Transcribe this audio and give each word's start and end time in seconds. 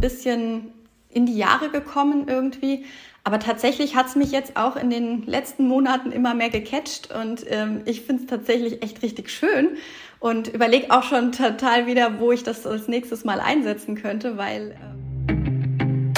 bisschen 0.00 0.72
in 1.10 1.26
die 1.26 1.36
Jahre 1.36 1.70
gekommen 1.70 2.28
irgendwie. 2.28 2.84
Aber 3.24 3.38
tatsächlich 3.38 3.94
hat 3.94 4.06
es 4.06 4.16
mich 4.16 4.32
jetzt 4.32 4.56
auch 4.56 4.76
in 4.76 4.90
den 4.90 5.26
letzten 5.26 5.66
Monaten 5.68 6.12
immer 6.12 6.34
mehr 6.34 6.50
gecatcht 6.50 7.12
und 7.12 7.44
ähm, 7.48 7.82
ich 7.84 8.02
finde 8.02 8.22
es 8.22 8.28
tatsächlich 8.28 8.82
echt 8.82 9.02
richtig 9.02 9.30
schön 9.30 9.76
und 10.18 10.48
überlege 10.48 10.90
auch 10.90 11.02
schon 11.02 11.32
total 11.32 11.86
wieder, 11.86 12.20
wo 12.20 12.32
ich 12.32 12.42
das 12.42 12.66
als 12.66 12.88
nächstes 12.88 13.24
Mal 13.24 13.40
einsetzen 13.40 13.96
könnte, 13.96 14.38
weil. 14.38 14.76
Ähm 14.80 16.12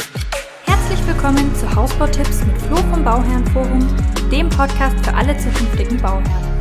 Herzlich 0.66 1.06
willkommen 1.06 1.54
zu 1.54 1.74
Hausbautipps 1.74 2.44
mit 2.44 2.58
Flo 2.62 2.76
vom 2.76 3.04
Bauherrenforum, 3.04 3.86
dem 4.30 4.48
Podcast 4.48 5.04
für 5.04 5.14
alle 5.14 5.36
zukünftigen 5.36 6.00
Bauherren. 6.00 6.59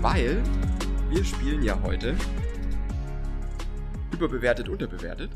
Weil 0.00 0.42
wir 1.10 1.24
spielen 1.24 1.62
ja 1.62 1.80
heute 1.82 2.16
überbewertet, 4.12 4.68
unterbewertet. 4.68 5.30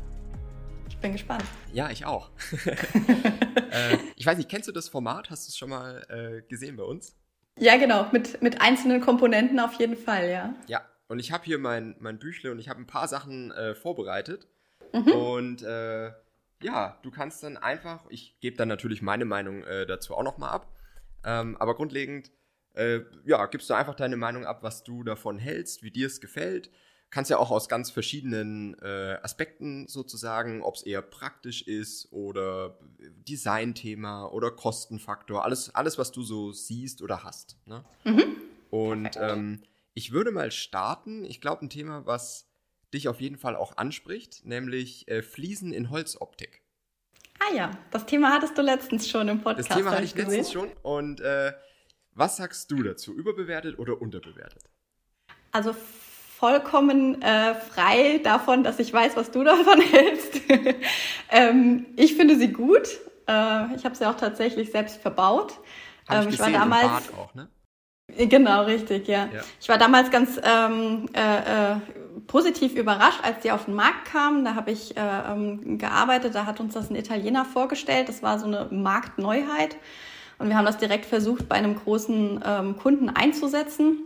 Ich 0.87 0.97
bin 0.97 1.11
gespannt. 1.11 1.43
Ja, 1.73 1.89
ich 1.89 2.05
auch. 2.05 2.31
äh, 2.65 3.97
ich 4.15 4.25
weiß 4.25 4.37
nicht, 4.37 4.49
kennst 4.49 4.69
du 4.69 4.71
das 4.71 4.87
Format? 4.87 5.29
Hast 5.29 5.47
du 5.47 5.49
es 5.49 5.57
schon 5.57 5.69
mal 5.69 6.05
äh, 6.09 6.47
gesehen 6.47 6.77
bei 6.77 6.83
uns? 6.83 7.17
Ja, 7.59 7.77
genau, 7.77 8.07
mit, 8.13 8.41
mit 8.41 8.61
einzelnen 8.61 9.01
Komponenten 9.01 9.59
auf 9.59 9.73
jeden 9.73 9.97
Fall, 9.97 10.29
ja. 10.29 10.55
Ja, 10.67 10.81
und 11.07 11.19
ich 11.19 11.33
habe 11.33 11.43
hier 11.43 11.59
mein, 11.59 11.95
mein 11.99 12.17
Büchle 12.17 12.51
und 12.51 12.59
ich 12.59 12.69
habe 12.69 12.79
ein 12.79 12.87
paar 12.87 13.09
Sachen 13.09 13.51
äh, 13.51 13.75
vorbereitet. 13.75 14.47
Mhm. 14.93 15.11
Und 15.11 15.63
äh, 15.63 16.11
ja, 16.61 16.99
du 17.03 17.11
kannst 17.11 17.43
dann 17.43 17.57
einfach, 17.57 18.05
ich 18.09 18.39
gebe 18.39 18.55
dann 18.55 18.69
natürlich 18.69 19.01
meine 19.01 19.25
Meinung 19.25 19.63
äh, 19.63 19.85
dazu 19.85 20.15
auch 20.15 20.23
nochmal 20.23 20.51
ab, 20.51 20.73
ähm, 21.25 21.57
aber 21.59 21.75
grundlegend, 21.75 22.31
äh, 22.73 23.01
ja, 23.25 23.45
gibst 23.47 23.69
du 23.69 23.73
einfach 23.73 23.95
deine 23.95 24.17
Meinung 24.17 24.45
ab, 24.45 24.63
was 24.63 24.83
du 24.83 25.03
davon 25.03 25.37
hältst, 25.39 25.83
wie 25.83 25.91
dir 25.91 26.07
es 26.07 26.21
gefällt 26.21 26.69
kannst 27.13 27.29
ja 27.29 27.37
auch 27.37 27.51
aus 27.51 27.69
ganz 27.69 27.91
verschiedenen 27.91 28.75
äh, 28.81 29.17
Aspekten 29.21 29.87
sozusagen, 29.87 30.63
ob 30.63 30.75
es 30.75 30.81
eher 30.81 31.03
praktisch 31.03 31.61
ist 31.61 32.11
oder 32.11 32.79
Designthema 32.99 34.25
oder 34.25 34.49
Kostenfaktor, 34.49 35.45
alles, 35.45 35.73
alles, 35.75 35.99
was 35.99 36.11
du 36.11 36.23
so 36.23 36.51
siehst 36.51 37.03
oder 37.03 37.23
hast. 37.23 37.57
Ne? 37.67 37.85
Mhm. 38.03 38.23
Und 38.71 39.11
ähm, 39.17 39.61
ich 39.93 40.11
würde 40.11 40.31
mal 40.31 40.49
starten, 40.49 41.23
ich 41.23 41.39
glaube, 41.39 41.63
ein 41.63 41.69
Thema, 41.69 42.07
was 42.07 42.49
dich 42.95 43.07
auf 43.07 43.21
jeden 43.21 43.37
Fall 43.37 43.55
auch 43.55 43.77
anspricht, 43.77 44.43
nämlich 44.43 45.07
äh, 45.07 45.21
Fliesen 45.21 45.71
in 45.71 45.91
Holzoptik. 45.91 46.63
Ah 47.39 47.53
ja, 47.53 47.71
das 47.91 48.07
Thema 48.07 48.31
hattest 48.31 48.57
du 48.57 48.63
letztens 48.63 49.07
schon 49.07 49.27
im 49.29 49.41
Podcast. 49.43 49.69
Das 49.69 49.77
Thema 49.77 49.91
hatte 49.91 50.03
ich 50.03 50.15
letztens 50.15 50.51
schon. 50.51 50.71
Und 50.81 51.21
äh, 51.21 51.53
was 52.15 52.37
sagst 52.37 52.71
du 52.71 52.83
dazu? 52.83 53.13
Überbewertet 53.13 53.79
oder 53.79 54.01
unterbewertet? 54.01 54.63
Also 55.51 55.75
vollkommen 56.37 57.21
äh, 57.21 57.55
frei 57.55 58.19
davon, 58.23 58.63
dass 58.63 58.79
ich 58.79 58.91
weiß, 58.91 59.15
was 59.15 59.31
du 59.31 59.43
davon 59.45 59.79
hältst. 59.81 60.41
ähm, 61.29 61.85
ich 61.95 62.15
finde 62.15 62.37
sie 62.37 62.51
gut. 62.51 62.87
Äh, 63.27 63.75
ich 63.75 63.85
habe 63.85 63.95
sie 63.95 64.05
auch 64.05 64.17
tatsächlich 64.17 64.71
selbst 64.71 65.01
verbaut. 65.01 65.53
Ähm, 66.09 66.27
ich, 66.27 66.35
ich 66.35 66.39
war 66.39 66.51
damals. 66.51 67.13
Auch, 67.13 67.33
ne? 67.33 67.47
Genau, 68.17 68.63
richtig, 68.63 69.07
ja. 69.07 69.29
ja. 69.33 69.41
Ich 69.59 69.69
war 69.69 69.77
damals 69.77 70.11
ganz 70.11 70.39
ähm, 70.43 71.07
äh, 71.13 71.71
äh, 71.71 71.75
positiv 72.27 72.75
überrascht, 72.75 73.21
als 73.23 73.39
die 73.39 73.51
auf 73.51 73.65
den 73.65 73.73
Markt 73.73 74.05
kamen. 74.05 74.43
Da 74.43 74.55
habe 74.55 74.71
ich 74.71 74.95
äh, 74.97 74.99
ähm, 74.99 75.77
gearbeitet, 75.77 76.35
da 76.35 76.45
hat 76.45 76.59
uns 76.59 76.73
das 76.73 76.89
ein 76.89 76.95
Italiener 76.95 77.45
vorgestellt. 77.45 78.09
Das 78.09 78.21
war 78.21 78.37
so 78.37 78.45
eine 78.45 78.67
Marktneuheit. 78.69 79.77
Und 80.43 80.49
wir 80.49 80.57
haben 80.57 80.65
das 80.65 80.77
direkt 80.77 81.05
versucht, 81.05 81.47
bei 81.47 81.55
einem 81.55 81.73
großen 81.73 82.43
ähm, 82.45 82.77
Kunden 82.77 83.07
einzusetzen. 83.07 83.99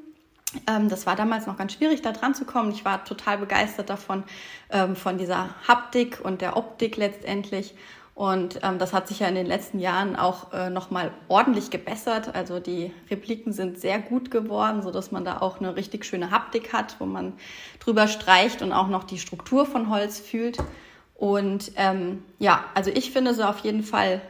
Ähm, 0.68 0.88
das 0.88 1.08
war 1.08 1.16
damals 1.16 1.48
noch 1.48 1.58
ganz 1.58 1.74
schwierig, 1.74 2.04
da 2.04 2.12
dran 2.12 2.36
zu 2.36 2.46
kommen. 2.46 2.70
Ich 2.70 2.86
war 2.86 3.04
total 3.04 3.40
begeistert 3.40 3.90
davon, 3.90 4.24
ähm, 4.70 4.96
von 4.96 5.18
dieser 5.18 5.50
Haptik 5.68 6.20
und 6.24 6.42
der 6.42 6.56
Optik 6.56 6.96
letztendlich. 6.96 7.74
Und 8.14 8.60
ähm, 8.62 8.78
das 8.78 8.94
hat 8.94 9.08
sich 9.08 9.22
ja 9.22 9.28
in 9.28 9.34
den 9.34 9.48
letzten 9.48 9.80
Jahren 9.80 10.16
auch 10.16 10.54
äh, 10.54 10.70
nochmal 10.70 11.10
ordentlich 11.28 11.72
gebessert. 11.72 12.36
Also 12.36 12.60
die 12.60 12.94
Repliken 13.10 13.52
sind 13.52 13.80
sehr 13.80 13.98
gut 13.98 14.30
geworden, 14.30 14.84
so 14.84 14.92
dass 14.92 15.12
man 15.12 15.26
da 15.26 15.42
auch 15.42 15.60
eine 15.60 15.76
richtig 15.76 16.06
schöne 16.06 16.30
Haptik 16.30 16.72
hat, 16.72 16.98
wo 17.00 17.08
man 17.08 17.34
drüber 17.80 18.08
streicht 18.08 18.62
und 18.62 18.74
auch 18.74 18.90
noch 18.90 19.06
die 19.06 19.18
Struktur 19.18 19.66
von 19.66 19.90
Holz 19.90 20.20
fühlt. 20.20 20.60
Und 21.16 21.72
ähm, 21.78 22.24
ja, 22.38 22.64
also 22.76 22.92
ich 22.92 23.10
finde 23.10 23.34
sie 23.34 23.48
auf 23.48 23.58
jeden 23.62 23.82
Fall 23.82 24.22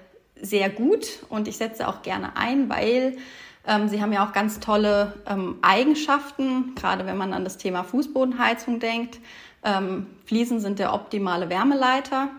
sehr 0.42 0.70
gut 0.70 1.20
und 1.30 1.48
ich 1.48 1.58
setze 1.58 1.88
auch 1.88 2.02
gerne 2.02 2.36
ein, 2.36 2.70
weil 2.70 3.18
ähm, 3.66 3.90
sie 3.90 4.02
haben 4.02 4.14
ja 4.14 4.26
auch 4.28 4.34
ganz 4.34 4.60
tolle 4.60 5.14
ähm, 5.28 5.58
Eigenschaften, 5.62 6.74
gerade 6.76 7.06
wenn 7.06 7.18
man 7.18 7.34
an 7.34 7.44
das 7.44 7.58
Thema 7.58 7.84
Fußbodenheizung 7.84 8.80
denkt. 8.80 9.20
Ähm, 9.64 10.08
Fliesen 10.26 10.60
sind 10.60 10.80
der 10.80 10.94
optimale 10.94 11.50
Wärmeleiter. 11.50 12.30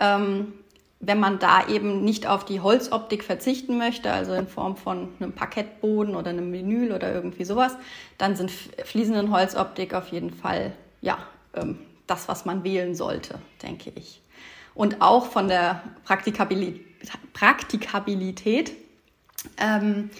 Ähm, 0.00 0.54
wenn 1.04 1.18
man 1.18 1.40
da 1.40 1.66
eben 1.66 2.04
nicht 2.04 2.28
auf 2.28 2.44
die 2.44 2.60
Holzoptik 2.60 3.24
verzichten 3.24 3.76
möchte, 3.76 4.12
also 4.12 4.34
in 4.34 4.46
Form 4.46 4.76
von 4.76 5.08
einem 5.18 5.32
Parkettboden 5.32 6.14
oder 6.14 6.30
einem 6.30 6.52
Vinyl 6.52 6.92
oder 6.92 7.12
irgendwie 7.12 7.44
sowas, 7.44 7.76
dann 8.18 8.36
sind 8.36 8.50
Fliesen 8.50 9.16
in 9.16 9.32
Holzoptik 9.32 9.94
auf 9.94 10.08
jeden 10.08 10.30
Fall 10.30 10.72
ja 11.00 11.18
ähm, 11.54 11.78
das, 12.06 12.28
was 12.28 12.44
man 12.44 12.62
wählen 12.62 12.94
sollte, 12.94 13.38
denke 13.62 13.92
ich. 13.96 14.22
Und 14.74 15.02
auch 15.02 15.26
von 15.26 15.48
der 15.48 15.82
Praktikabilität, 16.04 16.86
Praktikabilität 17.32 18.72
ähm, 19.58 20.10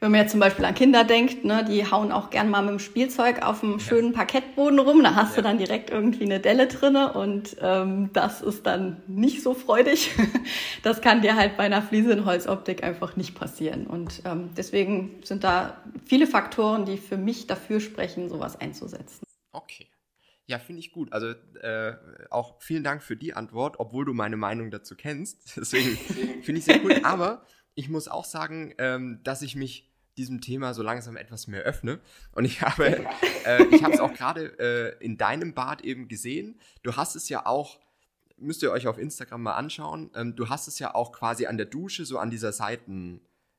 wenn 0.00 0.10
man 0.10 0.20
jetzt 0.20 0.32
zum 0.32 0.40
Beispiel 0.40 0.66
an 0.66 0.74
Kinder 0.74 1.02
denkt, 1.02 1.46
ne, 1.46 1.64
die 1.64 1.90
hauen 1.90 2.12
auch 2.12 2.28
gern 2.28 2.50
mal 2.50 2.60
mit 2.60 2.72
dem 2.72 2.78
Spielzeug 2.78 3.42
auf 3.42 3.60
dem 3.60 3.80
schönen 3.80 4.12
Parkettboden 4.12 4.78
rum, 4.78 5.02
da 5.02 5.14
hast 5.14 5.30
ja. 5.30 5.36
du 5.36 5.48
dann 5.48 5.56
direkt 5.56 5.88
irgendwie 5.88 6.24
eine 6.24 6.40
Delle 6.40 6.66
drinne 6.66 7.14
und 7.14 7.56
ähm, 7.62 8.10
das 8.12 8.42
ist 8.42 8.66
dann 8.66 9.02
nicht 9.06 9.42
so 9.42 9.54
freudig. 9.54 10.10
Das 10.82 11.00
kann 11.00 11.22
dir 11.22 11.36
halt 11.36 11.56
bei 11.56 11.64
einer 11.64 11.80
Fliese 11.80 12.12
in 12.12 12.26
Holzoptik 12.26 12.84
einfach 12.84 13.16
nicht 13.16 13.34
passieren. 13.34 13.86
Und 13.86 14.20
ähm, 14.26 14.50
deswegen 14.54 15.22
sind 15.24 15.42
da 15.42 15.78
viele 16.04 16.26
Faktoren, 16.26 16.84
die 16.84 16.98
für 16.98 17.16
mich 17.16 17.46
dafür 17.46 17.80
sprechen, 17.80 18.28
sowas 18.28 18.60
einzusetzen. 18.60 19.24
Okay. 19.52 19.86
Ja, 20.46 20.58
finde 20.58 20.80
ich 20.80 20.92
gut. 20.92 21.12
Also 21.12 21.28
äh, 21.60 21.96
auch 22.30 22.60
vielen 22.60 22.84
Dank 22.84 23.02
für 23.02 23.16
die 23.16 23.34
Antwort, 23.34 23.80
obwohl 23.80 24.04
du 24.04 24.12
meine 24.12 24.36
Meinung 24.36 24.70
dazu 24.70 24.94
kennst. 24.94 25.56
Deswegen 25.56 25.96
finde 26.42 26.58
ich 26.58 26.64
sehr 26.64 26.84
cool. 26.84 27.00
Aber 27.02 27.46
ich 27.74 27.88
muss 27.88 28.08
auch 28.08 28.24
sagen, 28.24 28.74
ähm, 28.78 29.20
dass 29.24 29.42
ich 29.42 29.56
mich 29.56 29.90
diesem 30.16 30.40
Thema 30.40 30.74
so 30.74 30.82
langsam 30.82 31.16
etwas 31.16 31.46
mehr 31.46 31.62
öffne. 31.62 31.98
Und 32.32 32.44
ich 32.44 32.62
habe, 32.62 32.86
äh, 33.46 33.64
ich 33.70 33.82
habe 33.82 33.94
es 33.94 34.00
auch 34.00 34.12
gerade 34.12 34.58
äh, 34.58 35.04
in 35.04 35.16
deinem 35.16 35.54
Bad 35.54 35.82
eben 35.82 36.08
gesehen. 36.08 36.60
Du 36.82 36.94
hast 36.94 37.16
es 37.16 37.28
ja 37.28 37.46
auch, 37.46 37.80
müsst 38.36 38.62
ihr 38.62 38.70
euch 38.70 38.86
auf 38.86 38.98
Instagram 38.98 39.42
mal 39.42 39.54
anschauen. 39.54 40.10
Ähm, 40.14 40.36
du 40.36 40.50
hast 40.50 40.68
es 40.68 40.78
ja 40.78 40.94
auch 40.94 41.10
quasi 41.12 41.46
an 41.46 41.56
der 41.56 41.66
Dusche 41.66 42.04
so 42.04 42.18
an 42.18 42.30
dieser 42.30 42.52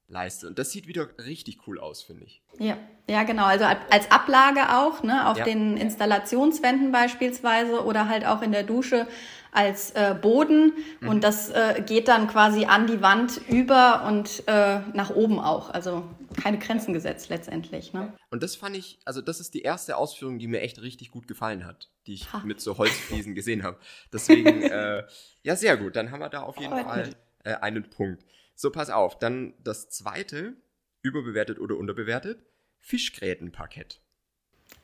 Seitenleiste. 0.07 0.47
Und 0.47 0.59
das 0.59 0.71
sieht 0.71 0.87
wieder 0.87 1.07
richtig 1.19 1.67
cool 1.67 1.79
aus, 1.79 2.01
finde 2.01 2.25
ich. 2.25 2.41
Ja, 2.59 2.77
ja, 3.09 3.23
genau. 3.23 3.45
Also 3.45 3.65
als 3.65 4.11
Ablage 4.11 4.75
auch, 4.75 5.03
ne, 5.03 5.29
auf 5.29 5.37
ja. 5.37 5.45
den 5.45 5.77
Installationswänden 5.77 6.91
beispielsweise 6.91 7.83
oder 7.83 8.07
halt 8.07 8.25
auch 8.25 8.41
in 8.41 8.51
der 8.51 8.63
Dusche 8.63 9.07
als 9.51 9.91
äh, 9.91 10.15
Boden 10.19 10.73
mhm. 10.99 11.07
und 11.07 11.23
das 11.23 11.49
äh, 11.49 11.81
geht 11.85 12.09
dann 12.09 12.27
quasi 12.27 12.65
an 12.65 12.87
die 12.87 13.01
Wand 13.01 13.39
über 13.47 14.05
und 14.05 14.43
äh, 14.47 14.79
nach 14.93 15.11
oben 15.11 15.39
auch. 15.39 15.69
Also 15.69 16.03
keine 16.41 16.59
Grenzen 16.59 16.93
gesetzt 16.93 17.29
letztendlich. 17.29 17.93
Ne? 17.93 18.11
Und 18.29 18.43
das 18.43 18.57
fand 18.57 18.75
ich, 18.75 18.99
also 19.05 19.21
das 19.21 19.39
ist 19.39 19.53
die 19.53 19.61
erste 19.61 19.95
Ausführung, 19.95 20.39
die 20.39 20.47
mir 20.47 20.59
echt 20.59 20.81
richtig 20.81 21.11
gut 21.11 21.29
gefallen 21.29 21.65
hat, 21.65 21.89
die 22.05 22.15
ich 22.15 22.33
ha. 22.33 22.41
mit 22.43 22.59
so 22.59 22.77
Holzfliesen 22.77 23.33
gesehen 23.33 23.63
habe. 23.63 23.77
Deswegen, 24.11 24.47
äh, 24.63 25.03
ja, 25.43 25.55
sehr 25.55 25.77
gut. 25.77 25.95
Dann 25.95 26.11
haben 26.11 26.19
wir 26.19 26.29
da 26.29 26.41
auf 26.41 26.57
jeden 26.57 26.73
Freut 26.73 26.85
Fall 26.85 27.15
äh, 27.45 27.53
einen 27.53 27.89
Punkt. 27.89 28.25
So, 28.55 28.71
pass 28.71 28.89
auf. 28.89 29.19
Dann 29.19 29.53
das 29.63 29.89
zweite, 29.89 30.55
überbewertet 31.01 31.59
oder 31.59 31.77
unterbewertet, 31.77 32.43
Fischgrätenparkett. 32.79 34.01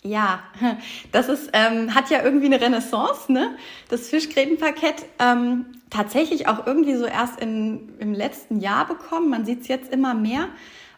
Ja, 0.04 0.44
das 1.12 1.30
ist, 1.30 1.50
ähm, 1.54 1.94
hat 1.94 2.10
ja 2.10 2.24
irgendwie 2.24 2.48
eine 2.48 2.60
Renaissance, 2.60 3.32
ne? 3.32 3.56
Das 3.90 4.10
Fischgrätenparkett 4.10 5.06
ähm, 5.20 5.66
tatsächlich 5.90 6.48
auch 6.48 6.66
irgendwie 6.66 6.96
so 6.96 7.06
erst 7.06 7.40
in, 7.40 7.98
im 8.00 8.14
letzten 8.14 8.60
Jahr 8.60 8.88
bekommen. 8.88 9.30
Man 9.30 9.46
sieht 9.46 9.62
es 9.62 9.68
jetzt 9.68 9.92
immer 9.92 10.14
mehr. 10.14 10.50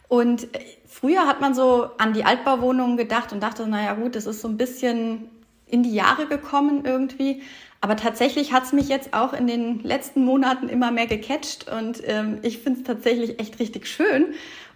Und 0.07 0.53
äh, 0.56 0.59
früher 0.88 1.27
hat 1.27 1.42
man 1.42 1.53
so 1.53 1.89
an 1.97 2.13
die 2.13 2.24
Altbauwohnungen 2.24 2.97
gedacht 2.97 3.33
und 3.33 3.42
dachte, 3.42 3.68
naja 3.68 3.94
gut, 3.94 4.15
das 4.15 4.25
ist 4.25 4.42
so 4.42 4.47
ein 4.47 4.57
bisschen 4.57 5.30
in 5.73 5.83
die 5.83 5.93
Jahre 5.93 6.27
gekommen 6.27 6.85
irgendwie. 6.85 7.41
Aber 7.81 7.97
tatsächlich 7.97 8.53
hat 8.53 8.63
es 8.63 8.71
mich 8.71 8.87
jetzt 8.87 9.13
auch 9.13 9.33
in 9.33 9.45
den 9.45 9.83
letzten 9.83 10.23
Monaten 10.23 10.69
immer 10.69 10.91
mehr 10.91 11.07
gecatcht 11.07 11.69
und 11.69 12.01
ähm, 12.05 12.37
ich 12.41 12.59
finde 12.59 12.79
es 12.79 12.85
tatsächlich 12.85 13.41
echt 13.41 13.59
richtig 13.59 13.87
schön 13.87 14.27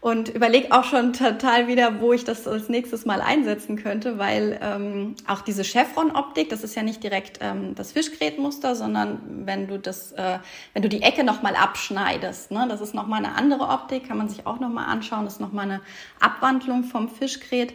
und 0.01 0.27
überlege 0.27 0.73
auch 0.73 0.83
schon 0.83 1.13
total 1.13 1.67
wieder, 1.67 2.01
wo 2.01 2.11
ich 2.11 2.25
das 2.25 2.45
als 2.47 2.67
nächstes 2.67 3.05
Mal 3.05 3.21
einsetzen 3.21 3.77
könnte, 3.77 4.17
weil 4.17 4.59
ähm, 4.61 5.15
auch 5.25 5.41
diese 5.41 5.63
Chevron-Optik, 5.63 6.49
das 6.49 6.63
ist 6.63 6.75
ja 6.75 6.83
nicht 6.83 7.01
direkt 7.01 7.39
ähm, 7.41 7.75
das 7.75 7.93
Fischgrätmuster, 7.93 8.75
sondern 8.75 9.21
wenn 9.45 9.67
du 9.67 9.79
das, 9.79 10.11
äh, 10.13 10.39
wenn 10.73 10.81
du 10.81 10.89
die 10.89 11.01
Ecke 11.01 11.23
nochmal 11.23 11.55
abschneidest, 11.55 12.51
ne, 12.51 12.65
das 12.67 12.81
ist 12.81 12.93
nochmal 12.93 13.23
eine 13.23 13.35
andere 13.35 13.69
Optik, 13.69 14.07
kann 14.07 14.17
man 14.17 14.27
sich 14.27 14.45
auch 14.45 14.59
nochmal 14.59 14.85
anschauen, 14.85 15.23
das 15.23 15.35
ist 15.35 15.39
nochmal 15.39 15.65
eine 15.65 15.81
Abwandlung 16.19 16.83
vom 16.83 17.07
Fischgrät. 17.07 17.73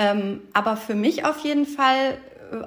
Ähm, 0.00 0.42
aber 0.52 0.76
für 0.76 0.94
mich 0.94 1.24
auf 1.24 1.40
jeden 1.40 1.66
Fall 1.66 2.18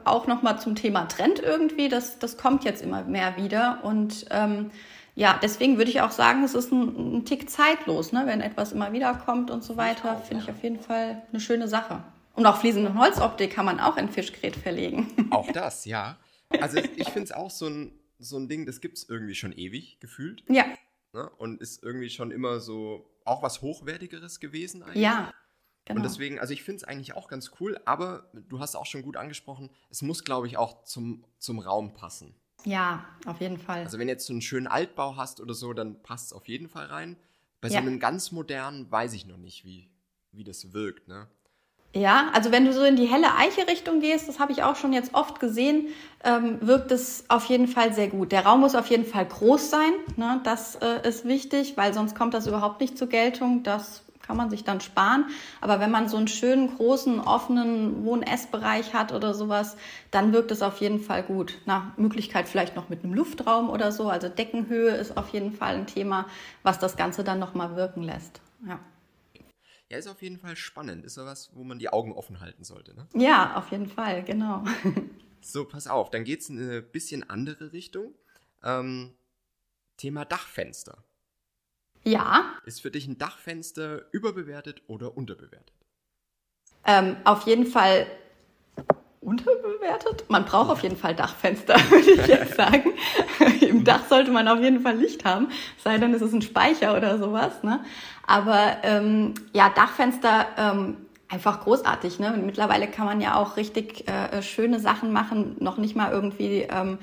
auch 0.05 0.27
nochmal 0.27 0.59
zum 0.59 0.75
Thema 0.75 1.05
Trend 1.05 1.39
irgendwie, 1.39 1.89
das, 1.89 2.19
das 2.19 2.37
kommt 2.37 2.63
jetzt 2.63 2.81
immer 2.81 3.03
mehr 3.03 3.37
wieder 3.37 3.79
und 3.83 4.25
ähm, 4.29 4.71
ja, 5.15 5.37
deswegen 5.41 5.77
würde 5.77 5.91
ich 5.91 6.01
auch 6.01 6.11
sagen, 6.11 6.43
es 6.43 6.55
ist 6.55 6.71
ein, 6.71 7.17
ein 7.17 7.25
Tick 7.25 7.49
zeitlos, 7.49 8.13
ne? 8.13 8.23
wenn 8.25 8.41
etwas 8.41 8.71
immer 8.71 8.93
wieder 8.93 9.13
kommt 9.13 9.51
und 9.51 9.63
so 9.63 9.77
weiter, 9.77 10.17
finde 10.17 10.43
ich 10.43 10.49
auf 10.49 10.63
jeden 10.63 10.79
Fall 10.79 11.23
eine 11.31 11.41
schöne 11.41 11.67
Sache. 11.67 12.03
Und 12.33 12.45
auch 12.45 12.57
fließende 12.57 12.95
Holzoptik 12.95 13.51
kann 13.51 13.65
man 13.65 13.79
auch 13.79 13.97
in 13.97 14.09
Fischgrät 14.09 14.55
verlegen. 14.55 15.07
Auch 15.31 15.51
das, 15.51 15.83
ja. 15.83 16.17
Also 16.61 16.77
ich 16.77 17.09
finde 17.09 17.23
es 17.23 17.31
auch 17.33 17.51
so 17.51 17.67
ein, 17.67 17.91
so 18.19 18.37
ein 18.37 18.47
Ding, 18.47 18.65
das 18.65 18.79
gibt 18.79 18.97
es 18.97 19.09
irgendwie 19.09 19.35
schon 19.35 19.51
ewig 19.51 19.99
gefühlt. 19.99 20.43
Ja. 20.47 20.63
Ne? 21.13 21.29
Und 21.37 21.61
ist 21.61 21.83
irgendwie 21.83 22.09
schon 22.09 22.31
immer 22.31 22.61
so 22.61 23.05
auch 23.25 23.43
was 23.43 23.61
Hochwertigeres 23.61 24.39
gewesen 24.39 24.81
eigentlich. 24.81 25.03
Ja. 25.03 25.33
Genau. 25.85 25.97
Und 25.97 26.03
deswegen, 26.03 26.39
also 26.39 26.53
ich 26.53 26.63
finde 26.63 26.77
es 26.77 26.83
eigentlich 26.83 27.13
auch 27.13 27.27
ganz 27.27 27.51
cool, 27.59 27.79
aber 27.85 28.29
du 28.33 28.59
hast 28.59 28.75
auch 28.75 28.85
schon 28.85 29.01
gut 29.01 29.17
angesprochen, 29.17 29.69
es 29.89 30.01
muss, 30.01 30.23
glaube 30.23 30.47
ich, 30.47 30.57
auch 30.57 30.83
zum, 30.83 31.23
zum 31.39 31.59
Raum 31.59 31.93
passen. 31.93 32.35
Ja, 32.63 33.05
auf 33.25 33.41
jeden 33.41 33.57
Fall. 33.57 33.83
Also 33.83 33.97
wenn 33.97 34.07
du 34.07 34.13
jetzt 34.13 34.27
so 34.27 34.33
einen 34.33 34.41
schönen 34.41 34.67
Altbau 34.67 35.15
hast 35.15 35.41
oder 35.41 35.53
so, 35.53 35.73
dann 35.73 36.01
passt 36.03 36.27
es 36.27 36.33
auf 36.33 36.47
jeden 36.47 36.69
Fall 36.69 36.85
rein. 36.85 37.17
Bei 37.59 37.69
so 37.69 37.77
einem 37.77 37.99
ganz 37.99 38.31
modernen 38.31 38.91
weiß 38.91 39.13
ich 39.13 39.25
noch 39.25 39.37
nicht, 39.37 39.65
wie, 39.65 39.89
wie 40.31 40.43
das 40.43 40.73
wirkt, 40.73 41.07
ne? 41.07 41.27
Ja, 41.93 42.29
also 42.33 42.53
wenn 42.53 42.63
du 42.63 42.71
so 42.71 42.83
in 42.83 42.95
die 42.95 43.05
helle 43.05 43.35
Eiche-Richtung 43.35 43.99
gehst, 43.99 44.29
das 44.29 44.39
habe 44.39 44.53
ich 44.53 44.63
auch 44.63 44.77
schon 44.77 44.93
jetzt 44.93 45.13
oft 45.13 45.41
gesehen, 45.41 45.87
ähm, 46.23 46.57
wirkt 46.61 46.89
es 46.91 47.25
auf 47.27 47.45
jeden 47.45 47.67
Fall 47.67 47.93
sehr 47.93 48.07
gut. 48.07 48.31
Der 48.31 48.45
Raum 48.45 48.61
muss 48.61 48.75
auf 48.75 48.87
jeden 48.87 49.05
Fall 49.05 49.25
groß 49.25 49.69
sein, 49.69 49.91
ne? 50.15 50.39
das 50.45 50.75
äh, 50.75 51.05
ist 51.07 51.25
wichtig, 51.25 51.75
weil 51.75 51.93
sonst 51.93 52.15
kommt 52.15 52.33
das 52.33 52.47
überhaupt 52.47 52.79
nicht 52.79 52.97
zur 52.97 53.07
Geltung. 53.07 53.63
Das 53.63 54.03
kann 54.21 54.37
man 54.37 54.49
sich 54.49 54.63
dann 54.63 54.81
sparen. 54.81 55.25
Aber 55.59 55.79
wenn 55.79 55.91
man 55.91 56.07
so 56.07 56.17
einen 56.17 56.27
schönen, 56.27 56.75
großen, 56.75 57.19
offenen 57.19 58.05
Wohn-Essbereich 58.05 58.93
hat 58.93 59.11
oder 59.11 59.33
sowas, 59.33 59.77
dann 60.11 60.33
wirkt 60.33 60.51
es 60.51 60.61
auf 60.61 60.81
jeden 60.81 60.99
Fall 60.99 61.23
gut. 61.23 61.57
Nach 61.65 61.97
Möglichkeit 61.97 62.47
vielleicht 62.47 62.75
noch 62.75 62.89
mit 62.89 63.03
einem 63.03 63.13
Luftraum 63.13 63.69
oder 63.69 63.91
so. 63.91 64.09
Also 64.09 64.29
Deckenhöhe 64.29 64.91
ist 64.91 65.17
auf 65.17 65.29
jeden 65.29 65.53
Fall 65.53 65.75
ein 65.75 65.87
Thema, 65.87 66.27
was 66.63 66.79
das 66.79 66.97
Ganze 66.97 67.23
dann 67.23 67.39
nochmal 67.39 67.75
wirken 67.75 68.03
lässt. 68.03 68.41
Ja. 68.67 68.79
Ja, 69.91 69.97
ist 69.97 70.07
auf 70.07 70.21
jeden 70.21 70.37
Fall 70.37 70.55
spannend. 70.55 71.03
Ist 71.03 71.17
ja 71.17 71.25
was, 71.25 71.51
wo 71.53 71.65
man 71.65 71.77
die 71.77 71.89
Augen 71.89 72.13
offen 72.13 72.39
halten 72.39 72.63
sollte, 72.63 72.95
ne? 72.95 73.07
Ja, 73.13 73.57
auf 73.57 73.71
jeden 73.71 73.89
Fall, 73.89 74.23
genau. 74.23 74.63
so, 75.41 75.65
pass 75.65 75.87
auf, 75.87 76.09
dann 76.09 76.23
geht 76.23 76.39
es 76.39 76.49
in 76.49 76.57
eine 76.59 76.81
bisschen 76.81 77.29
andere 77.29 77.73
Richtung. 77.73 78.15
Ähm, 78.63 79.13
Thema 79.97 80.23
Dachfenster. 80.23 81.03
Ja. 82.03 82.45
Ist 82.65 82.81
für 82.81 82.91
dich 82.91 83.07
ein 83.07 83.17
Dachfenster 83.17 84.01
überbewertet 84.11 84.81
oder 84.87 85.15
unterbewertet? 85.17 85.73
Ähm, 86.85 87.17
auf 87.23 87.45
jeden 87.45 87.67
Fall 87.67 88.07
unterbewertet. 89.21 90.25
Man 90.29 90.45
braucht 90.45 90.71
auf 90.71 90.81
jeden 90.81 90.97
Fall 90.97 91.15
Dachfenster, 91.15 91.75
würde 91.89 92.11
ich 92.11 92.27
jetzt 92.27 92.55
sagen. 92.57 92.93
Im 93.61 93.83
Dach 93.83 94.05
sollte 94.09 94.31
man 94.31 94.47
auf 94.47 94.59
jeden 94.59 94.81
Fall 94.81 94.97
Licht 94.97 95.25
haben, 95.25 95.49
sei 95.77 95.97
denn 95.97 96.13
es 96.13 96.21
ist 96.21 96.33
ein 96.33 96.41
Speicher 96.41 96.97
oder 96.97 97.19
sowas. 97.19 97.63
Ne? 97.63 97.83
Aber 98.25 98.77
ähm, 98.83 99.35
ja, 99.53 99.69
Dachfenster 99.69 100.47
ähm, 100.57 100.97
einfach 101.29 101.61
großartig. 101.61 102.19
Ne? 102.19 102.31
Mittlerweile 102.43 102.87
kann 102.87 103.05
man 103.05 103.21
ja 103.21 103.35
auch 103.35 103.57
richtig 103.57 104.07
äh, 104.07 104.41
schöne 104.41 104.79
Sachen 104.79 105.13
machen, 105.13 105.55
noch 105.59 105.77
nicht 105.77 105.95
mal 105.95 106.11
irgendwie 106.11 106.67
ähm, 106.69 106.97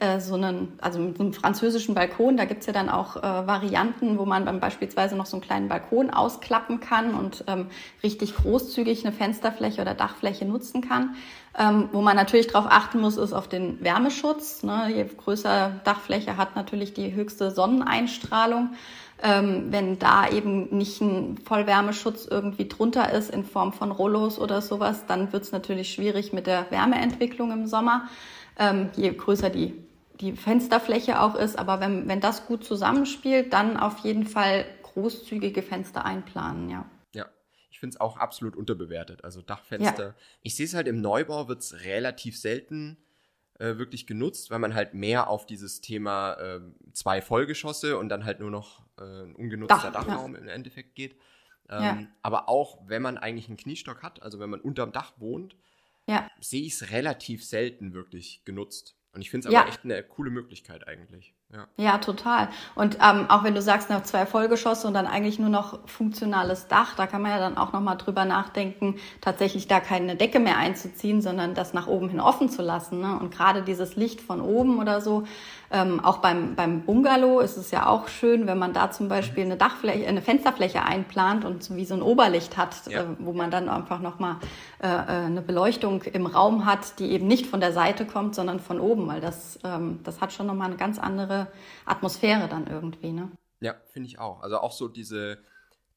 äh, 0.00 0.18
so 0.18 0.34
einen, 0.34 0.72
also 0.80 0.98
mit 0.98 1.20
einem 1.20 1.32
französischen 1.32 1.94
Balkon, 1.94 2.36
da 2.36 2.46
gibt's 2.46 2.66
ja 2.66 2.72
dann 2.72 2.88
auch 2.88 3.16
äh, 3.16 3.22
Varianten, 3.22 4.18
wo 4.18 4.24
man 4.24 4.46
dann 4.46 4.58
beispielsweise 4.58 5.14
noch 5.14 5.26
so 5.26 5.36
einen 5.36 5.42
kleinen 5.42 5.68
Balkon 5.68 6.10
ausklappen 6.10 6.80
kann 6.80 7.14
und 7.14 7.44
ähm, 7.46 7.66
richtig 8.02 8.34
großzügig 8.34 9.04
eine 9.04 9.14
Fensterfläche 9.14 9.82
oder 9.82 9.94
Dachfläche 9.94 10.46
nutzen 10.46 10.80
kann. 10.80 11.16
Ähm, 11.58 11.88
wo 11.92 12.00
man 12.00 12.16
natürlich 12.16 12.46
darauf 12.46 12.70
achten 12.70 13.00
muss, 13.00 13.16
ist 13.16 13.32
auf 13.32 13.48
den 13.48 13.82
Wärmeschutz. 13.84 14.62
Ne? 14.62 14.90
Je 14.94 15.04
größer 15.04 15.80
Dachfläche 15.84 16.36
hat 16.36 16.56
natürlich 16.56 16.94
die 16.94 17.14
höchste 17.14 17.50
Sonneneinstrahlung. 17.50 18.70
Ähm, 19.22 19.66
wenn 19.70 19.98
da 19.98 20.28
eben 20.30 20.74
nicht 20.74 21.02
ein 21.02 21.36
Vollwärmeschutz 21.44 22.26
irgendwie 22.30 22.68
drunter 22.68 23.12
ist 23.12 23.30
in 23.30 23.44
Form 23.44 23.74
von 23.74 23.90
Rollos 23.90 24.38
oder 24.38 24.62
sowas, 24.62 25.04
dann 25.06 25.32
wird's 25.34 25.52
natürlich 25.52 25.92
schwierig 25.92 26.32
mit 26.32 26.46
der 26.46 26.70
Wärmeentwicklung 26.70 27.52
im 27.52 27.66
Sommer. 27.66 28.08
Ähm, 28.58 28.88
je 28.96 29.10
größer 29.10 29.50
die 29.50 29.74
die 30.20 30.32
Fensterfläche 30.36 31.20
auch 31.20 31.34
ist. 31.34 31.58
Aber 31.58 31.80
wenn, 31.80 32.08
wenn 32.08 32.20
das 32.20 32.46
gut 32.46 32.64
zusammenspielt, 32.64 33.52
dann 33.52 33.76
auf 33.76 33.98
jeden 33.98 34.26
Fall 34.26 34.66
großzügige 34.82 35.62
Fenster 35.62 36.04
einplanen, 36.04 36.68
ja. 36.68 36.90
Ja, 37.14 37.26
ich 37.70 37.80
finde 37.80 37.94
es 37.94 38.00
auch 38.00 38.16
absolut 38.16 38.56
unterbewertet. 38.56 39.24
Also 39.24 39.42
Dachfenster. 39.42 40.06
Ja. 40.08 40.14
Ich 40.42 40.56
sehe 40.56 40.66
es 40.66 40.74
halt 40.74 40.88
im 40.88 41.00
Neubau 41.00 41.48
wird 41.48 41.60
es 41.60 41.84
relativ 41.84 42.38
selten 42.38 42.98
äh, 43.58 43.76
wirklich 43.78 44.06
genutzt, 44.06 44.50
weil 44.50 44.58
man 44.58 44.74
halt 44.74 44.94
mehr 44.94 45.28
auf 45.28 45.46
dieses 45.46 45.80
Thema 45.80 46.34
äh, 46.34 46.60
zwei 46.92 47.22
Vollgeschosse 47.22 47.98
und 47.98 48.08
dann 48.08 48.24
halt 48.24 48.40
nur 48.40 48.50
noch 48.50 48.82
äh, 48.98 49.02
ein 49.02 49.36
ungenutzter 49.36 49.90
Dach, 49.90 50.06
Dachraum 50.06 50.34
ja. 50.34 50.40
im 50.40 50.48
Endeffekt 50.48 50.94
geht. 50.94 51.16
Ähm, 51.68 51.82
ja. 51.82 52.06
Aber 52.22 52.48
auch 52.48 52.78
wenn 52.88 53.02
man 53.02 53.18
eigentlich 53.18 53.48
einen 53.48 53.56
Kniestock 53.56 54.02
hat, 54.02 54.22
also 54.22 54.40
wenn 54.40 54.50
man 54.50 54.60
unterm 54.60 54.92
Dach 54.92 55.12
wohnt, 55.18 55.56
ja. 56.06 56.28
sehe 56.40 56.62
ich 56.62 56.72
es 56.72 56.90
relativ 56.90 57.44
selten 57.44 57.94
wirklich 57.94 58.44
genutzt. 58.44 58.96
Und 59.12 59.22
ich 59.22 59.30
finde 59.30 59.48
es 59.48 59.54
aber 59.54 59.64
ja. 59.64 59.68
echt 59.68 59.84
eine 59.84 60.02
coole 60.04 60.30
Möglichkeit 60.30 60.86
eigentlich. 60.86 61.34
Ja, 61.52 61.66
ja 61.76 61.98
total. 61.98 62.48
Und 62.76 62.98
ähm, 63.02 63.28
auch 63.28 63.42
wenn 63.42 63.56
du 63.56 63.62
sagst, 63.62 63.90
nach 63.90 64.04
zwei 64.04 64.24
Vollgeschosse 64.24 64.86
und 64.86 64.94
dann 64.94 65.08
eigentlich 65.08 65.40
nur 65.40 65.48
noch 65.48 65.88
funktionales 65.88 66.68
Dach, 66.68 66.94
da 66.94 67.08
kann 67.08 67.20
man 67.22 67.32
ja 67.32 67.38
dann 67.38 67.56
auch 67.56 67.72
nochmal 67.72 67.96
drüber 67.96 68.24
nachdenken, 68.24 69.00
tatsächlich 69.20 69.66
da 69.66 69.80
keine 69.80 70.14
Decke 70.14 70.38
mehr 70.38 70.58
einzuziehen, 70.58 71.22
sondern 71.22 71.54
das 71.54 71.74
nach 71.74 71.88
oben 71.88 72.08
hin 72.08 72.20
offen 72.20 72.48
zu 72.50 72.62
lassen. 72.62 73.00
Ne? 73.00 73.18
Und 73.18 73.32
gerade 73.32 73.62
dieses 73.62 73.96
Licht 73.96 74.20
von 74.20 74.40
oben 74.40 74.78
oder 74.78 75.00
so, 75.00 75.24
ähm, 75.72 76.00
auch 76.00 76.18
beim, 76.18 76.56
beim 76.56 76.82
Bungalow 76.82 77.40
ist 77.40 77.56
es 77.56 77.70
ja 77.70 77.86
auch 77.86 78.08
schön, 78.08 78.46
wenn 78.46 78.58
man 78.58 78.72
da 78.72 78.90
zum 78.90 79.08
Beispiel 79.08 79.44
eine 79.44 79.56
Dachfläche, 79.56 80.06
eine 80.06 80.20
Fensterfläche 80.20 80.82
einplant 80.82 81.44
und 81.44 81.62
so 81.62 81.76
wie 81.76 81.84
so 81.84 81.94
ein 81.94 82.02
Oberlicht 82.02 82.56
hat, 82.56 82.86
ja. 82.88 83.02
äh, 83.02 83.06
wo 83.18 83.32
man 83.32 83.50
dann 83.50 83.68
einfach 83.68 84.00
nochmal 84.00 84.36
äh, 84.82 84.88
äh, 84.88 85.26
eine 85.26 85.42
Beleuchtung 85.42 86.02
im 86.02 86.26
Raum 86.26 86.66
hat, 86.66 86.98
die 86.98 87.12
eben 87.12 87.28
nicht 87.28 87.46
von 87.46 87.60
der 87.60 87.72
Seite 87.72 88.04
kommt, 88.04 88.34
sondern 88.34 88.58
von 88.58 88.80
oben, 88.80 89.06
weil 89.06 89.20
das, 89.20 89.60
ähm, 89.62 90.00
das 90.02 90.20
hat 90.20 90.32
schon 90.32 90.46
nochmal 90.46 90.68
eine 90.68 90.76
ganz 90.76 90.98
andere 90.98 91.46
Atmosphäre 91.86 92.48
dann 92.48 92.66
irgendwie. 92.66 93.12
Ne? 93.12 93.30
Ja, 93.60 93.74
finde 93.92 94.08
ich 94.08 94.18
auch. 94.18 94.42
Also 94.42 94.58
auch 94.58 94.72
so 94.72 94.88
diese 94.88 95.38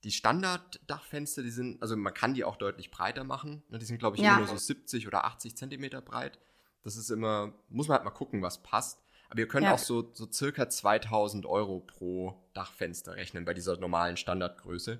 die 0.04 0.12
Standard-Dachfenster, 0.12 1.44
die 1.44 1.50
sind, 1.50 1.82
also 1.82 1.96
man 1.96 2.14
kann 2.14 2.34
die 2.34 2.44
auch 2.44 2.58
deutlich 2.58 2.92
breiter 2.92 3.24
machen. 3.24 3.64
Ne? 3.70 3.80
Die 3.80 3.86
sind, 3.86 4.00
glaube 4.00 4.18
ich, 4.18 4.22
ja. 4.22 4.32
immer 4.32 4.40
nur 4.40 4.48
so 4.50 4.58
70 4.58 5.08
oder 5.08 5.24
80 5.26 5.56
Zentimeter 5.56 6.02
breit. 6.02 6.40
Das 6.84 6.98
ist 6.98 7.10
immer, 7.10 7.54
muss 7.70 7.88
man 7.88 7.96
halt 7.96 8.06
mal 8.06 8.12
gucken, 8.12 8.42
was 8.42 8.62
passt. 8.62 9.00
Aber 9.34 9.40
ihr 9.40 9.48
könnt 9.48 9.64
ja. 9.64 9.74
auch 9.74 9.80
so, 9.80 10.12
so 10.14 10.32
circa 10.32 10.70
2000 10.70 11.48
Euro 11.48 11.80
pro 11.80 12.40
Dachfenster 12.54 13.16
rechnen 13.16 13.46
bei 13.46 13.56
dieser 13.56 13.76
normalen 13.80 14.16
Standardgröße. 14.16 15.00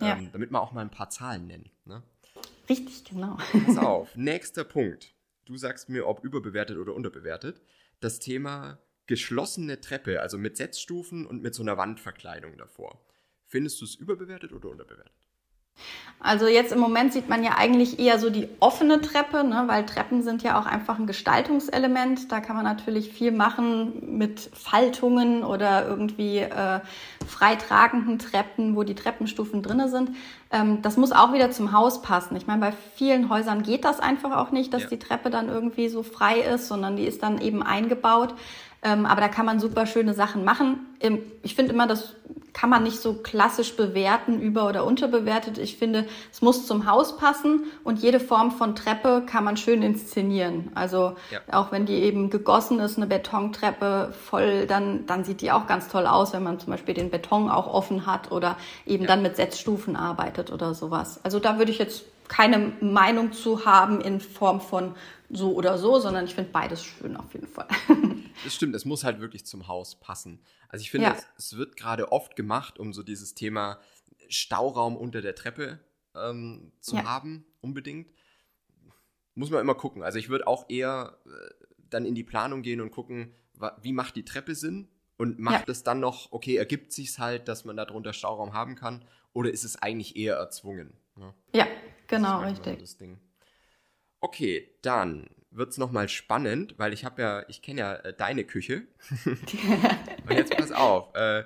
Ja. 0.00 0.16
Ähm, 0.16 0.30
damit 0.32 0.50
man 0.50 0.60
auch 0.60 0.72
mal 0.72 0.80
ein 0.80 0.90
paar 0.90 1.10
Zahlen 1.10 1.46
nennt. 1.46 1.70
Ne? 1.86 2.02
Richtig, 2.68 3.04
genau. 3.04 3.38
Pass 3.66 3.78
auf, 3.78 4.16
nächster 4.16 4.64
Punkt. 4.64 5.14
Du 5.44 5.56
sagst 5.56 5.90
mir, 5.90 6.08
ob 6.08 6.24
überbewertet 6.24 6.76
oder 6.76 6.92
unterbewertet. 6.92 7.62
Das 8.00 8.18
Thema 8.18 8.80
geschlossene 9.06 9.80
Treppe, 9.80 10.22
also 10.22 10.38
mit 10.38 10.56
Setzstufen 10.56 11.24
und 11.24 11.40
mit 11.40 11.54
so 11.54 11.62
einer 11.62 11.76
Wandverkleidung 11.76 12.58
davor. 12.58 13.00
Findest 13.46 13.80
du 13.80 13.84
es 13.84 13.94
überbewertet 13.94 14.52
oder 14.52 14.70
unterbewertet? 14.70 15.12
Also 16.20 16.48
jetzt 16.48 16.72
im 16.72 16.80
Moment 16.80 17.12
sieht 17.12 17.28
man 17.28 17.44
ja 17.44 17.52
eigentlich 17.56 18.00
eher 18.00 18.18
so 18.18 18.28
die 18.28 18.48
offene 18.58 19.00
Treppe, 19.00 19.44
ne, 19.44 19.64
weil 19.66 19.86
Treppen 19.86 20.22
sind 20.22 20.42
ja 20.42 20.60
auch 20.60 20.66
einfach 20.66 20.98
ein 20.98 21.06
Gestaltungselement. 21.06 22.32
Da 22.32 22.40
kann 22.40 22.56
man 22.56 22.64
natürlich 22.64 23.12
viel 23.12 23.30
machen 23.30 24.18
mit 24.18 24.40
Faltungen 24.52 25.44
oder 25.44 25.86
irgendwie 25.86 26.38
äh, 26.38 26.80
freitragenden 27.24 28.18
Treppen, 28.18 28.74
wo 28.74 28.82
die 28.82 28.96
Treppenstufen 28.96 29.62
drinne 29.62 29.88
sind. 29.88 30.10
Ähm, 30.50 30.82
das 30.82 30.96
muss 30.96 31.12
auch 31.12 31.32
wieder 31.32 31.52
zum 31.52 31.70
Haus 31.70 32.02
passen. 32.02 32.34
Ich 32.34 32.48
meine, 32.48 32.60
bei 32.62 32.72
vielen 32.96 33.28
Häusern 33.28 33.62
geht 33.62 33.84
das 33.84 34.00
einfach 34.00 34.36
auch 34.36 34.50
nicht, 34.50 34.74
dass 34.74 34.82
ja. 34.82 34.88
die 34.88 34.98
Treppe 34.98 35.30
dann 35.30 35.48
irgendwie 35.48 35.88
so 35.88 36.02
frei 36.02 36.40
ist, 36.40 36.66
sondern 36.66 36.96
die 36.96 37.04
ist 37.04 37.22
dann 37.22 37.40
eben 37.40 37.62
eingebaut. 37.62 38.34
Ähm, 38.82 39.06
aber 39.06 39.20
da 39.20 39.28
kann 39.28 39.46
man 39.46 39.58
super 39.58 39.86
schöne 39.86 40.14
Sachen 40.14 40.44
machen. 40.44 40.86
Ähm, 41.00 41.20
ich 41.42 41.54
finde 41.54 41.72
immer, 41.72 41.86
das 41.86 42.14
kann 42.52 42.70
man 42.70 42.82
nicht 42.82 43.00
so 43.00 43.14
klassisch 43.14 43.76
bewerten, 43.76 44.40
über- 44.40 44.68
oder 44.68 44.84
unterbewertet. 44.84 45.58
Ich 45.58 45.76
finde, 45.76 46.06
es 46.32 46.42
muss 46.42 46.66
zum 46.66 46.90
Haus 46.90 47.16
passen 47.16 47.64
und 47.84 48.00
jede 48.00 48.18
Form 48.18 48.50
von 48.50 48.74
Treppe 48.74 49.22
kann 49.26 49.44
man 49.44 49.56
schön 49.56 49.80
inszenieren. 49.82 50.70
Also 50.74 51.14
ja. 51.30 51.38
auch 51.52 51.70
wenn 51.70 51.86
die 51.86 51.94
eben 51.94 52.30
gegossen 52.30 52.80
ist, 52.80 52.96
eine 52.96 53.06
Betontreppe 53.06 54.12
voll, 54.12 54.66
dann, 54.66 55.06
dann 55.06 55.22
sieht 55.22 55.40
die 55.40 55.52
auch 55.52 55.68
ganz 55.68 55.88
toll 55.88 56.06
aus, 56.06 56.32
wenn 56.32 56.42
man 56.42 56.58
zum 56.58 56.72
Beispiel 56.72 56.94
den 56.94 57.10
Beton 57.10 57.48
auch 57.48 57.72
offen 57.72 58.06
hat 58.06 58.32
oder 58.32 58.56
eben 58.86 59.04
ja. 59.04 59.08
dann 59.08 59.22
mit 59.22 59.36
Setzstufen 59.36 59.94
arbeitet 59.94 60.50
oder 60.50 60.74
sowas. 60.74 61.20
Also 61.22 61.38
da 61.38 61.58
würde 61.58 61.70
ich 61.70 61.78
jetzt 61.78 62.06
keine 62.26 62.72
Meinung 62.80 63.32
zu 63.32 63.66
haben 63.66 64.00
in 64.00 64.20
Form 64.20 64.60
von 64.60 64.94
so 65.30 65.52
oder 65.52 65.78
so, 65.78 65.98
sondern 65.98 66.24
ich 66.24 66.34
finde 66.34 66.50
beides 66.52 66.84
schön 66.84 67.16
auf 67.16 67.32
jeden 67.34 67.46
Fall. 67.46 67.68
Das 68.44 68.54
stimmt, 68.54 68.74
es 68.74 68.84
muss 68.84 69.04
halt 69.04 69.20
wirklich 69.20 69.46
zum 69.46 69.66
Haus 69.66 69.98
passen. 69.98 70.40
Also 70.68 70.82
ich 70.82 70.90
finde, 70.90 71.08
ja. 71.08 71.14
es, 71.14 71.26
es, 71.36 71.56
wird 71.56 71.76
gerade 71.76 72.12
oft 72.12 72.36
gemacht, 72.36 72.78
um 72.78 72.92
so 72.92 73.02
dieses 73.02 73.34
Thema 73.34 73.80
Stauraum 74.28 74.96
unter 74.96 75.20
der 75.22 75.34
Treppe 75.34 75.80
ähm, 76.14 76.72
zu 76.80 76.96
ja. 76.96 77.04
haben, 77.04 77.44
unbedingt. 77.60 78.12
Muss 79.34 79.50
man 79.50 79.60
immer 79.60 79.74
gucken. 79.74 80.02
Also 80.02 80.18
ich 80.18 80.28
würde 80.28 80.46
auch 80.46 80.68
eher 80.68 81.18
äh, 81.26 81.66
dann 81.90 82.04
in 82.04 82.14
die 82.14 82.24
Planung 82.24 82.62
gehen 82.62 82.80
und 82.80 82.90
gucken, 82.90 83.34
wie 83.82 83.92
macht 83.92 84.16
die 84.16 84.24
Treppe 84.24 84.54
Sinn 84.54 84.88
und 85.16 85.38
macht 85.38 85.66
ja. 85.66 85.72
es 85.72 85.82
dann 85.82 86.00
noch, 86.00 86.32
okay, 86.32 86.56
ergibt 86.56 86.92
sich 86.92 87.18
halt, 87.18 87.48
dass 87.48 87.64
man 87.64 87.76
darunter 87.76 88.12
Stauraum 88.12 88.52
haben 88.52 88.74
kann 88.74 89.04
oder 89.32 89.50
ist 89.50 89.64
es 89.64 89.76
eigentlich 89.76 90.16
eher 90.16 90.36
erzwungen? 90.36 90.92
Ne? 91.16 91.34
Ja, 91.52 91.66
genau, 92.06 92.40
richtig. 92.42 92.78
Das 92.78 92.96
Ding. 92.96 93.18
Okay, 94.20 94.74
dann 94.82 95.28
wird 95.50 95.70
es 95.70 95.78
nochmal 95.78 96.08
spannend, 96.08 96.74
weil 96.78 96.92
ich 96.92 97.04
habe 97.04 97.22
ja, 97.22 97.44
ich 97.48 97.62
kenne 97.62 97.80
ja 97.80 97.94
äh, 97.94 98.14
deine 98.14 98.44
Küche. 98.44 98.82
Und 100.28 100.36
jetzt 100.36 100.56
pass 100.56 100.72
auf. 100.72 101.14
Äh, 101.14 101.44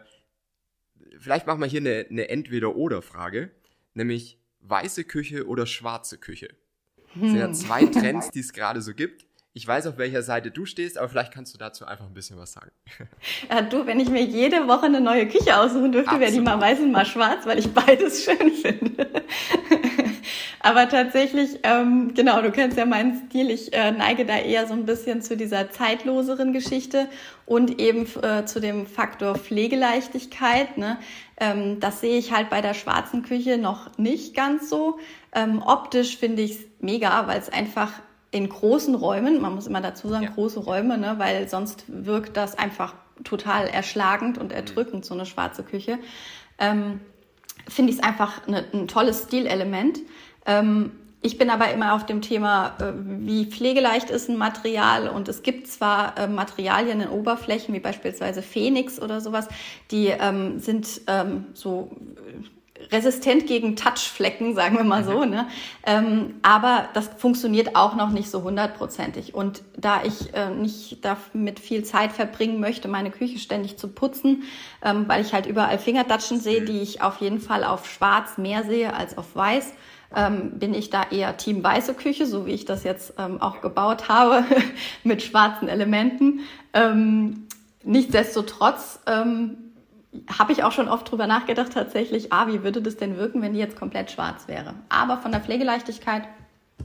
vielleicht 1.19 1.47
machen 1.47 1.61
wir 1.61 1.67
hier 1.67 1.81
eine, 1.81 2.07
eine 2.11 2.29
Entweder-Oder-Frage, 2.29 3.51
nämlich 3.95 4.39
weiße 4.61 5.05
Küche 5.05 5.47
oder 5.47 5.67
schwarze 5.67 6.19
Küche. 6.19 6.49
Das 7.15 7.31
sind 7.31 7.39
ja 7.39 7.47
hm. 7.47 7.55
zwei 7.55 7.85
Trends, 7.87 8.31
die 8.31 8.41
es 8.41 8.53
gerade 8.53 8.81
so 8.81 8.95
gibt. 8.95 9.27
Ich 9.55 9.67
weiß, 9.67 9.87
auf 9.87 9.99
welcher 9.99 10.23
Seite 10.23 10.51
du 10.51 10.65
stehst, 10.65 10.97
aber 10.97 11.11
vielleicht 11.11 11.33
kannst 11.33 11.53
du 11.53 11.59
dazu 11.59 11.85
einfach 11.85 12.07
ein 12.07 12.15
bisschen 12.15 12.39
was 12.39 12.53
sagen. 12.53 12.71
Ja, 13.51 13.61
du, 13.61 13.87
wenn 13.87 14.01
ich 14.01 14.09
mir 14.09 14.23
jede 14.23 14.67
Woche 14.67 14.87
eine 14.87 15.01
neue 15.01 15.29
Küche 15.29 15.59
aussuchen 15.59 15.93
dürfte, 15.93 16.19
wäre 16.19 16.33
die 16.33 16.41
mal 16.41 16.59
weiß 16.59 16.81
und 16.81 16.93
mal 16.93 17.05
schwarz, 17.05 17.45
weil 17.45 17.59
ich 17.59 17.69
beides 17.69 18.25
schön 18.25 18.51
finde. 18.51 19.07
Aber 20.65 20.89
tatsächlich, 20.89 21.59
ähm, 21.65 22.15
genau, 22.15 22.41
du 22.41 22.53
kennst 22.53 22.79
ja 22.79 22.87
meinen 22.87 23.27
Stil. 23.27 23.51
Ich 23.51 23.73
äh, 23.73 23.91
neige 23.91 24.25
da 24.25 24.37
eher 24.37 24.69
so 24.69 24.75
ein 24.75 24.87
bisschen 24.87 25.21
zu 25.21 25.37
dieser 25.37 25.71
zeitloseren 25.73 26.53
Geschichte 26.53 27.09
und 27.47 27.81
eben 27.81 28.07
äh, 28.23 28.45
zu 28.45 28.61
dem 28.61 28.87
Faktor 28.87 29.35
Pflegeleichtigkeit. 29.35 30.79
Ne? 30.79 30.99
Ähm, 31.39 31.81
das 31.81 32.01
sehe 32.01 32.17
ich 32.17 32.33
halt 32.33 32.49
bei 32.49 32.61
der 32.61 32.75
schwarzen 32.75 33.25
Küche 33.25 33.59
noch 33.59 33.99
nicht 33.99 34.37
ganz 34.37 34.71
so. 34.71 35.01
Ähm, 35.35 35.61
optisch 35.67 36.17
finde 36.17 36.43
ich 36.43 36.53
es 36.53 36.59
mega, 36.79 37.27
weil 37.27 37.41
es 37.41 37.49
einfach 37.49 37.91
in 38.31 38.49
großen 38.49 38.95
Räumen, 38.95 39.41
man 39.41 39.57
muss 39.57 39.67
immer 39.67 39.81
dazu 39.81 40.09
sagen, 40.09 40.25
ja. 40.25 40.31
große 40.31 40.61
Räume, 40.61 40.97
ne, 40.97 41.17
weil 41.19 41.49
sonst 41.49 41.85
wirkt 41.89 42.37
das 42.37 42.57
einfach 42.57 42.95
total 43.25 43.67
erschlagend 43.67 44.39
und 44.39 44.53
erdrückend, 44.53 45.05
so 45.05 45.15
eine 45.15 45.27
schwarze 45.27 45.65
Küche. 45.65 45.99
Ähm, 46.59 47.01
Finde 47.69 47.93
ich 47.93 47.99
es 47.99 48.05
einfach 48.05 48.47
eine, 48.47 48.65
ein 48.73 48.89
tolles 48.89 49.25
Stilelement. 49.25 50.01
Ähm, 50.47 50.93
ich 51.25 51.39
bin 51.39 51.51
aber 51.51 51.71
immer 51.71 51.95
auf 51.95 52.05
dem 52.05 52.21
Thema, 52.21 52.75
äh, 52.81 52.93
wie 52.97 53.47
pflegeleicht 53.47 54.11
ist 54.11 54.29
ein 54.29 54.37
Material. 54.37 55.09
Und 55.09 55.29
es 55.29 55.45
gibt 55.45 55.69
zwar 55.69 56.19
äh, 56.19 56.27
Materialien 56.27 57.01
in 57.01 57.09
Oberflächen, 57.09 57.73
wie 57.75 57.81
beispielsweise 57.81 58.43
Phoenix 58.43 59.01
oder 59.01 59.21
sowas, 59.21 59.47
die 59.93 60.09
ähm, 60.09 60.59
sind 60.59 61.03
ähm, 61.07 61.47
so 61.55 61.93
resistent 62.91 63.47
gegen 63.47 63.77
Touchflecken, 63.77 64.55
sagen 64.57 64.77
wir 64.77 64.83
mal 64.85 65.05
so. 65.05 65.25
Ne? 65.25 65.47
Ähm, 65.87 66.35
aber 66.43 66.89
das 66.95 67.09
funktioniert 67.17 67.77
auch 67.77 67.95
noch 67.95 68.11
nicht 68.11 68.29
so 68.29 68.43
hundertprozentig. 68.43 69.33
Und 69.33 69.63
da 69.77 70.03
ich 70.03 70.35
äh, 70.35 70.51
nicht 70.51 71.05
damit 71.05 71.61
viel 71.61 71.85
Zeit 71.85 72.11
verbringen 72.11 72.59
möchte, 72.59 72.89
meine 72.89 73.13
Küche 73.13 73.39
ständig 73.39 73.77
zu 73.79 73.87
putzen, 73.87 74.43
ähm, 74.85 75.05
weil 75.07 75.23
ich 75.23 75.33
halt 75.33 75.47
überall 75.47 75.79
Fingerdatschen 75.79 76.41
sehe, 76.41 76.63
die 76.63 76.81
ich 76.81 77.01
auf 77.01 77.21
jeden 77.21 77.41
Fall 77.41 77.63
auf 77.63 77.89
schwarz 77.89 78.39
mehr 78.39 78.65
sehe 78.65 78.93
als 78.93 79.17
auf 79.17 79.37
weiß, 79.37 79.73
ähm, 80.15 80.59
bin 80.59 80.75
ich 80.75 80.91
da 80.91 81.05
eher 81.11 81.37
Team 81.37 81.63
weiße 81.63 81.95
Küche, 81.95 82.27
so 82.27 82.47
wie 82.47 82.53
ich 82.53 82.65
das 82.65 82.85
jetzt 82.85 83.15
ähm, 83.19 83.41
auch 83.41 83.61
gebaut 83.61 84.09
habe, 84.09 84.45
mit 85.05 85.23
schwarzen 85.23 85.69
Elementen. 85.69 86.41
Ähm, 86.73 87.49
nichtsdestotrotz 87.85 89.01
ähm, 89.07 89.57
habe 90.39 90.53
ich 90.53 90.63
auch 90.63 90.73
schon 90.73 90.89
oft 90.89 91.11
drüber 91.11 91.27
nachgedacht, 91.27 91.73
tatsächlich, 91.73 92.33
ah, 92.33 92.47
wie 92.47 92.63
würde 92.63 92.83
das 92.83 92.97
denn 92.97 93.17
wirken, 93.17 93.41
wenn 93.43 93.55
die 93.55 93.59
jetzt 93.59 93.77
komplett 93.77 94.11
schwarz 94.11 94.47
wäre? 94.47 94.75
Aber 94.89 95.19
von 95.19 95.33
der 95.33 95.41
Pflegeleichtigkeit 95.41 96.25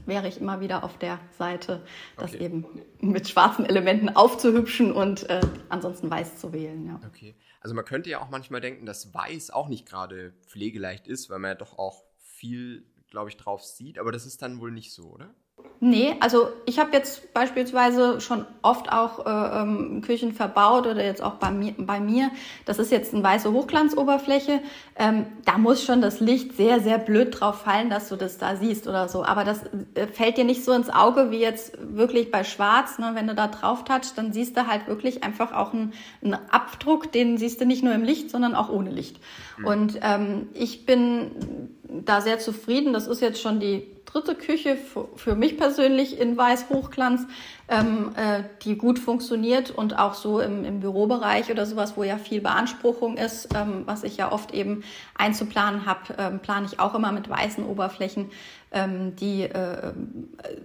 wäre 0.06 0.28
ich 0.28 0.40
immer 0.40 0.60
wieder 0.60 0.84
auf 0.84 0.98
der 0.98 1.18
Seite, 1.36 1.82
das 2.16 2.34
okay. 2.34 2.44
eben 2.44 2.64
mit 3.00 3.28
schwarzen 3.28 3.66
Elementen 3.66 4.08
aufzuhübschen 4.08 4.92
und 4.92 5.28
äh, 5.28 5.40
ansonsten 5.68 6.10
weiß 6.10 6.38
zu 6.38 6.52
wählen. 6.52 6.86
Ja. 6.86 7.00
Okay. 7.06 7.34
Also 7.60 7.74
man 7.74 7.84
könnte 7.84 8.08
ja 8.08 8.20
auch 8.20 8.30
manchmal 8.30 8.60
denken, 8.60 8.86
dass 8.86 9.12
weiß 9.12 9.50
auch 9.50 9.68
nicht 9.68 9.86
gerade 9.86 10.32
pflegeleicht 10.46 11.06
ist, 11.06 11.28
weil 11.28 11.38
man 11.38 11.50
ja 11.50 11.54
doch 11.54 11.78
auch 11.78 12.04
viel 12.18 12.86
glaube 13.10 13.30
ich, 13.30 13.36
drauf 13.36 13.64
sieht, 13.64 13.98
aber 13.98 14.12
das 14.12 14.26
ist 14.26 14.42
dann 14.42 14.60
wohl 14.60 14.70
nicht 14.70 14.92
so, 14.92 15.04
oder? 15.04 15.34
Nee, 15.80 16.16
also 16.18 16.48
ich 16.66 16.80
habe 16.80 16.90
jetzt 16.92 17.32
beispielsweise 17.32 18.20
schon 18.20 18.44
oft 18.62 18.90
auch 18.90 19.24
äh, 19.26 19.60
ähm, 19.62 20.02
Küchen 20.04 20.32
verbaut 20.32 20.88
oder 20.88 21.04
jetzt 21.04 21.22
auch 21.22 21.34
bei 21.34 21.52
mir, 21.52 21.72
bei 21.78 22.00
mir. 22.00 22.32
Das 22.64 22.80
ist 22.80 22.90
jetzt 22.90 23.14
eine 23.14 23.22
weiße 23.22 23.52
Hochglanzoberfläche. 23.52 24.60
Ähm, 24.96 25.26
da 25.44 25.56
muss 25.56 25.84
schon 25.84 26.00
das 26.00 26.18
Licht 26.18 26.56
sehr, 26.56 26.80
sehr 26.80 26.98
blöd 26.98 27.38
drauf 27.38 27.62
fallen, 27.62 27.90
dass 27.90 28.08
du 28.08 28.16
das 28.16 28.38
da 28.38 28.56
siehst 28.56 28.88
oder 28.88 29.08
so. 29.08 29.24
Aber 29.24 29.44
das 29.44 29.60
äh, 29.94 30.08
fällt 30.08 30.36
dir 30.36 30.44
nicht 30.44 30.64
so 30.64 30.72
ins 30.72 30.90
Auge 30.90 31.30
wie 31.30 31.38
jetzt 31.38 31.78
wirklich 31.80 32.32
bei 32.32 32.42
Schwarz. 32.42 32.98
Ne? 32.98 33.12
Wenn 33.14 33.28
du 33.28 33.36
da 33.36 33.46
drauf 33.46 33.84
touchst, 33.84 34.18
dann 34.18 34.32
siehst 34.32 34.56
du 34.56 34.66
halt 34.66 34.88
wirklich 34.88 35.22
einfach 35.22 35.52
auch 35.52 35.72
einen, 35.72 35.92
einen 36.24 36.34
Abdruck, 36.50 37.12
den 37.12 37.38
siehst 37.38 37.60
du 37.60 37.66
nicht 37.66 37.84
nur 37.84 37.94
im 37.94 38.02
Licht, 38.02 38.30
sondern 38.30 38.56
auch 38.56 38.68
ohne 38.68 38.90
Licht. 38.90 39.20
Mhm. 39.58 39.64
Und 39.64 40.00
ähm, 40.02 40.48
ich 40.54 40.86
bin 40.86 41.77
da 41.88 42.20
sehr 42.20 42.38
zufrieden. 42.38 42.92
Das 42.92 43.06
ist 43.06 43.20
jetzt 43.20 43.40
schon 43.40 43.60
die 43.60 43.86
dritte 44.04 44.34
Küche 44.34 44.76
für 45.16 45.34
mich 45.34 45.58
persönlich 45.58 46.18
in 46.18 46.36
Weiß 46.36 46.70
Hochglanz, 46.70 47.26
ähm, 47.68 48.12
äh, 48.16 48.42
die 48.62 48.76
gut 48.76 48.98
funktioniert 48.98 49.70
und 49.70 49.98
auch 49.98 50.14
so 50.14 50.40
im, 50.40 50.64
im 50.64 50.80
Bürobereich 50.80 51.50
oder 51.50 51.66
sowas, 51.66 51.96
wo 51.96 52.04
ja 52.04 52.16
viel 52.16 52.40
Beanspruchung 52.40 53.18
ist, 53.18 53.54
ähm, 53.54 53.82
was 53.84 54.04
ich 54.04 54.16
ja 54.16 54.32
oft 54.32 54.54
eben 54.54 54.82
einzuplanen 55.14 55.84
habe, 55.84 56.14
ähm, 56.16 56.40
plane 56.40 56.66
ich 56.66 56.80
auch 56.80 56.94
immer 56.94 57.12
mit 57.12 57.28
weißen 57.28 57.64
Oberflächen. 57.66 58.30
Ähm, 58.70 59.14
die, 59.16 59.42
äh, 59.42 59.92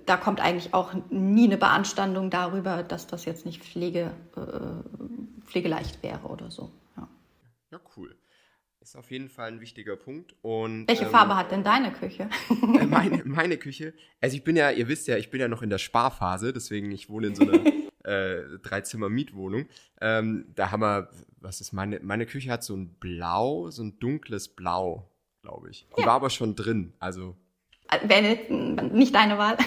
da 0.06 0.18
kommt 0.18 0.39
eigentlich 0.39 0.74
auch 0.74 0.94
nie 1.10 1.46
eine 1.46 1.58
Beanstandung 1.58 2.30
darüber, 2.30 2.84
dass 2.84 3.08
das 3.08 3.25
jetzt 3.25 3.46
nicht 3.46 3.62
pflege, 3.63 4.12
äh, 4.38 5.42
pflegeleicht 5.46 6.01
wäre 6.01 6.27
oder 6.27 6.50
so. 6.50 6.72
Ja, 6.96 7.08
ja 7.72 7.80
cool. 7.98 8.15
Ist 8.93 9.00
auf 9.00 9.09
jeden 9.09 9.27
Fall 9.27 9.47
ein 9.47 9.59
wichtiger 9.59 9.95
Punkt. 9.95 10.35
Und, 10.43 10.88
Welche 10.88 11.05
ähm, 11.05 11.09
Farbe 11.09 11.35
hat 11.35 11.50
denn 11.51 11.63
deine 11.63 11.91
Küche? 11.91 12.29
Äh, 12.51 12.85
meine, 12.85 13.23
meine 13.25 13.57
Küche. 13.57 13.95
Also 14.21 14.38
ich 14.38 14.43
bin 14.43 14.55
ja, 14.55 14.69
ihr 14.69 14.88
wisst 14.88 15.07
ja, 15.07 15.17
ich 15.17 15.31
bin 15.31 15.41
ja 15.41 15.47
noch 15.47 15.63
in 15.63 15.71
der 15.71 15.79
Sparphase, 15.79 16.53
deswegen 16.53 16.91
ich 16.91 17.09
wohne 17.09 17.25
in 17.25 17.35
so 17.35 17.41
einer 17.41 17.65
äh, 18.03 18.59
Dreizimmer-Mietwohnung. 18.62 19.65
Ähm, 20.00 20.45
da 20.53 20.69
haben 20.69 20.81
wir, 20.81 21.09
was 21.39 21.59
ist 21.59 21.73
meine, 21.73 22.01
meine 22.01 22.27
Küche 22.27 22.51
hat 22.51 22.63
so 22.63 22.75
ein 22.75 22.93
Blau, 23.00 23.71
so 23.71 23.81
ein 23.81 23.97
dunkles 23.97 24.50
Blau, 24.50 25.09
glaube 25.41 25.71
ich. 25.71 25.88
Die 25.97 26.01
ja. 26.01 26.05
war 26.05 26.13
aber 26.13 26.29
schon 26.29 26.55
drin, 26.55 26.93
also. 27.00 27.35
Äh, 27.89 28.07
Wäre 28.07 28.91
nicht 28.93 29.15
deine 29.15 29.39
Wahl. 29.39 29.57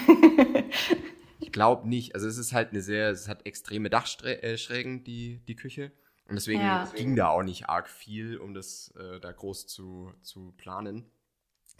ich 1.41 1.51
glaube 1.51 1.89
nicht. 1.89 2.15
Also 2.15 2.29
es 2.29 2.37
ist 2.37 2.53
halt 2.53 2.69
eine 2.69 2.81
sehr, 2.81 3.09
es 3.09 3.27
hat 3.27 3.45
extreme 3.45 3.89
Dachschrägen, 3.89 5.03
die, 5.03 5.41
die 5.49 5.55
Küche. 5.57 5.91
Und 6.27 6.35
deswegen 6.35 6.61
ja. 6.61 6.85
ging 6.95 7.15
da 7.15 7.29
auch 7.29 7.43
nicht 7.43 7.69
arg 7.69 7.89
viel, 7.89 8.37
um 8.37 8.53
das 8.53 8.93
äh, 8.97 9.19
da 9.19 9.31
groß 9.31 9.67
zu, 9.67 10.13
zu 10.21 10.53
planen. 10.57 11.09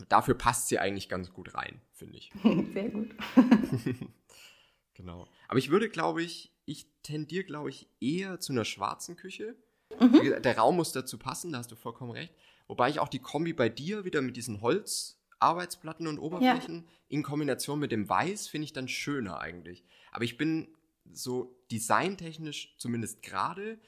Dafür 0.07 0.35
passt 0.35 0.69
sie 0.69 0.79
eigentlich 0.79 1.09
ganz 1.09 1.33
gut 1.33 1.53
rein, 1.53 1.81
finde 1.91 2.17
ich. 2.17 2.31
Sehr 2.73 2.89
gut. 2.89 3.13
genau. 4.93 5.27
Aber 5.49 5.59
ich 5.59 5.69
würde, 5.69 5.89
glaube 5.89 6.23
ich, 6.23 6.53
ich 6.65 6.87
tendiere, 7.03 7.43
glaube 7.43 7.69
ich, 7.69 7.89
eher 7.99 8.39
zu 8.39 8.53
einer 8.53 8.63
schwarzen 8.63 9.17
Küche. 9.17 9.55
Mhm. 9.99 10.41
Der 10.41 10.57
Raum 10.57 10.77
muss 10.77 10.93
dazu 10.93 11.17
passen, 11.17 11.51
da 11.51 11.59
hast 11.59 11.71
du 11.71 11.75
vollkommen 11.75 12.11
recht. 12.11 12.33
Wobei 12.67 12.89
ich 12.89 12.99
auch 12.99 13.09
die 13.09 13.19
Kombi 13.19 13.53
bei 13.53 13.69
dir 13.69 14.05
wieder 14.05 14.21
mit 14.21 14.37
diesen 14.37 14.61
Holzarbeitsplatten 14.61 16.07
und 16.07 16.19
Oberflächen 16.19 16.85
ja. 16.85 16.91
in 17.09 17.23
Kombination 17.23 17.79
mit 17.79 17.91
dem 17.91 18.07
Weiß 18.07 18.47
finde 18.47 18.65
ich 18.65 18.73
dann 18.73 18.87
schöner 18.87 19.39
eigentlich. 19.39 19.83
Aber 20.11 20.25
ich 20.25 20.37
bin 20.37 20.69
so 21.11 21.57
designtechnisch 21.71 22.75
zumindest 22.77 23.21
gerade 23.21 23.79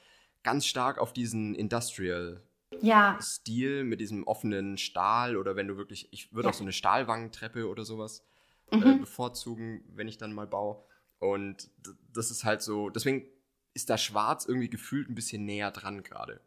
ganz 0.42 0.66
stark 0.66 0.98
auf 0.98 1.12
diesen 1.12 1.54
Industrial 1.54 2.42
ja. 2.80 3.18
Stil 3.20 3.84
mit 3.84 4.00
diesem 4.00 4.24
offenen 4.24 4.78
Stahl 4.78 5.36
oder 5.36 5.56
wenn 5.56 5.68
du 5.68 5.76
wirklich, 5.76 6.08
ich 6.12 6.32
würde 6.32 6.46
ja. 6.46 6.50
auch 6.50 6.56
so 6.56 6.64
eine 6.64 6.72
Stahlwangentreppe 6.72 7.68
oder 7.68 7.84
sowas 7.84 8.24
äh, 8.70 8.76
mhm. 8.76 8.82
äh, 8.86 8.98
bevorzugen, 8.98 9.82
wenn 9.94 10.08
ich 10.08 10.18
dann 10.18 10.32
mal 10.32 10.46
baue. 10.46 10.82
Und 11.18 11.70
das 12.12 12.30
ist 12.30 12.44
halt 12.44 12.62
so, 12.62 12.88
deswegen 12.88 13.26
ist 13.74 13.90
da 13.90 13.98
schwarz 13.98 14.46
irgendwie 14.46 14.70
gefühlt 14.70 15.08
ein 15.08 15.14
bisschen 15.14 15.44
näher 15.44 15.70
dran 15.70 16.02
gerade. 16.02 16.40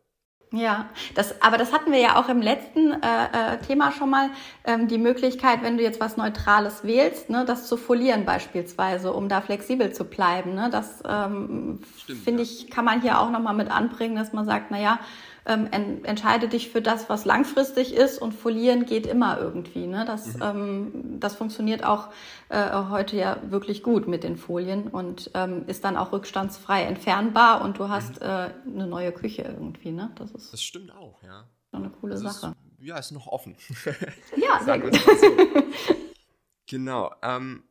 Ja, 0.56 0.86
das, 1.16 1.42
aber 1.42 1.58
das 1.58 1.74
hatten 1.74 1.92
wir 1.92 2.00
ja 2.00 2.16
auch 2.16 2.30
im 2.30 2.40
letzten 2.40 2.94
äh, 2.94 3.56
äh, 3.56 3.58
Thema 3.66 3.92
schon 3.92 4.12
mal, 4.12 4.30
ähm, 4.66 4.88
die 4.88 5.00
Möglichkeit, 5.00 5.64
wenn 5.64 5.78
du 5.78 5.84
jetzt 5.84 6.00
was 6.00 6.16
Neutrales 6.16 6.84
wählst, 6.84 7.32
ne, 7.32 7.44
das 7.44 7.68
zu 7.68 7.76
folieren 7.76 8.24
beispielsweise, 8.24 9.14
um 9.14 9.30
da 9.30 9.42
flexibel 9.42 9.92
zu 9.94 10.04
bleiben. 10.04 10.54
Ne? 10.54 10.70
Das 10.72 11.02
ähm, 11.10 11.80
finde 12.24 12.44
ja. 12.44 12.50
ich, 12.50 12.70
kann 12.70 12.86
man 12.86 13.02
hier 13.02 13.20
auch 13.20 13.32
nochmal 13.32 13.56
mit 13.56 13.72
anbringen, 13.72 14.16
dass 14.16 14.32
man 14.32 14.46
sagt, 14.46 14.68
na 14.70 14.80
ja, 14.80 15.00
ähm, 15.46 15.68
en, 15.72 16.06
entscheide 16.06 16.48
dich 16.48 16.70
für 16.70 16.82
das, 16.82 17.10
was 17.10 17.26
langfristig 17.26 17.94
ist 17.94 18.18
und 18.20 18.34
folieren 18.34 18.86
geht 18.86 19.06
immer 19.06 19.40
irgendwie. 19.40 19.88
Ne? 19.88 20.06
Das, 20.06 20.36
mhm. 20.36 20.42
ähm, 20.42 21.20
das 21.20 21.36
funktioniert 21.36 21.84
auch 21.84 22.10
äh, 22.50 22.72
heute 22.90 23.18
ja 23.18 23.38
wirklich 23.50 23.84
gut 23.84 24.08
mit 24.08 24.24
den 24.24 24.38
Folien 24.38 24.88
und 24.88 25.32
ähm, 25.34 25.64
ist 25.68 25.84
dann 25.84 25.98
auch 25.98 26.12
rückstandsfrei 26.12 26.84
entfernbar 26.84 27.62
und 27.62 27.80
du 27.80 27.90
hast 27.90 28.22
mhm. 28.22 28.28
äh, 28.28 28.50
eine 28.66 28.88
neue 28.88 29.12
Küche 29.12 29.44
irgendwie. 29.44 29.92
Ne? 29.92 30.12
Das, 30.16 30.32
ist 30.32 30.54
das 30.54 30.64
stimmt 30.64 30.92
auch, 30.92 31.22
ja. 31.24 31.46
Eine 31.72 31.90
coole 31.90 32.14
das 32.14 32.22
Sache. 32.22 32.56
Ist, 32.80 32.88
ja, 32.88 32.98
ist 32.98 33.12
noch 33.12 33.28
offen. 33.28 33.56
ja, 34.36 34.64
sehr 34.64 34.80
gut. 34.80 34.96
So. 34.96 35.28
genau. 36.68 37.12
Ähm, 37.24 37.64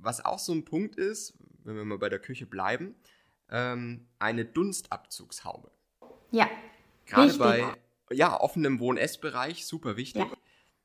was 0.00 0.24
auch 0.24 0.38
so 0.38 0.52
ein 0.52 0.64
Punkt 0.64 0.96
ist, 0.96 1.34
wenn 1.64 1.76
wir 1.76 1.84
mal 1.84 1.98
bei 1.98 2.08
der 2.08 2.18
Küche 2.18 2.46
bleiben, 2.46 2.94
ähm, 3.50 4.08
eine 4.18 4.44
Dunstabzugshaube. 4.44 5.70
Ja. 6.30 6.48
Gerade 7.06 7.34
bei 7.38 7.74
ja, 8.12 8.38
offenem 8.40 8.78
Wohn-Ess-Bereich, 8.78 9.66
super 9.66 9.96
wichtig. 9.96 10.24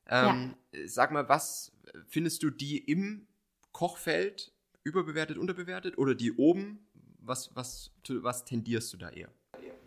Ja. 0.08 0.30
Ähm, 0.30 0.54
ja. 0.72 0.80
Sag 0.86 1.12
mal, 1.12 1.28
was 1.28 1.72
findest 2.08 2.42
du 2.42 2.50
die 2.50 2.78
im 2.78 3.26
Kochfeld 3.72 4.52
überbewertet, 4.82 5.38
unterbewertet 5.38 5.98
oder 5.98 6.14
die 6.14 6.32
oben? 6.32 6.86
Was, 7.20 7.54
was, 7.54 7.92
was 8.08 8.44
tendierst 8.44 8.92
du 8.92 8.96
da 8.96 9.10
eher? 9.10 9.28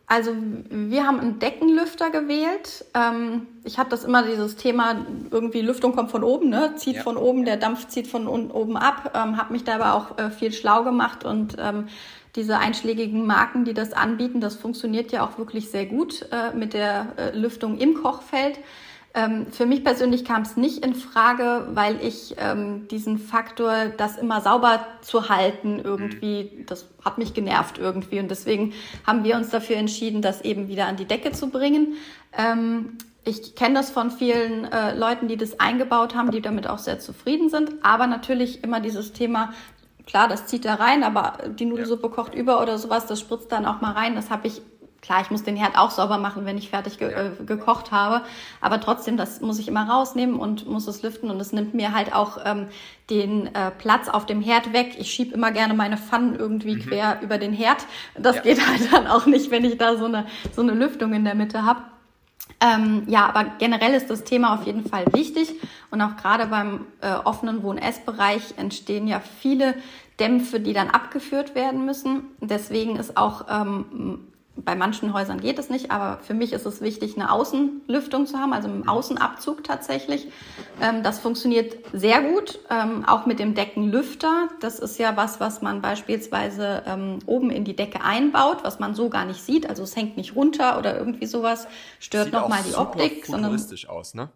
Also 0.08 0.36
wir 0.70 1.08
haben 1.08 1.20
einen 1.20 1.40
Deckenlüfter 1.40 2.12
gewählt. 2.12 2.86
Ähm, 2.94 3.48
ich 3.64 3.80
habe 3.80 3.90
das 3.90 4.04
immer 4.04 4.24
dieses 4.24 4.56
Thema, 4.56 5.04
irgendwie 5.32 5.62
Lüftung 5.62 5.96
kommt 5.96 6.12
von 6.12 6.24
oben, 6.24 6.50
ne? 6.50 6.76
zieht 6.76 6.98
ja. 6.98 7.02
von 7.02 7.18
oben, 7.18 7.44
der 7.44 7.58
Dampf 7.58 7.88
zieht 7.88 8.08
von 8.08 8.28
unten 8.28 8.52
oben 8.52 8.78
ab. 8.78 9.12
Ähm, 9.16 9.38
habe 9.38 9.52
mich 9.52 9.64
da 9.64 9.76
aber 9.76 9.96
auch 9.96 10.18
äh, 10.20 10.30
viel 10.30 10.54
schlau 10.54 10.84
gemacht 10.84 11.26
und 11.26 11.56
ähm, 11.60 11.88
diese 12.36 12.58
einschlägigen 12.58 13.26
Marken, 13.26 13.66
die 13.66 13.74
das 13.74 13.94
anbieten, 13.94 14.42
das 14.42 14.56
funktioniert 14.56 15.12
ja 15.12 15.26
auch 15.26 15.38
wirklich 15.38 15.70
sehr 15.70 15.86
gut 15.86 16.28
äh, 16.32 16.56
mit 16.56 16.74
der 16.74 17.08
äh, 17.18 17.38
Lüftung 17.38 17.78
im 17.78 17.96
Kochfeld. 18.02 18.60
Ähm, 19.14 19.48
für 19.50 19.66
mich 19.66 19.86
persönlich 19.86 20.26
kam 20.26 20.42
es 20.42 20.58
nicht 20.58 20.86
in 20.86 20.94
Frage, 20.94 21.70
weil 21.74 21.98
ich 22.06 22.36
ähm, 22.38 22.90
diesen 22.90 23.18
Faktor, 23.18 23.86
das 23.96 24.18
immer 24.18 24.42
sauber 24.42 24.86
zu 25.02 25.30
halten, 25.30 25.80
irgendwie, 25.82 26.52
mhm. 26.54 26.66
das 26.66 26.90
hat 27.04 27.18
mich 27.18 27.34
genervt 27.34 27.78
irgendwie. 27.78 28.20
Und 28.20 28.30
deswegen 28.30 28.74
haben 29.08 29.24
wir 29.24 29.38
uns 29.38 29.50
dafür 29.50 29.78
entschieden, 29.78 30.22
das 30.22 30.42
eben 30.42 30.68
wieder 30.68 30.88
an 30.88 30.98
die 30.98 31.06
Decke 31.06 31.32
zu 31.32 31.50
bringen. 31.50 31.94
Ähm, 32.38 32.98
ich 33.28 33.56
kenne 33.56 33.76
das 33.76 33.90
von 33.90 34.12
vielen 34.12 34.66
äh, 34.66 34.94
Leuten, 34.96 35.28
die 35.28 35.36
das 35.36 35.60
eingebaut 35.60 36.14
haben, 36.14 36.30
die 36.30 36.42
damit 36.42 36.68
auch 36.68 36.78
sehr 36.78 37.00
zufrieden 37.00 37.50
sind. 37.50 37.72
Aber 37.82 38.06
natürlich 38.06 38.64
immer 38.64 38.82
dieses 38.82 39.14
Thema, 39.14 39.52
klar, 40.06 40.28
das 40.28 40.46
zieht 40.46 40.66
da 40.66 40.76
rein, 40.76 41.04
aber 41.04 41.38
die 41.48 41.66
Nudelsuppe 41.66 42.10
kocht 42.10 42.36
über 42.36 42.62
oder 42.62 42.78
sowas, 42.78 43.06
das 43.06 43.20
spritzt 43.20 43.52
dann 43.52 43.66
auch 43.66 43.82
mal 43.82 43.92
rein. 43.92 44.16
Das 44.16 44.30
habe 44.30 44.48
ich, 44.48 44.62
klar, 45.02 45.22
ich 45.22 45.32
muss 45.32 45.44
den 45.44 45.56
Herd 45.56 45.78
auch 45.78 45.92
sauber 45.92 46.18
machen, 46.18 46.46
wenn 46.46 46.58
ich 46.58 46.70
fertig 46.70 46.98
ge 46.98 47.12
äh, 47.12 47.44
gekocht 47.46 47.92
habe, 47.92 48.22
aber 48.62 48.80
trotzdem, 48.80 49.18
das 49.18 49.42
muss 49.42 49.60
ich 49.60 49.68
immer 49.68 49.90
rausnehmen 49.90 50.40
und 50.40 50.68
muss 50.68 50.88
es 50.88 51.02
lüften 51.04 51.30
und 51.30 51.40
es 51.40 51.52
nimmt 51.52 51.74
mir 51.74 51.94
halt 51.94 52.14
auch 52.14 52.38
ähm, 52.46 52.68
den 53.10 53.54
äh, 53.54 53.72
Platz 53.72 54.08
auf 54.10 54.26
dem 54.26 54.42
Herd 54.42 54.74
weg. 54.74 54.96
Ich 54.98 55.12
schieb 55.12 55.34
immer 55.34 55.52
gerne 55.52 55.74
meine 55.74 55.98
Pfannen 55.98 56.36
irgendwie 56.36 56.76
mhm. 56.76 56.82
quer 56.82 57.20
über 57.22 57.38
den 57.38 57.54
Herd. 57.54 57.86
Das 58.18 58.38
ja. 58.38 58.42
geht 58.44 58.68
halt 58.68 58.94
dann 58.94 59.08
auch 59.08 59.26
nicht, 59.26 59.52
wenn 59.52 59.66
ich 59.66 59.78
da 59.78 59.98
so 59.98 60.06
eine, 60.06 60.26
so 60.52 60.62
eine 60.62 60.74
Lüftung 60.74 61.14
in 61.14 61.26
der 61.26 61.36
Mitte 61.36 61.66
habe. 61.66 61.82
Ähm, 62.62 63.04
ja, 63.08 63.28
aber 63.28 63.46
generell 63.60 63.94
ist 63.94 64.10
das 64.10 64.24
Thema 64.24 64.54
auf 64.54 64.66
jeden 64.66 64.88
Fall 64.88 65.06
wichtig 65.14 65.54
und 65.92 66.02
auch 66.02 66.16
gerade 66.16 66.46
beim 66.48 66.86
äh, 67.02 67.14
offenen 67.14 67.64
Wohn-Ess-Bereich 67.64 68.58
entstehen 68.58 69.08
ja 69.08 69.20
viele 69.20 69.76
Dämpfe, 70.20 70.60
die 70.60 70.74
dann 70.74 70.90
abgeführt 70.90 71.56
werden 71.56 71.86
müssen. 71.86 72.24
Deswegen 72.40 72.96
ist 72.96 73.18
auch 73.18 73.46
ähm, 73.50 74.28
bei 74.58 74.76
manchen 74.76 75.14
Häusern 75.14 75.42
geht 75.42 75.60
es 75.60 75.70
nicht, 75.70 75.92
aber 75.92 76.22
für 76.24 76.34
mich 76.34 76.54
ist 76.54 76.66
es 76.66 76.80
wichtig, 76.82 77.16
eine 77.16 77.32
Außenlüftung 77.32 78.26
zu 78.26 78.38
haben, 78.38 78.54
also 78.54 78.70
einen 78.70 78.88
Außenabzug 78.88 79.64
tatsächlich. 79.64 80.28
Ähm, 80.82 81.04
das 81.04 81.20
funktioniert 81.20 81.76
sehr 81.92 82.22
gut, 82.22 82.60
ähm, 82.70 83.04
auch 83.06 83.26
mit 83.26 83.40
dem 83.40 83.54
Deckenlüfter. 83.54 84.50
Das 84.62 84.80
ist 84.80 84.98
ja 84.98 85.18
was, 85.18 85.40
was 85.40 85.62
man 85.62 85.82
beispielsweise 85.82 86.84
ähm, 86.86 87.20
oben 87.26 87.50
in 87.50 87.66
die 87.66 87.76
Decke 87.76 88.02
einbaut, 88.02 88.60
was 88.64 88.80
man 88.80 88.96
so 88.96 89.10
gar 89.10 89.26
nicht 89.26 89.42
sieht. 89.42 89.70
Also 89.70 89.84
es 89.84 89.96
hängt 89.96 90.16
nicht 90.16 90.36
runter 90.36 90.80
oder 90.80 90.98
irgendwie 90.98 91.26
sowas, 91.26 91.68
stört 92.00 92.32
nochmal 92.32 92.62
die 92.68 92.76
Optik. 92.76 93.26
Sieht 93.26 93.36
futuristisch 93.36 93.90
aus, 93.90 94.14
ne? 94.14 94.30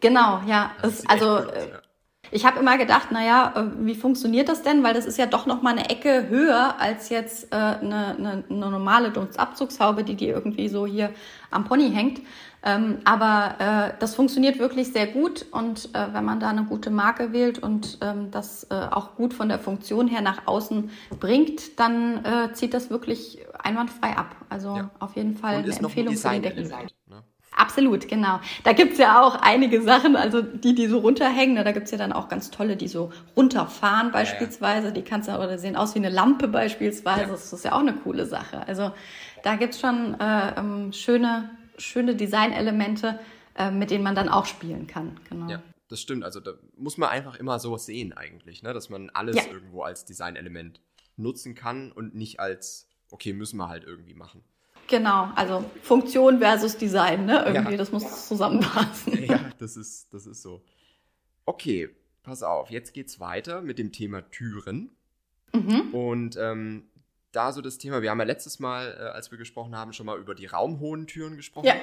Genau, 0.00 0.40
ja. 0.46 0.70
Es, 0.82 1.06
also 1.08 1.42
gut, 1.44 1.52
äh, 1.52 1.70
ja. 1.70 1.80
Ich 2.30 2.44
habe 2.44 2.58
immer 2.58 2.78
gedacht, 2.78 3.10
naja, 3.10 3.52
äh, 3.56 3.84
wie 3.86 3.94
funktioniert 3.94 4.48
das 4.48 4.62
denn? 4.62 4.82
Weil 4.82 4.94
das 4.94 5.06
ist 5.06 5.18
ja 5.18 5.26
doch 5.26 5.46
noch 5.46 5.62
mal 5.62 5.70
eine 5.70 5.88
Ecke 5.90 6.28
höher 6.28 6.76
als 6.78 7.08
jetzt 7.08 7.52
äh, 7.52 7.56
eine, 7.56 8.16
eine, 8.18 8.44
eine 8.48 8.70
normale 8.70 9.10
Dunstabzugshaube, 9.10 10.04
die 10.04 10.14
die 10.14 10.28
irgendwie 10.28 10.68
so 10.68 10.86
hier 10.86 11.10
am 11.50 11.64
Pony 11.64 11.90
hängt. 11.90 12.20
Ähm, 12.64 12.98
aber 13.04 13.54
äh, 13.60 13.92
das 14.00 14.16
funktioniert 14.16 14.58
wirklich 14.58 14.92
sehr 14.92 15.06
gut 15.06 15.46
und 15.52 15.94
äh, 15.94 16.12
wenn 16.12 16.24
man 16.24 16.40
da 16.40 16.48
eine 16.48 16.64
gute 16.64 16.90
Marke 16.90 17.32
wählt 17.32 17.60
und 17.60 17.98
ähm, 18.00 18.32
das 18.32 18.64
äh, 18.64 18.74
auch 18.74 19.14
gut 19.14 19.32
von 19.32 19.48
der 19.48 19.60
Funktion 19.60 20.08
her 20.08 20.22
nach 20.22 20.46
außen 20.46 20.90
bringt, 21.20 21.78
dann 21.78 22.24
äh, 22.24 22.52
zieht 22.54 22.74
das 22.74 22.90
wirklich 22.90 23.38
einwandfrei 23.62 24.16
ab. 24.16 24.34
Also 24.48 24.76
ja. 24.76 24.90
auf 24.98 25.14
jeden 25.14 25.36
Fall 25.36 25.56
eine 25.58 25.72
Empfehlung 25.72 26.14
ein 26.14 26.18
für 26.18 26.30
die 26.30 26.40
Deckenseite. 26.40 26.97
Absolut, 27.58 28.06
genau. 28.06 28.40
Da 28.62 28.72
gibt's 28.72 28.98
ja 28.98 29.20
auch 29.20 29.34
einige 29.34 29.82
Sachen, 29.82 30.14
also 30.14 30.42
die, 30.42 30.76
die 30.76 30.86
so 30.86 30.98
runterhängen, 30.98 31.56
ne, 31.56 31.64
da 31.64 31.72
gibt's 31.72 31.90
ja 31.90 31.98
dann 31.98 32.12
auch 32.12 32.28
ganz 32.28 32.50
tolle, 32.50 32.76
die 32.76 32.86
so 32.86 33.12
runterfahren 33.36 34.12
beispielsweise. 34.12 34.88
Ja, 34.88 34.88
ja. 34.88 34.90
Die 34.92 35.02
kannst 35.02 35.28
du 35.28 35.34
oder 35.34 35.58
sehen 35.58 35.74
aus 35.74 35.94
wie 35.96 35.98
eine 35.98 36.08
Lampe 36.08 36.46
beispielsweise. 36.46 37.22
Ja. 37.22 37.26
Das 37.28 37.52
ist 37.52 37.64
ja 37.64 37.72
auch 37.72 37.80
eine 37.80 37.94
coole 37.94 38.26
Sache. 38.26 38.66
Also 38.68 38.92
da 39.42 39.56
gibt's 39.56 39.80
schon 39.80 40.14
äh, 40.20 40.56
ähm, 40.56 40.92
schöne, 40.92 41.50
schöne 41.78 42.14
Designelemente, 42.14 43.18
äh, 43.56 43.72
mit 43.72 43.90
denen 43.90 44.04
man 44.04 44.14
dann 44.14 44.28
auch 44.28 44.46
spielen 44.46 44.86
kann. 44.86 45.18
Genau. 45.28 45.50
Ja, 45.50 45.60
das 45.88 46.00
stimmt. 46.00 46.22
Also 46.22 46.38
da 46.38 46.52
muss 46.76 46.96
man 46.96 47.08
einfach 47.08 47.36
immer 47.36 47.58
so 47.58 47.76
sehen 47.76 48.12
eigentlich, 48.12 48.62
ne? 48.62 48.72
dass 48.72 48.88
man 48.88 49.10
alles 49.10 49.36
irgendwo 49.46 49.82
als 49.82 50.04
Designelement 50.04 50.80
nutzen 51.16 51.56
kann 51.56 51.90
und 51.90 52.14
nicht 52.14 52.38
als, 52.38 52.88
okay, 53.10 53.32
müssen 53.32 53.56
wir 53.56 53.68
halt 53.68 53.82
irgendwie 53.82 54.14
machen. 54.14 54.44
Genau, 54.88 55.30
also 55.34 55.70
Funktion 55.82 56.38
versus 56.38 56.76
Design, 56.76 57.26
ne? 57.26 57.44
Irgendwie, 57.46 57.72
ja. 57.72 57.76
das 57.76 57.92
muss 57.92 58.26
zusammenpassen. 58.26 59.24
Ja, 59.24 59.38
das 59.58 59.76
ist, 59.76 60.12
das 60.12 60.26
ist 60.26 60.42
so. 60.42 60.64
Okay, 61.44 61.90
pass 62.22 62.42
auf, 62.42 62.70
jetzt 62.70 62.94
geht's 62.94 63.20
weiter 63.20 63.60
mit 63.60 63.78
dem 63.78 63.92
Thema 63.92 64.22
Türen. 64.30 64.90
Mhm. 65.52 65.94
Und 65.94 66.36
ähm, 66.36 66.88
da 67.32 67.52
so 67.52 67.60
das 67.60 67.78
Thema, 67.78 68.02
wir 68.02 68.10
haben 68.10 68.18
ja 68.18 68.24
letztes 68.24 68.58
Mal, 68.58 68.96
äh, 68.98 69.02
als 69.10 69.30
wir 69.30 69.38
gesprochen 69.38 69.76
haben, 69.76 69.92
schon 69.92 70.06
mal 70.06 70.18
über 70.18 70.34
die 70.34 70.46
raumhohen 70.46 71.06
Türen 71.06 71.36
gesprochen. 71.36 71.66
Ja. 71.66 71.76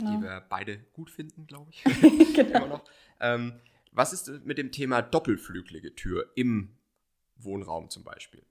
Die 0.00 0.06
genau. 0.06 0.22
wir 0.22 0.44
beide 0.48 0.78
gut 0.92 1.10
finden, 1.10 1.46
glaube 1.46 1.70
ich. 1.70 1.84
genau. 2.34 2.82
Ähm, 3.20 3.60
was 3.92 4.12
ist 4.12 4.44
mit 4.44 4.58
dem 4.58 4.72
Thema 4.72 5.02
doppelflügelige 5.02 5.94
Tür 5.94 6.30
im 6.34 6.74
Wohnraum 7.36 7.90
zum 7.90 8.02
Beispiel? 8.02 8.42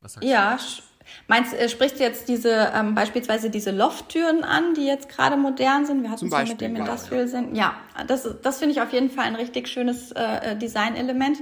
Was 0.00 0.14
sagst 0.14 0.28
ja, 0.28 0.56
du? 0.56 0.82
Meinst, 1.26 1.54
äh, 1.54 1.68
sprichst 1.68 1.98
du 1.98 2.04
jetzt 2.04 2.28
diese 2.28 2.72
ähm, 2.74 2.94
beispielsweise 2.94 3.50
diese 3.50 3.70
Lofttüren 3.70 4.44
an, 4.44 4.74
die 4.74 4.86
jetzt 4.86 5.08
gerade 5.08 5.36
modern 5.36 5.84
sind? 5.86 6.02
Wir 6.02 6.10
hatten 6.10 6.26
es 6.26 6.32
ja 6.32 6.44
mit 6.44 6.60
dem 6.60 6.76
Industrial 6.76 7.26
sind. 7.26 7.56
Ja, 7.56 7.74
das, 8.06 8.28
das 8.42 8.58
finde 8.58 8.74
ich 8.74 8.80
auf 8.80 8.92
jeden 8.92 9.10
Fall 9.10 9.24
ein 9.24 9.34
richtig 9.34 9.68
schönes 9.68 10.12
äh, 10.12 10.56
Designelement. 10.56 11.38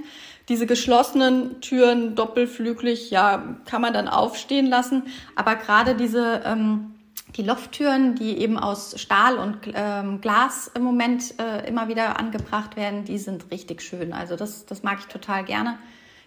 Diese 0.49 0.67
geschlossenen 0.67 1.61
Türen, 1.61 2.15
doppelflügelig, 2.15 3.11
ja, 3.11 3.57
kann 3.67 3.83
man 3.83 3.93
dann 3.93 4.09
aufstehen 4.09 4.67
lassen. 4.67 5.03
Aber 5.37 5.57
gerade 5.57 5.95
diese 5.95 6.43
ähm, 6.45 6.95
die 7.37 7.43
Lofttüren, 7.43 8.15
die 8.15 8.39
eben 8.39 8.59
aus 8.59 8.99
Stahl 8.99 9.37
und 9.37 9.59
ähm, 9.75 10.21
Glas 10.21 10.71
im 10.75 10.83
Moment 10.83 11.35
äh, 11.39 11.69
immer 11.69 11.89
wieder 11.89 12.19
angebracht 12.19 12.77
werden, 12.77 13.05
die 13.05 13.19
sind 13.19 13.51
richtig 13.51 13.83
schön. 13.83 14.13
Also 14.13 14.37
das, 14.37 14.65
das 14.65 14.83
mag 14.83 14.99
ich 15.01 15.07
total 15.07 15.45
gerne. 15.45 15.79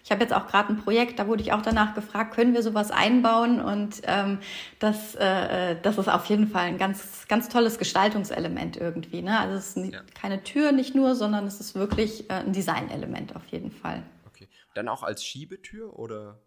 Ich 0.04 0.10
habe 0.10 0.22
jetzt 0.22 0.32
auch 0.32 0.46
gerade 0.46 0.70
ein 0.70 0.78
Projekt, 0.78 1.18
da 1.18 1.28
wurde 1.28 1.42
ich 1.42 1.52
auch 1.52 1.62
danach 1.62 1.94
gefragt, 1.94 2.34
können 2.34 2.54
wir 2.54 2.62
sowas 2.62 2.90
einbauen? 2.90 3.60
Und 3.60 4.02
ähm, 4.04 4.38
das, 4.78 5.14
äh, 5.14 5.76
das 5.80 5.98
ist 5.98 6.08
auf 6.08 6.26
jeden 6.26 6.48
Fall 6.48 6.64
ein 6.64 6.78
ganz, 6.78 7.26
ganz 7.28 7.48
tolles 7.48 7.78
Gestaltungselement 7.78 8.76
irgendwie. 8.76 9.22
Ne? 9.22 9.38
Also 9.38 9.56
es 9.56 9.76
ist 9.76 9.92
ja. 9.92 10.00
keine 10.14 10.42
Tür 10.42 10.72
nicht 10.72 10.94
nur, 10.94 11.14
sondern 11.14 11.46
es 11.46 11.60
ist 11.60 11.74
wirklich 11.74 12.28
äh, 12.30 12.34
ein 12.34 12.52
Designelement 12.52 13.36
auf 13.36 13.46
jeden 13.46 13.70
Fall. 13.70 14.02
Okay. 14.26 14.48
Dann 14.74 14.88
auch 14.88 15.02
als 15.04 15.24
Schiebetür 15.24 15.96
oder? 15.98 16.40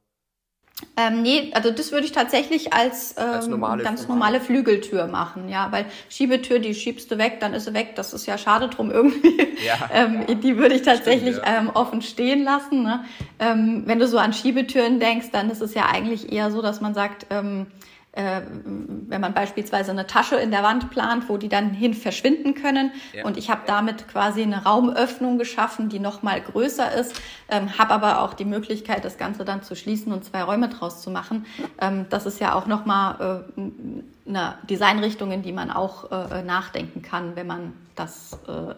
Ähm, 0.98 1.22
nee, 1.22 1.52
also 1.54 1.72
das 1.72 1.94
würde 1.94 2.06
ich 2.06 2.12
tatsächlich 2.12 2.74
als, 2.74 3.16
ähm, 3.18 3.24
als 3.24 3.48
normale 3.48 3.84
ganz 3.84 4.10
normale 4.10 4.42
Flügeltür 4.42 5.08
machen, 5.08 5.48
ja, 5.48 5.72
weil 5.72 5.86
Schiebetür, 6.10 6.60
die 6.60 6.74
schiebst 6.74 7.10
du 7.10 7.18
weg, 7.18 7.40
dann 7.40 7.54
ist 7.54 7.66
sie 7.66 7.74
weg, 7.74 7.96
das 7.96 8.14
ist 8.14 8.26
ja 8.26 8.38
schade 8.38 8.68
drum 8.68 8.92
irgendwie. 8.92 9.48
Ja. 9.66 9.90
ähm, 9.94 10.26
die 10.42 10.58
würde 10.58 10.76
ich 10.76 10.82
tatsächlich 10.82 11.36
Stimmt, 11.36 11.48
ja. 11.48 11.60
ähm, 11.60 11.72
offen 11.74 12.02
stehen 12.02 12.44
lassen. 12.44 12.84
Ne? 12.84 13.06
Ähm, 13.40 13.84
wenn 13.86 14.00
du 14.00 14.08
so 14.08 14.18
an 14.18 14.34
Schiebetüren 14.34 15.00
denkst, 15.00 15.28
dann 15.32 15.50
ist 15.50 15.62
es 15.62 15.74
ja 15.76 15.86
eigentlich 15.86 16.32
eher 16.34 16.52
so, 16.52 16.62
dass 16.62 16.82
man 16.82 16.94
sagt, 16.94 17.28
ähm, 17.30 17.68
äh, 18.16 18.42
wenn 18.50 19.22
man 19.22 19.34
beispielsweise 19.34 19.92
eine 19.92 20.08
Tasche 20.08 20.38
in 20.38 20.52
der 20.52 20.64
Wand 20.64 20.90
plant, 20.90 21.30
wo 21.30 21.38
die 21.38 21.50
dann 21.50 21.72
hin 21.72 21.94
verschwinden 21.94 22.56
können. 22.56 22.92
Ja. 23.14 23.26
Und 23.26 23.38
ich 23.38 23.50
habe 23.50 23.62
damit 23.68 24.08
quasi 24.08 24.42
eine 24.42 24.64
Raumöffnung 24.64 25.38
geschaffen, 25.38 25.90
die 25.90 26.00
noch 26.00 26.24
mal 26.24 26.42
größer 26.42 26.94
ist, 26.94 27.22
ähm, 27.50 27.78
habe 27.78 27.94
aber 27.94 28.22
auch 28.22 28.34
die 28.34 28.46
Möglichkeit, 28.46 29.04
das 29.06 29.18
Ganze 29.18 29.46
dann 29.46 29.64
zu 29.64 29.76
schließen 29.76 30.14
und 30.14 30.24
zwei 30.24 30.44
Räume 30.44 30.70
draus 30.70 31.02
zu 31.02 31.12
machen. 31.12 31.46
Ähm, 31.80 32.06
das 32.10 32.26
ist 32.26 32.40
ja 32.40 32.56
auch 32.56 32.68
noch 32.68 32.86
mal 32.86 33.44
äh, 33.58 34.30
eine 34.30 34.58
Designrichtung, 34.70 35.32
in 35.32 35.42
die 35.42 35.52
man 35.52 35.70
auch 35.70 36.12
äh, 36.12 36.42
nachdenken 36.42 37.02
kann, 37.02 37.36
wenn 37.36 37.48
man 37.48 37.74
das 37.96 38.40
äh, 38.48 38.52
äh 38.52 38.76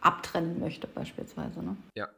abtrennen 0.00 0.60
möchte 0.60 0.86
beispielsweise. 0.86 1.62
Ne? 1.62 1.78
Ja, 1.94 2.10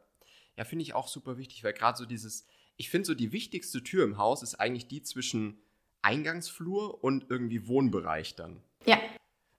ja, 0.57 0.65
finde 0.65 0.83
ich 0.83 0.93
auch 0.93 1.07
super 1.07 1.37
wichtig, 1.37 1.63
weil 1.63 1.71
gerade 1.71 1.97
so 1.97 2.05
dieses, 2.05 2.45
ich 2.75 2.89
finde 2.89 3.05
so 3.05 3.13
die 3.13 3.31
wichtigste 3.31 3.81
Tür 3.81 4.03
im 4.03 4.17
Haus 4.17 4.43
ist 4.43 4.55
eigentlich 4.55 4.89
die 4.89 5.01
zwischen 5.03 5.57
Eingangsflur 6.01 7.03
und 7.03 7.25
irgendwie 7.29 7.67
Wohnbereich 7.67 8.35
dann. 8.35 8.61
Ja. 8.85 8.97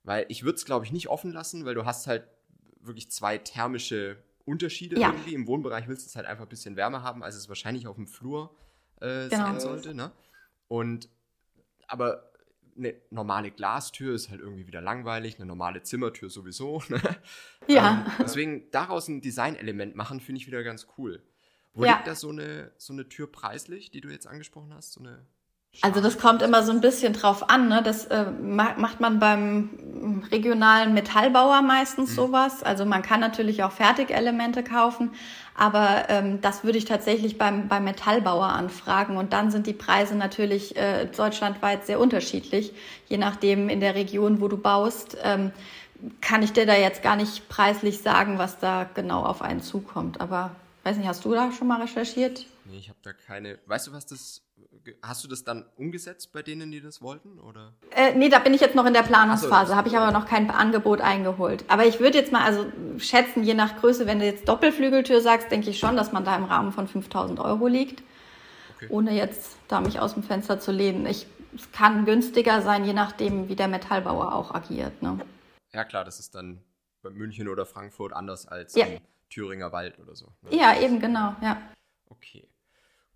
Weil 0.04 0.26
ich 0.28 0.42
würde 0.42 0.56
es, 0.56 0.64
glaube 0.64 0.84
ich, 0.84 0.92
nicht 0.92 1.08
offen 1.08 1.32
lassen, 1.32 1.64
weil 1.64 1.74
du 1.74 1.84
hast 1.84 2.06
halt 2.06 2.26
wirklich 2.80 3.10
zwei 3.10 3.38
thermische 3.38 4.16
Unterschiede 4.44 4.98
ja. 4.98 5.10
irgendwie. 5.10 5.34
Im 5.34 5.46
Wohnbereich 5.46 5.88
willst 5.88 6.06
du 6.06 6.08
es 6.08 6.16
halt 6.16 6.26
einfach 6.26 6.44
ein 6.44 6.48
bisschen 6.48 6.76
wärmer 6.76 7.02
haben, 7.02 7.22
als 7.22 7.34
es 7.34 7.48
wahrscheinlich 7.48 7.86
auf 7.86 7.96
dem 7.96 8.06
Flur 8.06 8.56
äh, 9.00 9.28
genau. 9.28 9.44
sein 9.44 9.60
sollte. 9.60 9.94
Ne? 9.94 10.10
Und 10.68 11.08
aber 11.86 12.32
eine 12.76 12.94
normale 13.10 13.50
Glastür 13.50 14.14
ist 14.14 14.30
halt 14.30 14.40
irgendwie 14.40 14.66
wieder 14.66 14.80
langweilig, 14.80 15.36
eine 15.36 15.46
normale 15.46 15.82
Zimmertür 15.82 16.30
sowieso. 16.30 16.82
Ne? 16.88 17.00
Ja. 17.66 18.06
Ähm, 18.06 18.12
deswegen 18.20 18.70
daraus 18.70 19.08
ein 19.08 19.20
Designelement 19.20 19.94
machen, 19.94 20.20
finde 20.20 20.40
ich 20.40 20.46
wieder 20.46 20.62
ganz 20.62 20.86
cool. 20.96 21.22
Wo 21.74 21.84
ja. 21.84 21.96
liegt 21.96 22.06
da 22.06 22.14
so 22.14 22.30
eine, 22.30 22.72
so 22.78 22.92
eine 22.92 23.08
Tür 23.08 23.30
preislich, 23.30 23.90
die 23.90 24.00
du 24.00 24.08
jetzt 24.08 24.26
angesprochen 24.26 24.72
hast? 24.72 24.92
So 24.92 25.00
eine 25.00 25.26
also 25.80 26.00
das 26.00 26.18
kommt 26.18 26.42
immer 26.42 26.62
so 26.62 26.72
ein 26.72 26.80
bisschen 26.80 27.12
drauf 27.12 27.50
an. 27.50 27.68
Ne? 27.68 27.82
Das 27.82 28.06
äh, 28.06 28.24
macht 28.30 29.00
man 29.00 29.18
beim 29.20 29.70
regionalen 30.30 30.94
Metallbauer 30.94 31.62
meistens 31.62 32.10
mhm. 32.10 32.14
sowas. 32.14 32.62
Also 32.62 32.84
man 32.84 33.02
kann 33.02 33.20
natürlich 33.20 33.62
auch 33.62 33.72
Fertigelemente 33.72 34.64
kaufen, 34.64 35.12
aber 35.54 36.06
ähm, 36.08 36.40
das 36.40 36.64
würde 36.64 36.78
ich 36.78 36.84
tatsächlich 36.84 37.38
beim, 37.38 37.68
beim 37.68 37.84
Metallbauer 37.84 38.48
anfragen. 38.48 39.16
Und 39.16 39.32
dann 39.32 39.50
sind 39.50 39.66
die 39.66 39.72
Preise 39.72 40.16
natürlich 40.16 40.76
äh, 40.76 41.06
deutschlandweit 41.06 41.86
sehr 41.86 42.00
unterschiedlich, 42.00 42.72
je 43.08 43.18
nachdem 43.18 43.68
in 43.68 43.80
der 43.80 43.94
Region, 43.94 44.40
wo 44.40 44.48
du 44.48 44.56
baust. 44.56 45.16
Ähm, 45.22 45.52
kann 46.20 46.44
ich 46.44 46.52
dir 46.52 46.64
da 46.64 46.76
jetzt 46.76 47.02
gar 47.02 47.16
nicht 47.16 47.48
preislich 47.48 47.98
sagen, 47.98 48.38
was 48.38 48.58
da 48.60 48.88
genau 48.94 49.24
auf 49.24 49.42
einen 49.42 49.62
zukommt. 49.62 50.20
Aber 50.20 50.54
weiß 50.84 50.96
nicht, 50.96 51.08
hast 51.08 51.24
du 51.24 51.34
da 51.34 51.50
schon 51.50 51.66
mal 51.66 51.80
recherchiert? 51.80 52.46
Nee, 52.66 52.78
ich 52.78 52.88
habe 52.88 52.98
da 53.02 53.12
keine. 53.12 53.58
Weißt 53.66 53.88
du, 53.88 53.92
was 53.92 54.06
das 54.06 54.42
hast 55.02 55.24
du 55.24 55.28
das 55.28 55.44
dann 55.44 55.64
umgesetzt 55.76 56.32
bei 56.32 56.42
denen, 56.42 56.70
die 56.70 56.80
das 56.80 57.02
wollten? 57.02 57.38
Oder? 57.38 57.74
Äh, 57.90 58.14
nee, 58.14 58.28
da 58.28 58.38
bin 58.38 58.54
ich 58.54 58.60
jetzt 58.60 58.74
noch 58.74 58.86
in 58.86 58.94
der 58.94 59.02
Planungsphase, 59.02 59.72
so, 59.72 59.76
habe 59.76 59.88
ich 59.88 59.96
aber 59.96 60.12
noch 60.12 60.26
kein 60.26 60.50
Angebot 60.50 61.00
eingeholt. 61.00 61.64
Aber 61.68 61.86
ich 61.86 62.00
würde 62.00 62.18
jetzt 62.18 62.32
mal 62.32 62.42
also 62.42 62.66
schätzen, 62.98 63.42
je 63.42 63.54
nach 63.54 63.76
Größe, 63.78 64.06
wenn 64.06 64.18
du 64.18 64.24
jetzt 64.24 64.48
Doppelflügeltür 64.48 65.20
sagst, 65.20 65.50
denke 65.50 65.70
ich 65.70 65.78
schon, 65.78 65.96
dass 65.96 66.12
man 66.12 66.24
da 66.24 66.36
im 66.36 66.44
Rahmen 66.44 66.72
von 66.72 66.88
5000 66.88 67.40
Euro 67.40 67.66
liegt. 67.66 68.02
Okay. 68.76 68.86
Ohne 68.90 69.12
jetzt 69.12 69.56
da 69.68 69.80
mich 69.80 70.00
aus 70.00 70.14
dem 70.14 70.22
Fenster 70.22 70.60
zu 70.60 70.72
lehnen. 70.72 71.06
Ich, 71.06 71.26
es 71.54 71.72
kann 71.72 72.04
günstiger 72.04 72.62
sein, 72.62 72.84
je 72.84 72.92
nachdem, 72.92 73.48
wie 73.48 73.56
der 73.56 73.68
Metallbauer 73.68 74.34
auch 74.34 74.54
agiert. 74.54 75.02
Ne? 75.02 75.18
Ja, 75.72 75.84
klar, 75.84 76.04
das 76.04 76.20
ist 76.20 76.34
dann 76.34 76.62
bei 77.02 77.10
München 77.10 77.48
oder 77.48 77.66
Frankfurt 77.66 78.12
anders 78.12 78.46
als 78.46 78.74
ja. 78.74 78.86
im 78.86 79.00
Thüringer 79.30 79.72
Wald 79.72 79.98
oder 79.98 80.14
so. 80.14 80.26
Ne? 80.42 80.56
Ja, 80.56 80.78
eben 80.80 81.00
genau, 81.00 81.34
ja. 81.42 81.60
Okay. 82.08 82.48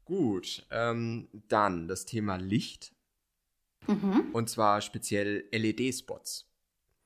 Gut, 0.04 0.66
ähm, 0.70 1.28
dann 1.48 1.88
das 1.88 2.04
Thema 2.04 2.36
Licht. 2.36 2.92
Mhm. 3.86 4.30
Und 4.32 4.50
zwar 4.50 4.80
speziell 4.80 5.44
LED-Spots. 5.52 6.46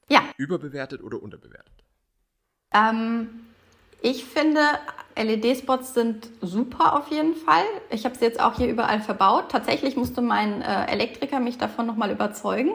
Ja. 0.08 0.22
Überbewertet 0.36 1.02
oder 1.02 1.22
unterbewertet? 1.22 1.84
Ähm, 2.72 3.46
ich 4.02 4.24
finde, 4.24 4.60
LED-Spots 5.22 5.94
sind 5.94 6.28
super 6.42 6.94
auf 6.94 7.10
jeden 7.10 7.34
Fall. 7.34 7.64
Ich 7.90 8.04
habe 8.04 8.14
sie 8.16 8.24
jetzt 8.24 8.38
auch 8.38 8.54
hier 8.56 8.68
überall 8.68 9.00
verbaut. 9.00 9.46
Tatsächlich 9.50 9.96
musste 9.96 10.20
mein 10.20 10.60
äh, 10.60 10.86
Elektriker 10.86 11.40
mich 11.40 11.56
davon 11.56 11.86
nochmal 11.86 12.10
überzeugen, 12.10 12.72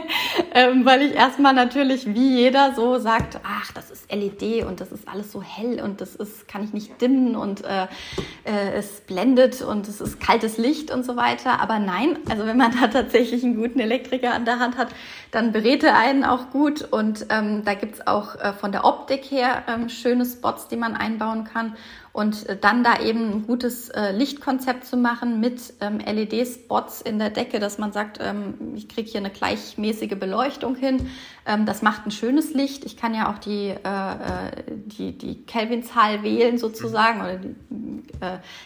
ähm, 0.54 0.86
weil 0.86 1.02
ich 1.02 1.14
erstmal 1.14 1.52
natürlich 1.52 2.06
wie 2.06 2.36
jeder 2.36 2.74
so 2.74 2.98
sagt, 2.98 3.40
ach, 3.44 3.72
das 3.72 3.90
ist 3.90 4.10
LED 4.10 4.64
und 4.64 4.80
das 4.80 4.90
ist 4.90 5.06
alles 5.06 5.32
so 5.32 5.42
hell 5.42 5.82
und 5.82 6.00
das 6.00 6.16
ist, 6.16 6.48
kann 6.48 6.64
ich 6.64 6.72
nicht 6.72 7.00
dimmen 7.02 7.36
und 7.36 7.62
äh, 7.64 7.82
äh, 8.44 8.72
es 8.74 9.02
blendet 9.02 9.60
und 9.60 9.86
es 9.86 10.00
ist 10.00 10.18
kaltes 10.18 10.56
Licht 10.56 10.90
und 10.90 11.04
so 11.04 11.16
weiter. 11.16 11.60
Aber 11.60 11.78
nein, 11.78 12.18
also 12.30 12.46
wenn 12.46 12.56
man 12.56 12.72
da 12.80 12.86
tatsächlich 12.88 13.44
einen 13.44 13.56
guten 13.56 13.80
Elektriker 13.80 14.32
an 14.32 14.46
der 14.46 14.58
Hand 14.58 14.78
hat, 14.78 14.88
dann 15.30 15.52
berät 15.52 15.82
er 15.82 15.98
einen 15.98 16.24
auch 16.24 16.50
gut 16.50 16.82
und 16.90 17.26
ähm, 17.28 17.64
da 17.64 17.74
gibt's 17.74 18.06
auch 18.06 18.36
äh, 18.36 18.54
von 18.54 18.72
der 18.72 18.84
Optik 18.84 19.30
her 19.30 19.64
ähm, 19.68 19.90
schöne 19.90 20.24
Spots, 20.24 20.68
die 20.68 20.76
man 20.76 20.94
einbauen 20.94 21.44
kann. 21.44 21.76
Und 22.12 22.46
äh, 22.46 22.56
dann 22.58 22.84
da 22.84 23.00
eben 23.00 23.30
ein 23.30 23.46
gutes 23.46 23.88
äh, 23.88 24.12
Lichtkonzept 24.12 24.84
zu 24.84 24.98
machen 24.98 25.40
mit 25.40 25.72
ähm, 25.80 25.98
LED-Spots 25.98 27.00
in 27.00 27.18
der 27.18 27.30
Decke, 27.30 27.58
dass 27.58 27.78
man 27.78 27.92
sagt, 27.92 28.18
ähm, 28.20 28.74
ich 28.74 28.88
kriege 28.88 29.08
hier 29.08 29.20
eine 29.20 29.30
gleichmäßige 29.30 30.18
Beleuchtung 30.18 30.74
hin. 30.74 31.08
Ähm, 31.46 31.64
das 31.64 31.80
macht 31.80 32.06
ein 32.06 32.10
schönes 32.10 32.52
Licht. 32.52 32.84
Ich 32.84 32.98
kann 32.98 33.14
ja 33.14 33.32
auch 33.32 33.38
die, 33.38 33.70
äh, 33.70 34.62
die, 34.66 35.16
die 35.16 35.42
Kelvin-Zahl 35.46 36.22
wählen 36.22 36.58
sozusagen 36.58 37.20
oder 37.20 37.36
die, 37.36 37.54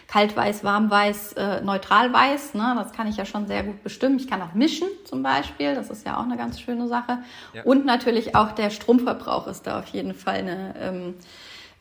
kaltweiß, 0.07 0.63
warmweiß, 0.63 1.35
neutralweiß. 1.63 2.53
Ne? 2.53 2.75
Das 2.77 2.91
kann 2.91 3.07
ich 3.07 3.17
ja 3.17 3.25
schon 3.25 3.47
sehr 3.47 3.63
gut 3.63 3.81
bestimmen. 3.81 4.17
Ich 4.17 4.27
kann 4.27 4.41
auch 4.41 4.53
mischen 4.53 4.87
zum 5.05 5.23
Beispiel. 5.23 5.73
Das 5.73 5.89
ist 5.89 6.05
ja 6.05 6.17
auch 6.17 6.23
eine 6.23 6.37
ganz 6.37 6.59
schöne 6.59 6.87
Sache. 6.87 7.19
Ja. 7.53 7.63
Und 7.63 7.85
natürlich 7.85 8.35
auch 8.35 8.51
der 8.51 8.69
Stromverbrauch 8.69 9.47
ist 9.47 9.65
da 9.65 9.79
auf 9.79 9.87
jeden 9.87 10.13
Fall 10.13 10.35
eine 10.35 11.15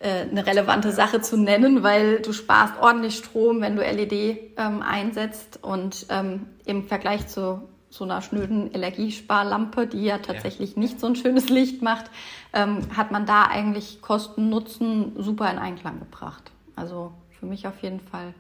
eine 0.01 0.47
relevante 0.47 0.93
Sache 0.93 1.21
zu 1.21 1.37
nennen, 1.37 1.83
weil 1.83 2.21
du 2.21 2.33
sparst 2.33 2.79
ordentlich 2.81 3.17
Strom, 3.17 3.61
wenn 3.61 3.77
du 3.77 3.83
LED 3.83 4.13
ähm, 4.57 4.83
einsetzt 4.83 5.59
und 5.63 6.07
ähm, 6.11 6.47
im 6.67 6.85
Vergleich 6.85 7.27
zu 7.29 7.69
so 7.89 8.05
einer 8.05 8.21
schnöden 8.21 8.71
Energiesparlampe, 8.73 9.87
die 9.87 10.05
ja 10.05 10.19
tatsächlich 10.19 10.73
ja. 10.73 10.81
nicht 10.81 11.01
so 11.01 11.07
ein 11.07 11.17
schönes 11.17 11.49
Licht 11.49 11.83
macht, 11.83 12.11
ähm, 12.53 12.81
hat 12.97 13.11
man 13.11 13.27
da 13.27 13.47
eigentlich 13.47 14.03
Kosten 14.03 14.49
Nutzen 14.49 15.13
super 15.17 15.51
in 15.51 15.59
Einklang 15.59 15.99
gebracht. 15.99 16.53
Also 16.75 17.15
für 17.39 17.47
mich 17.47 17.67
auf 17.67 17.83
jeden 17.83 18.01
Fall 18.01 18.35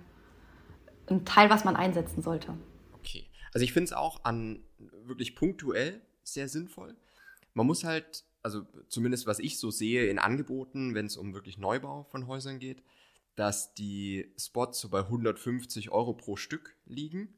ein 1.09 1.25
Teil, 1.25 1.49
was 1.51 1.65
man 1.65 1.77
einsetzen 1.77 2.23
sollte. 2.23 2.55
Okay, 2.93 3.27
also 3.53 3.65
ich 3.65 3.73
finde 3.73 3.85
es 3.85 3.93
auch 3.93 4.25
an 4.25 4.61
wirklich 5.05 5.37
punktuell 5.37 6.01
sehr 6.23 6.49
sinnvoll. 6.49 6.97
Man 7.55 7.67
muss 7.67 7.85
halt 7.85 8.25
also 8.47 8.65
zumindest 8.87 9.27
was 9.27 9.41
ich 9.41 9.59
so 9.59 9.73
sehe 9.73 10.07
in 10.07 10.21
Angeboten, 10.21 10.95
wenn 10.95 11.07
es 11.07 11.17
um 11.17 11.35
wirklich 11.35 11.59
Neubau 11.59 12.05
von 12.05 12.29
Häusern 12.29 12.61
geht, 12.61 12.81
dass 13.35 13.75
die 13.75 14.33
Spots 14.39 14.79
so 14.79 14.89
bei 14.89 15.01
150 15.01 15.91
Euro 15.91 16.15
pro 16.15 16.37
Stück 16.37 16.77
liegen. 16.85 17.35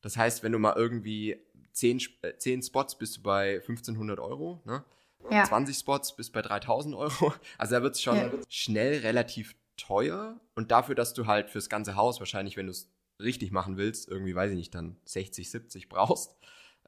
Das 0.00 0.16
heißt, 0.16 0.42
wenn 0.42 0.52
du 0.52 0.58
mal 0.58 0.72
irgendwie 0.74 1.36
10, 1.72 2.00
10 2.38 2.60
äh, 2.60 2.62
Spots 2.62 2.96
bist 2.96 3.18
du 3.18 3.22
bei 3.22 3.56
1500 3.56 4.20
Euro, 4.20 4.62
ne? 4.64 4.82
Ja. 5.30 5.44
20 5.44 5.76
Spots 5.76 6.16
bist 6.16 6.32
bei 6.32 6.40
3000 6.40 6.94
Euro. 6.94 7.34
Also 7.58 7.74
da 7.74 7.82
wird 7.82 7.94
es 7.94 8.00
schon 8.00 8.16
ja. 8.16 8.32
schnell 8.48 9.00
relativ 9.00 9.54
teuer. 9.76 10.40
Und 10.54 10.70
dafür, 10.70 10.94
dass 10.94 11.12
du 11.12 11.26
halt 11.26 11.50
fürs 11.50 11.68
ganze 11.68 11.94
Haus 11.94 12.20
wahrscheinlich, 12.20 12.56
wenn 12.56 12.66
du 12.66 12.72
es 12.72 12.90
richtig 13.20 13.52
machen 13.52 13.76
willst, 13.76 14.08
irgendwie, 14.08 14.34
weiß 14.34 14.50
ich 14.50 14.56
nicht, 14.56 14.74
dann 14.74 14.96
60, 15.04 15.50
70 15.50 15.90
brauchst, 15.90 16.34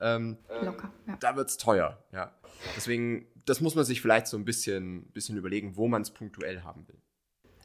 ähm, 0.00 0.38
Locker, 0.62 0.92
ja. 1.06 1.16
da 1.20 1.36
wird 1.36 1.48
es 1.48 1.56
teuer. 1.56 2.02
Ja. 2.12 2.32
Deswegen 2.76 3.26
das 3.46 3.60
muss 3.60 3.74
man 3.74 3.84
sich 3.84 4.00
vielleicht 4.00 4.26
so 4.26 4.36
ein 4.36 4.44
bisschen, 4.44 5.04
bisschen 5.12 5.36
überlegen, 5.36 5.76
wo 5.76 5.88
man 5.88 6.02
es 6.02 6.10
punktuell 6.10 6.62
haben 6.62 6.86
will. 6.88 6.98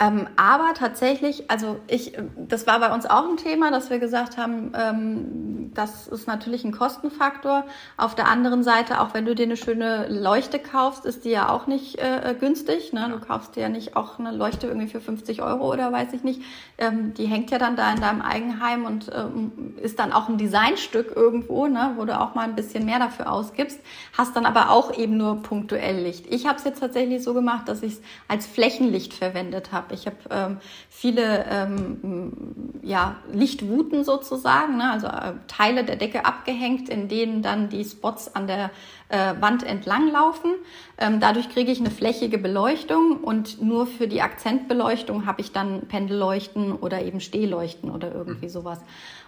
Ähm, 0.02 0.28
aber 0.38 0.74
tatsächlich, 0.76 1.52
also 1.52 1.80
ich, 1.88 2.14
das 2.48 2.66
war 2.68 2.80
bei 2.80 2.94
uns 2.94 3.06
auch 3.06 3.30
ein 3.30 3.36
Thema, 3.36 3.70
dass 3.70 3.90
wir 3.90 4.00
gesagt 4.00 4.38
haben, 4.38 4.72
ähm, 4.74 5.59
das 5.74 6.08
ist 6.08 6.28
natürlich 6.28 6.64
ein 6.64 6.72
Kostenfaktor. 6.72 7.66
Auf 7.98 8.14
der 8.14 8.28
anderen 8.28 8.64
Seite, 8.64 9.02
auch 9.02 9.14
wenn 9.14 9.26
du 9.26 9.34
dir 9.34 9.44
eine 9.44 9.58
schöne 9.58 10.08
Leuchte 10.08 10.60
kaufst, 10.60 11.06
ist 11.06 11.26
die 11.26 11.32
ja 11.32 11.50
auch 11.50 11.68
nicht 11.68 11.98
äh, 11.98 12.36
günstig. 12.40 12.94
Ne? 12.94 13.10
Du 13.12 13.20
kaufst 13.26 13.56
dir 13.56 13.62
ja 13.62 13.70
nicht 13.70 13.96
auch 13.96 14.20
eine 14.20 14.32
Leuchte 14.32 14.68
irgendwie 14.68 14.88
für 14.88 15.02
50 15.02 15.42
Euro 15.42 15.72
oder 15.72 15.92
weiß 15.92 16.14
ich 16.14 16.24
nicht. 16.24 16.42
Ähm, 16.78 17.14
die 17.16 17.26
hängt 17.26 17.52
ja 17.52 17.58
dann 17.58 17.76
da 17.76 17.92
in 17.92 18.00
deinem 18.00 18.22
Eigenheim 18.22 18.86
und 18.86 19.12
ähm, 19.14 19.76
ist 19.82 20.00
dann 20.00 20.14
auch 20.14 20.30
ein 20.30 20.38
Designstück 20.38 21.14
irgendwo, 21.16 21.68
ne? 21.68 21.94
wo 21.98 22.06
du 22.06 22.20
auch 22.20 22.36
mal 22.36 22.44
ein 22.44 22.56
bisschen 22.56 22.86
mehr 22.86 23.00
dafür 23.00 23.32
ausgibst. 23.32 23.80
Hast 24.18 24.36
dann 24.36 24.46
aber 24.46 24.70
auch 24.70 24.96
eben 24.96 25.18
nur 25.18 25.42
punktuell 25.42 26.04
Licht. 26.04 26.28
Ich 26.30 26.46
habe 26.46 26.58
es 26.58 26.64
jetzt 26.64 26.80
tatsächlich 26.80 27.24
so 27.24 27.34
gemacht, 27.34 27.68
dass 27.68 27.82
ich 27.82 27.94
es 27.94 28.02
als 28.28 28.46
Flächenlicht 28.46 29.16
verwendet 29.16 29.72
habe. 29.72 29.80
habe. 29.80 29.94
Ich 29.94 30.06
habe 30.06 30.18
ähm, 30.30 30.58
viele 30.90 31.46
ähm, 31.50 32.80
ja, 32.82 33.18
Lichtwuten 33.32 34.04
sozusagen, 34.04 34.78
ne? 34.78 34.92
also 34.92 35.08
äh, 35.08 35.34
Teile 35.60 35.84
der 35.84 35.98
Decke 35.98 36.24
abgehängt, 36.24 36.88
in 36.88 37.10
denen 37.10 37.42
dann 37.42 37.68
die 37.68 37.84
Spots 37.84 38.34
an 38.34 38.48
der 38.48 38.72
äh, 39.10 39.34
Wand 39.42 39.64
entlang 39.64 40.10
laufen. 40.10 40.52
Ähm, 40.98 41.20
dadurch 41.20 41.50
kriege 41.50 41.70
ich 41.70 41.82
eine 41.82 41.92
flächige 41.92 42.38
Beleuchtung 42.38 43.18
und 43.18 43.62
nur 43.62 43.86
für 43.86 44.08
die 44.08 44.22
Akzentbeleuchtung 44.22 45.26
habe 45.26 45.42
ich 45.42 45.52
dann 45.52 45.82
Pendelleuchten 45.88 46.72
oder 46.72 47.02
eben 47.02 47.20
Stehleuchten 47.20 47.92
oder 47.92 48.14
irgendwie 48.14 48.46
mhm. 48.46 48.52
sowas. 48.52 48.80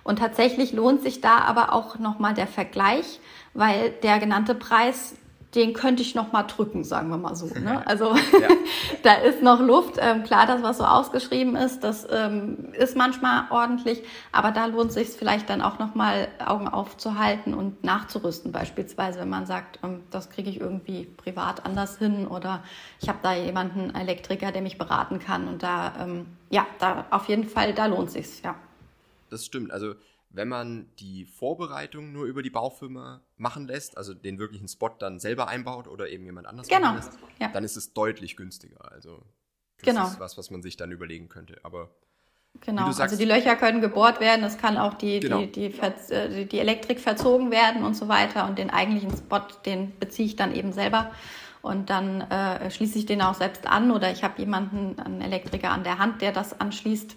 Und 0.03 0.19
tatsächlich 0.19 0.71
lohnt 0.71 1.01
sich 1.01 1.19
da 1.19 1.39
aber 1.39 1.73
auch 1.73 1.99
nochmal 1.99 2.33
der 2.33 2.47
Vergleich, 2.47 3.19
weil 3.53 3.91
der 4.01 4.19
genannte 4.19 4.55
Preis 4.55 5.15
den 5.55 5.73
könnte 5.73 6.01
ich 6.01 6.15
noch 6.15 6.31
mal 6.31 6.43
drücken, 6.43 6.83
sagen 6.85 7.09
wir 7.09 7.17
mal 7.17 7.35
so. 7.35 7.47
Ne? 7.47 7.85
Also 7.85 8.15
ja. 8.15 8.47
da 9.03 9.15
ist 9.15 9.41
noch 9.41 9.59
Luft. 9.59 9.95
Ähm, 9.99 10.23
klar, 10.23 10.47
das, 10.47 10.63
was 10.63 10.77
so 10.77 10.85
ausgeschrieben 10.85 11.57
ist, 11.57 11.83
das 11.83 12.07
ähm, 12.09 12.73
ist 12.73 12.95
manchmal 12.95 13.43
ordentlich, 13.49 14.01
aber 14.31 14.51
da 14.51 14.67
lohnt 14.67 14.93
sich 14.93 15.09
vielleicht 15.09 15.49
dann 15.49 15.61
auch 15.61 15.77
noch 15.77 15.93
mal 15.93 16.29
Augen 16.45 16.69
aufzuhalten 16.69 17.53
und 17.53 17.83
nachzurüsten, 17.83 18.53
beispielsweise, 18.53 19.19
wenn 19.19 19.29
man 19.29 19.45
sagt, 19.45 19.79
ähm, 19.83 20.03
das 20.09 20.29
kriege 20.29 20.49
ich 20.49 20.61
irgendwie 20.61 21.03
privat 21.03 21.65
anders 21.65 21.97
hin 21.97 22.27
oder 22.27 22.63
ich 23.01 23.09
habe 23.09 23.19
da 23.21 23.33
jemanden 23.33 23.93
Elektriker, 23.93 24.53
der 24.53 24.61
mich 24.61 24.77
beraten 24.77 25.19
kann 25.19 25.49
und 25.49 25.63
da 25.63 25.93
ähm, 25.99 26.27
ja, 26.49 26.65
da 26.79 27.05
auf 27.09 27.27
jeden 27.27 27.45
Fall, 27.45 27.73
da 27.73 27.87
lohnt 27.87 28.11
sich's, 28.11 28.41
ja. 28.41 28.55
Das 29.29 29.45
stimmt. 29.45 29.71
Also 29.71 29.95
wenn 30.33 30.47
man 30.47 30.89
die 30.99 31.25
Vorbereitung 31.25 32.11
nur 32.11 32.25
über 32.25 32.41
die 32.41 32.49
Baufirma 32.49 33.21
machen 33.37 33.67
lässt, 33.67 33.97
also 33.97 34.13
den 34.13 34.39
wirklichen 34.39 34.67
Spot 34.67 34.89
dann 34.97 35.19
selber 35.19 35.47
einbaut 35.47 35.87
oder 35.87 36.09
eben 36.09 36.25
jemand 36.25 36.47
anders 36.47 36.67
genau. 36.67 36.93
lässt, 36.95 37.11
ja. 37.39 37.49
dann 37.49 37.63
ist 37.63 37.75
es 37.75 37.93
deutlich 37.93 38.37
günstiger. 38.37 38.91
Also 38.91 39.23
das 39.77 39.85
genau. 39.85 40.07
ist 40.07 40.19
was, 40.19 40.37
was 40.37 40.51
man 40.51 40.61
sich 40.61 40.77
dann 40.77 40.91
überlegen 40.91 41.29
könnte. 41.29 41.59
Aber 41.63 41.89
Genau, 42.59 42.87
sagst, 42.87 43.13
also 43.13 43.17
die 43.17 43.25
Löcher 43.25 43.55
können 43.55 43.79
gebohrt 43.79 44.19
werden, 44.19 44.43
es 44.43 44.57
kann 44.57 44.77
auch 44.77 44.95
die, 44.95 45.21
genau. 45.21 45.39
die, 45.39 45.51
die, 45.51 45.79
äh, 45.79 46.29
die, 46.29 46.45
die 46.45 46.59
Elektrik 46.59 46.99
verzogen 46.99 47.49
werden 47.49 47.83
und 47.83 47.95
so 47.95 48.09
weiter. 48.09 48.45
Und 48.45 48.59
den 48.59 48.69
eigentlichen 48.69 49.15
Spot, 49.15 49.41
den 49.65 49.97
beziehe 49.99 50.27
ich 50.27 50.35
dann 50.35 50.53
eben 50.53 50.73
selber. 50.73 51.11
Und 51.61 51.89
dann 51.89 52.21
äh, 52.21 52.69
schließe 52.69 52.97
ich 52.97 53.05
den 53.05 53.21
auch 53.21 53.35
selbst 53.35 53.67
an 53.67 53.91
oder 53.91 54.11
ich 54.11 54.23
habe 54.23 54.39
jemanden, 54.39 54.99
einen 54.99 55.21
Elektriker 55.21 55.69
an 55.69 55.83
der 55.83 55.97
Hand, 55.97 56.21
der 56.21 56.31
das 56.31 56.59
anschließt 56.59 57.15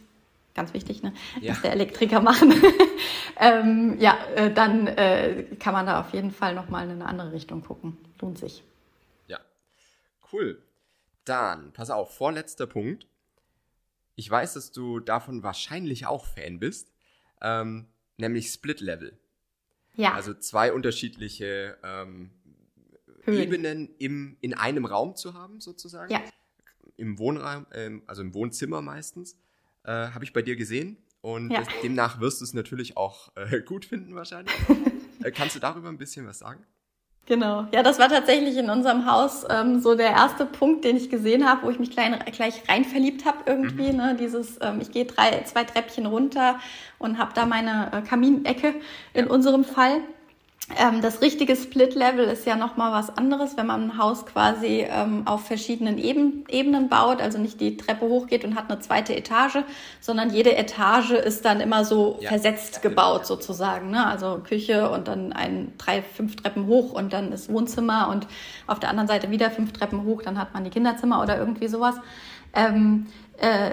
ganz 0.54 0.72
wichtig, 0.72 1.02
ne? 1.02 1.12
Ja. 1.40 1.52
dass 1.52 1.62
der 1.62 1.72
Elektriker 1.72 2.20
machen. 2.20 2.52
ähm, 3.38 3.96
ja, 3.98 4.16
äh, 4.34 4.52
dann 4.52 4.86
äh, 4.86 5.44
kann 5.58 5.72
man 5.72 5.86
da 5.86 6.00
auf 6.00 6.12
jeden 6.12 6.30
Fall 6.30 6.54
nochmal 6.54 6.84
in 6.84 6.92
eine 6.92 7.06
andere 7.06 7.32
Richtung 7.32 7.62
gucken. 7.62 7.98
Lohnt 8.20 8.38
sich. 8.38 8.62
Ja, 9.26 9.40
cool. 10.32 10.62
Dann, 11.24 11.72
pass 11.72 11.90
auf, 11.90 12.14
vorletzter 12.14 12.66
Punkt. 12.66 13.06
Ich 14.14 14.30
weiß, 14.30 14.54
dass 14.54 14.70
du 14.70 15.00
davon 15.00 15.42
wahrscheinlich 15.42 16.06
auch 16.06 16.24
Fan 16.24 16.60
bist, 16.60 16.92
ähm, 17.40 17.88
nämlich 18.16 18.48
Split 18.48 18.80
Level. 18.80 19.18
Ja. 19.96 20.14
Also 20.14 20.34
zwei 20.34 20.72
unterschiedliche 20.72 21.78
ähm, 21.82 22.30
Ebenen 23.26 23.94
im, 23.98 24.36
in 24.40 24.54
einem 24.54 24.84
Raum 24.84 25.16
zu 25.16 25.34
haben, 25.34 25.60
sozusagen. 25.60 26.12
Ja. 26.12 26.22
Im 26.96 27.18
Wohnraum, 27.18 27.66
ähm, 27.72 28.02
also 28.06 28.22
im 28.22 28.34
Wohnzimmer 28.34 28.82
meistens 28.82 29.36
äh, 29.84 29.90
habe 29.90 30.24
ich 30.24 30.32
bei 30.32 30.42
dir 30.42 30.56
gesehen. 30.56 30.96
Und 31.20 31.50
ja. 31.50 31.62
demnach 31.82 32.20
wirst 32.20 32.40
du 32.40 32.44
es 32.44 32.52
natürlich 32.52 32.98
auch 32.98 33.32
äh, 33.36 33.60
gut 33.62 33.86
finden 33.86 34.14
wahrscheinlich. 34.14 34.54
äh, 35.22 35.30
kannst 35.30 35.56
du 35.56 35.60
darüber 35.60 35.88
ein 35.88 35.96
bisschen 35.96 36.26
was 36.26 36.40
sagen? 36.40 36.64
Genau. 37.26 37.66
Ja, 37.72 37.82
das 37.82 37.98
war 37.98 38.10
tatsächlich 38.10 38.58
in 38.58 38.68
unserem 38.68 39.10
Haus 39.10 39.46
ähm, 39.48 39.80
so 39.80 39.94
der 39.94 40.10
erste 40.10 40.44
Punkt, 40.44 40.84
den 40.84 40.96
ich 40.96 41.08
gesehen 41.08 41.48
habe, 41.48 41.62
wo 41.66 41.70
ich 41.70 41.78
mich 41.78 41.90
klein, 41.90 42.22
gleich 42.32 42.68
rein 42.68 42.84
verliebt 42.84 43.24
habe 43.24 43.38
irgendwie. 43.46 43.92
Mhm. 43.92 43.96
Ne? 43.96 44.16
Dieses, 44.20 44.58
ähm, 44.60 44.80
ich 44.82 44.92
gehe 44.92 45.06
drei, 45.06 45.42
zwei 45.44 45.64
Treppchen 45.64 46.04
runter 46.04 46.58
und 46.98 47.16
habe 47.16 47.32
da 47.34 47.46
meine 47.46 47.90
äh, 47.92 48.02
Kaminecke 48.02 48.74
in 49.14 49.26
unserem 49.26 49.64
Fall. 49.64 50.02
Ähm, 50.78 51.02
das 51.02 51.20
richtige 51.20 51.56
Split-Level 51.56 52.24
ist 52.24 52.46
ja 52.46 52.56
nochmal 52.56 52.90
was 52.92 53.14
anderes, 53.18 53.56
wenn 53.58 53.66
man 53.66 53.82
ein 53.82 53.98
Haus 53.98 54.24
quasi 54.24 54.86
ähm, 54.88 55.26
auf 55.26 55.46
verschiedenen 55.46 55.98
Eben 55.98 56.44
Ebenen 56.48 56.88
baut, 56.88 57.20
also 57.20 57.38
nicht 57.38 57.60
die 57.60 57.76
Treppe 57.76 58.06
hochgeht 58.06 58.44
und 58.44 58.54
hat 58.54 58.70
eine 58.70 58.80
zweite 58.80 59.14
Etage, 59.14 59.58
sondern 60.00 60.30
jede 60.30 60.56
Etage 60.56 61.10
ist 61.10 61.44
dann 61.44 61.60
immer 61.60 61.84
so 61.84 62.16
ja. 62.20 62.30
versetzt 62.30 62.80
gebaut 62.80 63.26
sozusagen. 63.26 63.90
Ne? 63.90 64.06
Also 64.06 64.40
Küche 64.42 64.88
und 64.88 65.06
dann 65.06 65.34
ein, 65.34 65.74
drei, 65.76 66.00
fünf 66.00 66.36
Treppen 66.36 66.66
hoch 66.66 66.92
und 66.92 67.12
dann 67.12 67.30
ist 67.32 67.52
Wohnzimmer 67.52 68.08
und 68.08 68.26
auf 68.66 68.80
der 68.80 68.88
anderen 68.88 69.08
Seite 69.08 69.30
wieder 69.30 69.50
fünf 69.50 69.72
Treppen 69.72 70.04
hoch, 70.04 70.22
dann 70.22 70.38
hat 70.38 70.54
man 70.54 70.64
die 70.64 70.70
Kinderzimmer 70.70 71.22
oder 71.22 71.36
irgendwie 71.36 71.68
sowas. 71.68 71.96
Ähm, 72.54 73.06
äh, 73.36 73.72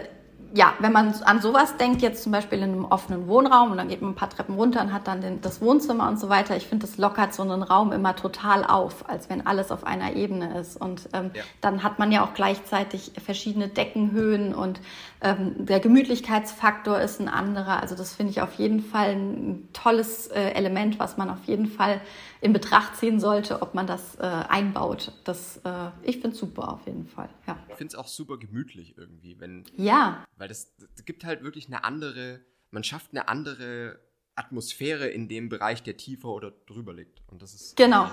ja, 0.54 0.74
wenn 0.80 0.92
man 0.92 1.14
an 1.24 1.42
sowas 1.42 1.78
denkt, 1.78 2.02
jetzt 2.02 2.24
zum 2.24 2.32
Beispiel 2.32 2.60
in 2.60 2.72
einem 2.72 2.86
offenen 2.86 3.28
Wohnraum 3.28 3.72
und 3.72 3.78
dann 3.78 3.88
geht 3.88 4.02
man 4.02 4.12
ein 4.12 4.16
paar 4.16 4.30
Treppen 4.30 4.56
runter 4.56 4.82
und 4.82 4.92
hat 4.94 5.08
dann 5.08 5.22
den, 5.22 5.42
das 5.42 5.62
Wohnzimmer 5.62 6.08
und 6.10 6.20
so 6.20 6.30
weiter, 6.30 6.58
ich 6.58 6.68
finde, 6.68 6.86
das 6.86 6.98
lockert 6.98 7.34
so 7.34 7.44
einen 7.44 7.64
Raum 7.64 7.92
immer 7.92 8.16
total 8.16 8.66
auf, 8.66 9.10
als 9.10 9.30
wenn 9.30 9.46
alles 9.48 9.72
auf 9.72 9.86
einer 9.86 10.16
Ebene 10.16 10.60
ist. 10.60 10.76
Und 10.80 11.08
ähm, 11.14 11.32
ja. 11.34 11.44
dann 11.62 11.84
hat 11.84 12.00
man 12.00 12.12
ja 12.12 12.24
auch 12.26 12.34
gleichzeitig 12.34 13.14
verschiedene 13.24 13.70
Deckenhöhen 13.70 14.54
und 14.54 14.82
ähm, 15.22 15.54
der 15.58 15.80
Gemütlichkeitsfaktor 15.80 17.00
ist 17.00 17.22
ein 17.22 17.30
anderer. 17.30 17.82
Also 17.82 17.96
das 17.96 18.14
finde 18.14 18.32
ich 18.32 18.42
auf 18.42 18.54
jeden 18.56 18.82
Fall 18.82 19.12
ein 19.12 19.70
tolles 19.72 20.28
äh, 20.28 20.52
Element, 20.52 21.00
was 21.00 21.18
man 21.18 21.30
auf 21.30 21.46
jeden 21.46 21.68
Fall 21.68 22.02
in 22.42 22.54
Betracht 22.54 22.98
ziehen 22.98 23.20
sollte, 23.20 23.62
ob 23.62 23.76
man 23.76 23.86
das 23.86 24.16
äh, 24.16 24.22
einbaut. 24.22 25.14
Das, 25.24 25.58
äh, 25.64 25.92
ich 26.02 26.16
finde 26.18 26.32
es 26.32 26.40
super 26.40 26.74
auf 26.74 26.88
jeden 26.88 27.06
Fall. 27.06 27.30
Ja. 27.48 27.58
Ich 27.70 27.76
finde 27.76 27.94
es 27.94 27.96
auch 27.96 28.08
super 28.08 28.38
gemütlich 28.38 28.98
irgendwie, 28.98 29.40
wenn. 29.40 29.64
Ja. 29.78 30.26
Weil 30.38 30.48
das, 30.48 30.76
das 30.78 31.06
gibt 31.06 31.24
halt 31.24 31.44
wirklich 31.44 31.68
eine 31.68 31.84
andere, 31.84 32.42
man 32.72 32.84
schafft 32.84 33.12
eine 33.12 33.28
andere 33.28 34.00
Atmosphäre 34.36 35.08
in 35.08 35.28
dem 35.28 35.50
Bereich, 35.50 35.84
der 35.84 35.98
tiefer 35.98 36.30
oder 36.30 36.52
drüber 36.66 36.94
liegt. 36.94 37.22
Und 37.28 37.44
das 37.44 37.54
ist. 37.54 37.76
Genau. 37.76 38.10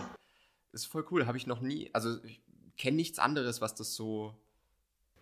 ist 0.72 0.84
voll 0.84 1.06
cool. 1.10 1.26
Habe 1.26 1.38
ich 1.38 1.46
noch 1.46 1.62
nie, 1.62 1.88
also 1.94 2.22
ich 2.22 2.42
kenne 2.76 2.96
nichts 2.96 3.18
anderes, 3.18 3.62
was 3.62 3.74
das 3.74 3.94
so. 3.94 4.34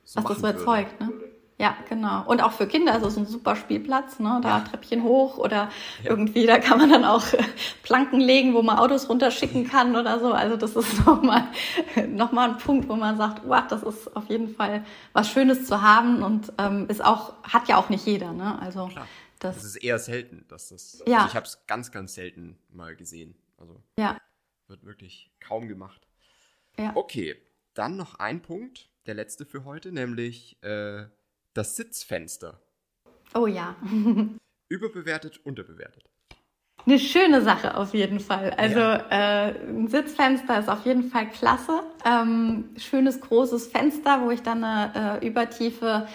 so 0.03 0.25
was 0.25 0.29
das 0.29 0.41
so 0.41 0.47
erzeugt, 0.47 1.01
ne? 1.01 1.13
Ja, 1.59 1.75
genau. 1.89 2.23
Und 2.27 2.43
auch 2.43 2.53
für 2.53 2.67
Kinder 2.67 2.95
ist 2.97 3.03
es 3.03 3.17
ein 3.17 3.25
super 3.25 3.57
Spielplatz, 3.57 4.19
ne? 4.19 4.41
Da 4.43 4.59
ja. 4.59 4.61
Treppchen 4.61 5.03
hoch 5.03 5.39
oder 5.39 5.71
ja. 6.03 6.11
irgendwie, 6.11 6.45
da 6.45 6.59
kann 6.59 6.79
man 6.79 6.91
dann 6.91 7.05
auch 7.05 7.25
Planken 7.83 8.21
legen, 8.21 8.53
wo 8.53 8.61
man 8.61 8.79
Autos 8.79 9.09
runterschicken 9.09 9.67
kann 9.67 9.97
oder 9.97 10.21
so. 10.21 10.33
Also 10.33 10.57
das 10.57 10.77
ist 10.77 11.07
nochmal 11.07 11.49
noch 12.09 12.33
mal 12.33 12.51
ein 12.51 12.59
Punkt, 12.59 12.89
wo 12.91 12.95
man 12.95 13.17
sagt, 13.17 13.43
wow, 13.49 13.63
das 13.69 13.83
ist 13.83 14.15
auf 14.15 14.29
jeden 14.29 14.55
Fall 14.55 14.85
was 15.15 15.31
Schönes 15.31 15.67
zu 15.67 15.81
haben 15.81 16.23
und 16.23 16.53
ähm, 16.59 16.89
ist 16.89 17.03
auch, 17.03 17.33
hat 17.43 17.69
ja 17.69 17.79
auch 17.79 17.89
nicht 17.89 18.05
jeder, 18.05 18.33
ne? 18.33 18.61
Also 18.61 18.89
Klar. 18.89 19.07
Das, 19.39 19.57
das 19.57 19.65
ist 19.65 19.77
eher 19.77 19.99
selten, 19.99 20.45
dass 20.49 20.69
das. 20.69 21.03
Ja. 21.07 21.19
Also 21.19 21.29
ich 21.29 21.37
habe 21.37 21.47
es 21.47 21.67
ganz, 21.67 21.91
ganz 21.91 22.15
selten 22.15 22.59
mal 22.71 22.97
gesehen. 22.97 23.35
Also 23.59 23.83
ja. 23.99 24.19
wird 24.67 24.85
wirklich 24.85 25.31
kaum 25.41 25.69
gemacht. 25.69 26.07
Ja. 26.79 26.93
Okay, 26.95 27.37
dann 27.75 27.97
noch 27.97 28.19
ein 28.19 28.43
Punkt, 28.43 28.91
der 29.07 29.15
letzte 29.15 29.47
für 29.47 29.65
heute, 29.65 29.93
nämlich 29.93 30.63
äh, 30.63 31.07
das 31.57 31.77
Sitzfenster. 31.77 32.61
Oh 33.35 33.47
ja. 33.47 33.77
Überbewertet, 34.69 35.41
unterbewertet. 35.45 36.05
Eine 36.85 36.99
schöne 36.99 37.43
Sache 37.43 37.77
auf 37.77 37.95
jeden 37.95 38.21
Fall. 38.21 38.51
Also 38.51 38.79
ja. 38.79 39.49
äh, 39.49 39.55
ein 39.69 39.89
Sitzfenster 39.89 40.61
ist 40.61 40.69
auf 40.69 40.85
jeden 40.87 41.11
Fall 41.11 41.29
klasse. 41.31 41.83
Ähm, 42.05 42.71
schönes 42.77 43.21
großes 43.21 43.69
Fenster, 43.69 44.23
wo 44.23 44.31
ich 44.31 44.43
dann 44.43 44.63
eine 44.63 45.21
äh, 45.21 45.27
übertiefe 45.27 46.07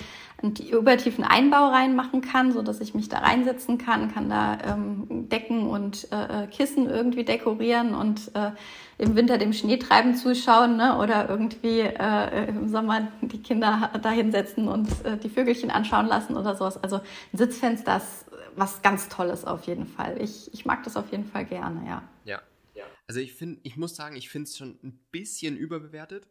einen 0.43 0.55
übertiefen 0.55 1.23
Einbau 1.23 1.69
reinmachen 1.69 2.21
kann, 2.21 2.51
so 2.51 2.61
dass 2.61 2.79
ich 2.81 2.93
mich 2.93 3.09
da 3.09 3.19
reinsetzen 3.19 3.77
kann, 3.77 4.13
kann 4.13 4.29
da 4.29 4.57
ähm, 4.65 5.29
Decken 5.29 5.67
und 5.69 6.11
äh, 6.11 6.43
äh, 6.43 6.47
Kissen 6.47 6.89
irgendwie 6.89 7.23
dekorieren 7.23 7.93
und 7.93 8.31
äh, 8.35 8.51
im 8.97 9.15
Winter 9.15 9.37
dem 9.37 9.53
Schneetreiben 9.53 10.15
zuschauen 10.15 10.77
ne? 10.77 10.97
oder 10.97 11.29
irgendwie 11.29 11.79
äh, 11.81 12.47
im 12.47 12.69
Sommer 12.69 13.11
die 13.21 13.41
Kinder 13.41 13.91
da 14.01 14.09
hinsetzen 14.09 14.67
und 14.67 14.89
äh, 15.05 15.17
die 15.17 15.29
Vögelchen 15.29 15.71
anschauen 15.71 16.07
lassen 16.07 16.35
oder 16.35 16.55
sowas. 16.55 16.81
Also 16.83 16.97
ein 16.97 17.37
Sitzfenster 17.37 17.97
ist 17.97 18.25
was 18.55 18.81
ganz 18.81 19.09
Tolles 19.09 19.45
auf 19.45 19.63
jeden 19.63 19.87
Fall. 19.87 20.21
Ich, 20.21 20.53
ich 20.53 20.65
mag 20.65 20.83
das 20.83 20.97
auf 20.97 21.11
jeden 21.11 21.25
Fall 21.25 21.45
gerne, 21.45 21.87
ja. 21.87 22.03
Ja. 22.25 22.41
ja. 22.73 22.83
Also 23.07 23.19
ich 23.19 23.33
finde, 23.33 23.59
ich 23.63 23.77
muss 23.77 23.95
sagen, 23.95 24.15
ich 24.15 24.29
finde 24.29 24.47
es 24.47 24.57
schon 24.57 24.77
ein 24.83 24.99
bisschen 25.11 25.55
überbewertet 25.55 26.27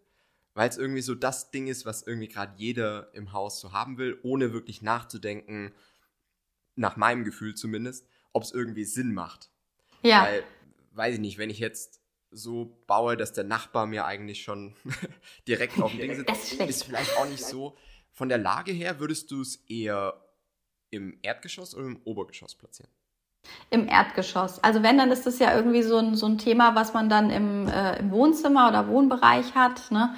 weil 0.60 0.68
es 0.68 0.76
irgendwie 0.76 1.00
so 1.00 1.14
das 1.14 1.50
Ding 1.50 1.68
ist, 1.68 1.86
was 1.86 2.02
irgendwie 2.02 2.28
gerade 2.28 2.52
jeder 2.58 3.14
im 3.14 3.32
Haus 3.32 3.60
so 3.60 3.72
haben 3.72 3.96
will, 3.96 4.18
ohne 4.22 4.52
wirklich 4.52 4.82
nachzudenken, 4.82 5.72
nach 6.76 6.98
meinem 6.98 7.24
Gefühl 7.24 7.54
zumindest, 7.54 8.06
ob 8.34 8.42
es 8.42 8.52
irgendwie 8.52 8.84
Sinn 8.84 9.14
macht. 9.14 9.48
Ja. 10.02 10.24
Weil, 10.24 10.44
weiß 10.92 11.14
ich 11.14 11.20
nicht, 11.20 11.38
wenn 11.38 11.48
ich 11.48 11.60
jetzt 11.60 12.02
so 12.30 12.78
baue, 12.86 13.16
dass 13.16 13.32
der 13.32 13.44
Nachbar 13.44 13.86
mir 13.86 14.04
eigentlich 14.04 14.42
schon 14.42 14.74
direkt 15.48 15.80
auf 15.80 15.92
dem 15.92 16.00
Ding 16.00 16.14
sitzt, 16.14 16.52
ist, 16.52 16.60
ist 16.60 16.84
vielleicht 16.84 17.16
auch 17.16 17.26
nicht 17.26 17.42
so. 17.42 17.74
Von 18.10 18.28
der 18.28 18.36
Lage 18.36 18.72
her 18.72 19.00
würdest 19.00 19.30
du 19.30 19.40
es 19.40 19.64
eher 19.66 20.22
im 20.90 21.18
Erdgeschoss 21.22 21.74
oder 21.74 21.86
im 21.86 22.02
Obergeschoss 22.04 22.54
platzieren? 22.54 22.92
Im 23.72 23.86
Erdgeschoss. 23.86 24.62
Also 24.64 24.82
wenn, 24.82 24.98
dann 24.98 25.12
ist 25.12 25.26
das 25.26 25.38
ja 25.38 25.54
irgendwie 25.54 25.82
so 25.82 25.96
ein, 25.98 26.16
so 26.16 26.26
ein 26.26 26.38
Thema, 26.38 26.74
was 26.74 26.92
man 26.92 27.08
dann 27.08 27.30
im, 27.30 27.68
äh, 27.68 28.00
im 28.00 28.10
Wohnzimmer 28.10 28.68
oder 28.68 28.88
Wohnbereich 28.88 29.54
hat. 29.54 29.90
Ne? 29.90 30.12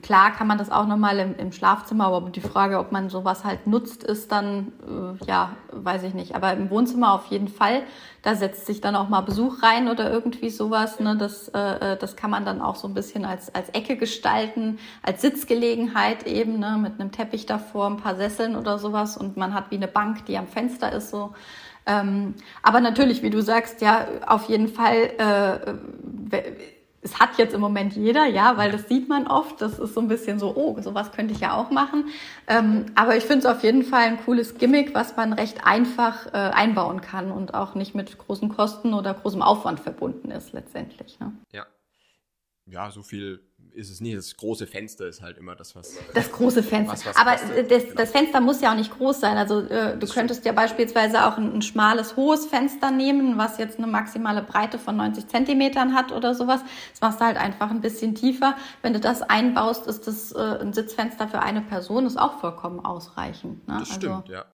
Klar 0.00 0.30
kann 0.30 0.46
man 0.46 0.56
das 0.56 0.70
auch 0.70 0.86
nochmal 0.86 1.18
im, 1.18 1.34
im 1.36 1.50
Schlafzimmer, 1.50 2.06
aber 2.06 2.30
die 2.30 2.40
Frage, 2.40 2.78
ob 2.78 2.92
man 2.92 3.10
sowas 3.10 3.44
halt 3.44 3.66
nutzt, 3.66 4.04
ist 4.04 4.30
dann, 4.30 4.72
äh, 4.86 5.24
ja, 5.26 5.56
weiß 5.72 6.04
ich 6.04 6.14
nicht. 6.14 6.36
Aber 6.36 6.52
im 6.52 6.70
Wohnzimmer 6.70 7.12
auf 7.12 7.26
jeden 7.26 7.48
Fall, 7.48 7.82
da 8.22 8.36
setzt 8.36 8.66
sich 8.66 8.80
dann 8.80 8.94
auch 8.94 9.08
mal 9.08 9.22
Besuch 9.22 9.64
rein 9.64 9.88
oder 9.88 10.08
irgendwie 10.10 10.50
sowas. 10.50 11.00
Ne? 11.00 11.16
Das, 11.16 11.48
äh, 11.48 11.58
äh, 11.94 11.96
das 11.98 12.14
kann 12.14 12.30
man 12.30 12.44
dann 12.44 12.62
auch 12.62 12.76
so 12.76 12.86
ein 12.86 12.94
bisschen 12.94 13.24
als, 13.24 13.52
als 13.52 13.68
Ecke 13.70 13.96
gestalten, 13.96 14.78
als 15.02 15.22
Sitzgelegenheit 15.22 16.24
eben, 16.28 16.60
ne? 16.60 16.78
mit 16.80 17.00
einem 17.00 17.10
Teppich 17.10 17.46
davor, 17.46 17.88
ein 17.88 17.96
paar 17.96 18.14
Sesseln 18.14 18.54
oder 18.54 18.78
sowas. 18.78 19.16
Und 19.16 19.36
man 19.36 19.52
hat 19.52 19.72
wie 19.72 19.76
eine 19.76 19.88
Bank, 19.88 20.24
die 20.26 20.38
am 20.38 20.46
Fenster 20.46 20.92
ist, 20.92 21.10
so. 21.10 21.34
Ähm, 21.86 22.34
aber 22.62 22.80
natürlich, 22.80 23.22
wie 23.22 23.30
du 23.30 23.42
sagst, 23.42 23.80
ja, 23.80 24.06
auf 24.26 24.48
jeden 24.48 24.68
Fall, 24.68 25.74
äh, 26.30 26.42
es 27.04 27.18
hat 27.18 27.36
jetzt 27.36 27.52
im 27.52 27.60
Moment 27.60 27.94
jeder, 27.94 28.26
ja, 28.26 28.56
weil 28.56 28.70
das 28.70 28.88
sieht 28.88 29.08
man 29.08 29.26
oft. 29.26 29.60
Das 29.60 29.78
ist 29.78 29.94
so 29.94 30.00
ein 30.00 30.08
bisschen 30.08 30.38
so, 30.38 30.54
oh, 30.54 30.80
sowas 30.80 31.10
könnte 31.10 31.34
ich 31.34 31.40
ja 31.40 31.54
auch 31.54 31.70
machen. 31.70 32.06
Ähm, 32.46 32.86
aber 32.94 33.16
ich 33.16 33.24
finde 33.24 33.40
es 33.40 33.46
auf 33.46 33.64
jeden 33.64 33.82
Fall 33.82 34.04
ein 34.04 34.24
cooles 34.24 34.56
Gimmick, 34.56 34.94
was 34.94 35.16
man 35.16 35.32
recht 35.32 35.66
einfach 35.66 36.26
äh, 36.26 36.36
einbauen 36.36 37.00
kann 37.00 37.32
und 37.32 37.54
auch 37.54 37.74
nicht 37.74 37.94
mit 37.96 38.16
großen 38.18 38.48
Kosten 38.48 38.94
oder 38.94 39.14
großem 39.14 39.42
Aufwand 39.42 39.80
verbunden 39.80 40.30
ist 40.30 40.52
letztendlich. 40.52 41.18
Ne? 41.18 41.32
Ja. 41.50 41.66
Ja, 42.66 42.90
so 42.90 43.02
viel 43.02 43.40
ist 43.74 43.90
es 43.90 44.00
nicht. 44.00 44.16
Das 44.16 44.36
große 44.36 44.66
Fenster 44.66 45.06
ist 45.08 45.20
halt 45.20 45.36
immer 45.36 45.56
das, 45.56 45.74
was. 45.74 45.96
Das 46.14 46.30
große 46.30 46.62
Fenster. 46.62 46.92
Was, 46.92 47.06
was 47.06 47.16
Aber 47.16 47.32
das, 47.32 47.82
genau. 47.84 47.94
das, 47.96 48.10
Fenster 48.10 48.40
muss 48.40 48.60
ja 48.60 48.72
auch 48.72 48.76
nicht 48.76 48.92
groß 48.92 49.20
sein. 49.20 49.36
Also 49.36 49.60
äh, 49.60 49.98
du 49.98 50.06
könntest 50.06 50.44
ja 50.44 50.52
beispielsweise 50.52 51.26
auch 51.26 51.38
ein, 51.38 51.54
ein, 51.54 51.62
schmales, 51.62 52.16
hohes 52.16 52.46
Fenster 52.46 52.90
nehmen, 52.90 53.38
was 53.38 53.58
jetzt 53.58 53.78
eine 53.78 53.86
maximale 53.86 54.42
Breite 54.42 54.78
von 54.78 54.96
90 54.96 55.26
Zentimetern 55.26 55.94
hat 55.94 56.12
oder 56.12 56.34
sowas. 56.34 56.60
Das 56.90 57.00
machst 57.00 57.20
du 57.20 57.24
halt 57.24 57.36
einfach 57.36 57.70
ein 57.70 57.80
bisschen 57.80 58.14
tiefer. 58.14 58.56
Wenn 58.82 58.92
du 58.92 59.00
das 59.00 59.22
einbaust, 59.22 59.86
ist 59.86 60.06
das 60.06 60.32
äh, 60.32 60.38
ein 60.60 60.72
Sitzfenster 60.72 61.28
für 61.28 61.40
eine 61.40 61.62
Person, 61.62 62.06
ist 62.06 62.18
auch 62.18 62.38
vollkommen 62.38 62.84
ausreichend. 62.84 63.66
Ne? 63.66 63.78
Das 63.80 63.90
also, 63.90 63.94
stimmt, 63.94 64.28
ja. 64.28 64.44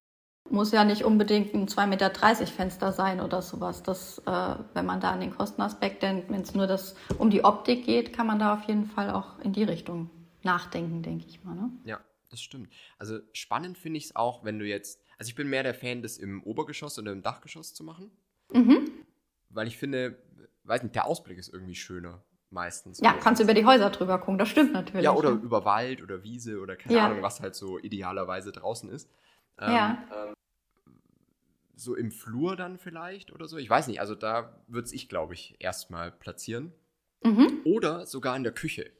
Muss 0.50 0.72
ja 0.72 0.84
nicht 0.84 1.04
unbedingt 1.04 1.54
ein 1.54 1.68
2,30 1.68 1.86
Meter 1.86 2.46
Fenster 2.46 2.92
sein 2.92 3.20
oder 3.20 3.42
sowas. 3.42 3.82
Das, 3.82 4.18
äh, 4.26 4.54
wenn 4.74 4.86
man 4.86 5.00
da 5.00 5.10
an 5.10 5.20
den 5.20 5.36
Kostenaspekt 5.36 6.02
denkt, 6.02 6.30
wenn 6.30 6.40
es 6.40 6.54
nur 6.54 6.66
das 6.66 6.96
um 7.18 7.30
die 7.30 7.44
Optik 7.44 7.84
geht, 7.84 8.12
kann 8.12 8.26
man 8.26 8.38
da 8.38 8.54
auf 8.54 8.64
jeden 8.64 8.86
Fall 8.86 9.10
auch 9.10 9.38
in 9.40 9.52
die 9.52 9.64
Richtung 9.64 10.10
nachdenken, 10.42 11.02
denke 11.02 11.26
ich 11.26 11.44
mal. 11.44 11.54
Ne? 11.54 11.70
Ja, 11.84 12.00
das 12.30 12.40
stimmt. 12.40 12.72
Also 12.98 13.18
spannend 13.32 13.78
finde 13.78 13.98
ich 13.98 14.06
es 14.06 14.16
auch, 14.16 14.44
wenn 14.44 14.58
du 14.58 14.66
jetzt, 14.66 15.02
also 15.18 15.28
ich 15.28 15.34
bin 15.34 15.48
mehr 15.48 15.62
der 15.62 15.74
Fan, 15.74 16.02
das 16.02 16.16
im 16.16 16.42
Obergeschoss 16.42 16.98
oder 16.98 17.12
im 17.12 17.22
Dachgeschoss 17.22 17.74
zu 17.74 17.84
machen. 17.84 18.10
Mhm. 18.52 18.90
Weil 19.50 19.66
ich 19.66 19.76
finde, 19.76 20.18
weiß 20.64 20.82
nicht, 20.82 20.94
der 20.94 21.06
Ausblick 21.06 21.38
ist 21.38 21.52
irgendwie 21.52 21.74
schöner 21.74 22.22
meistens. 22.50 23.00
Ja, 23.00 23.12
kannst 23.12 23.40
du 23.40 23.44
über 23.44 23.54
die 23.54 23.64
Häuser 23.64 23.90
drüber 23.90 24.18
gucken, 24.18 24.38
das 24.38 24.48
stimmt 24.48 24.72
natürlich. 24.72 25.04
Ja, 25.04 25.12
oder 25.12 25.30
ja. 25.30 25.36
über 25.36 25.64
Wald 25.64 26.02
oder 26.02 26.22
Wiese 26.22 26.60
oder 26.60 26.76
keine 26.76 26.96
ja. 26.96 27.06
Ahnung, 27.06 27.22
was 27.22 27.40
halt 27.40 27.54
so 27.54 27.78
idealerweise 27.78 28.52
draußen 28.52 28.88
ist. 28.90 29.10
Ähm, 29.58 29.72
ja. 29.72 30.04
Ähm, 30.14 30.34
so 31.78 31.94
im 31.94 32.10
Flur 32.10 32.56
dann 32.56 32.78
vielleicht 32.78 33.32
oder 33.32 33.46
so. 33.46 33.56
Ich 33.56 33.70
weiß 33.70 33.86
nicht, 33.86 34.00
also 34.00 34.14
da 34.14 34.62
würde 34.66 34.86
es 34.86 34.92
ich, 34.92 35.08
glaube 35.08 35.34
ich, 35.34 35.56
erstmal 35.58 36.10
platzieren. 36.10 36.72
Mhm. 37.22 37.60
Oder 37.64 38.06
sogar 38.06 38.36
in 38.36 38.42
der 38.42 38.52
Küche. 38.52 38.90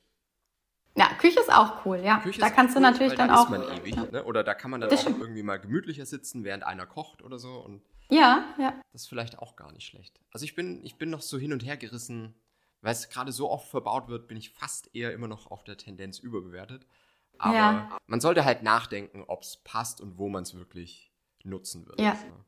Ja, 0.96 1.08
Küche 1.20 1.38
ist 1.38 1.52
auch 1.52 1.84
cool, 1.84 1.98
ja. 1.98 2.18
Küche 2.18 2.40
da 2.40 2.50
kannst 2.50 2.74
cool, 2.74 2.82
du 2.82 2.90
natürlich 2.90 3.14
dann 3.14 3.28
da 3.28 3.42
auch. 3.42 3.50
Ewig, 3.50 3.94
ja. 3.94 4.04
ne? 4.10 4.24
Oder 4.24 4.42
da 4.42 4.54
kann 4.54 4.70
man 4.70 4.80
dann 4.80 4.90
das 4.90 5.00
auch 5.00 5.02
stimmt. 5.04 5.20
irgendwie 5.20 5.42
mal 5.42 5.60
gemütlicher 5.60 6.06
sitzen, 6.06 6.44
während 6.44 6.64
einer 6.64 6.86
kocht 6.86 7.22
oder 7.22 7.38
so. 7.38 7.58
Und 7.58 7.82
ja, 8.10 8.44
ja. 8.58 8.80
Das 8.92 9.02
ist 9.02 9.08
vielleicht 9.08 9.38
auch 9.38 9.54
gar 9.54 9.72
nicht 9.72 9.86
schlecht. 9.86 10.20
Also 10.32 10.44
ich 10.44 10.54
bin, 10.54 10.84
ich 10.84 10.96
bin 10.96 11.10
noch 11.10 11.22
so 11.22 11.38
hin 11.38 11.52
und 11.52 11.64
her 11.64 11.76
gerissen, 11.76 12.34
weil 12.80 12.92
es 12.92 13.08
gerade 13.10 13.32
so 13.32 13.50
oft 13.50 13.68
verbaut 13.68 14.08
wird, 14.08 14.28
bin 14.28 14.36
ich 14.36 14.50
fast 14.50 14.94
eher 14.94 15.12
immer 15.12 15.28
noch 15.28 15.50
auf 15.50 15.62
der 15.62 15.76
Tendenz 15.76 16.18
überbewertet. 16.18 16.86
Aber 17.38 17.54
ja. 17.54 17.98
man 18.06 18.20
sollte 18.20 18.44
halt 18.44 18.62
nachdenken, 18.62 19.24
ob 19.26 19.42
es 19.42 19.58
passt 19.58 20.00
und 20.00 20.18
wo 20.18 20.28
man 20.28 20.42
es 20.42 20.56
wirklich 20.56 21.12
nutzen 21.44 21.86
wird. 21.86 22.00
Ja. 22.00 22.14
Ne? 22.14 22.44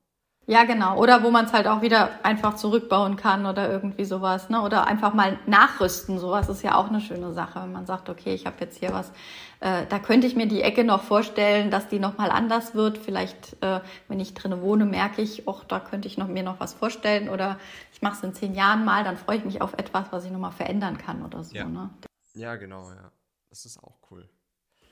Ja, 0.51 0.65
genau. 0.65 0.99
Oder 0.99 1.23
wo 1.23 1.31
man 1.31 1.45
es 1.45 1.53
halt 1.53 1.69
auch 1.69 1.81
wieder 1.81 2.11
einfach 2.25 2.57
zurückbauen 2.57 3.15
kann 3.15 3.47
oder 3.47 3.71
irgendwie 3.71 4.05
sowas, 4.05 4.49
ne? 4.49 4.63
Oder 4.63 4.85
einfach 4.85 5.15
mal 5.15 5.39
nachrüsten. 5.47 6.19
Sowas 6.19 6.49
ist 6.49 6.65
ja 6.65 6.75
auch 6.75 6.89
eine 6.89 7.01
schöne 7.01 7.33
Sache, 7.33 7.63
wenn 7.63 7.71
man 7.71 7.87
sagt, 7.87 8.09
okay, 8.09 8.35
ich 8.35 8.47
habe 8.47 8.57
jetzt 8.59 8.77
hier 8.77 8.93
was, 8.93 9.13
äh, 9.61 9.87
da 9.89 10.01
könnte 10.01 10.27
ich 10.27 10.35
mir 10.35 10.49
die 10.49 10.63
Ecke 10.63 10.83
noch 10.83 11.05
vorstellen, 11.05 11.71
dass 11.71 11.87
die 11.87 12.01
nochmal 12.01 12.33
anders 12.33 12.75
wird. 12.75 12.99
Vielleicht, 12.99 13.63
äh, 13.63 13.79
wenn 14.09 14.19
ich 14.19 14.35
drinnen 14.35 14.61
wohne, 14.61 14.87
merke 14.87 15.23
ich, 15.23 15.47
ach, 15.47 15.63
da 15.63 15.79
könnte 15.79 16.09
ich 16.09 16.19
noch, 16.19 16.27
mir 16.27 16.43
noch 16.43 16.59
was 16.59 16.75
vorstellen. 16.75 17.29
Oder 17.29 17.57
ich 17.93 18.03
mache 18.03 18.17
es 18.17 18.25
in 18.25 18.35
zehn 18.35 18.55
Jahren 18.55 18.85
mal, 18.85 19.05
dann 19.05 19.19
freue 19.19 19.37
ich 19.37 19.45
mich 19.45 19.63
auf 19.63 19.75
etwas, 19.75 20.07
was 20.11 20.25
ich 20.25 20.33
nochmal 20.33 20.51
verändern 20.51 20.99
kann 20.99 21.25
oder 21.25 21.45
so. 21.45 21.55
Ja. 21.55 21.67
Ne? 21.67 21.91
ja, 22.35 22.57
genau, 22.57 22.91
ja. 22.91 23.13
Das 23.51 23.65
ist 23.67 23.81
auch 23.81 23.99
cool. 24.11 24.29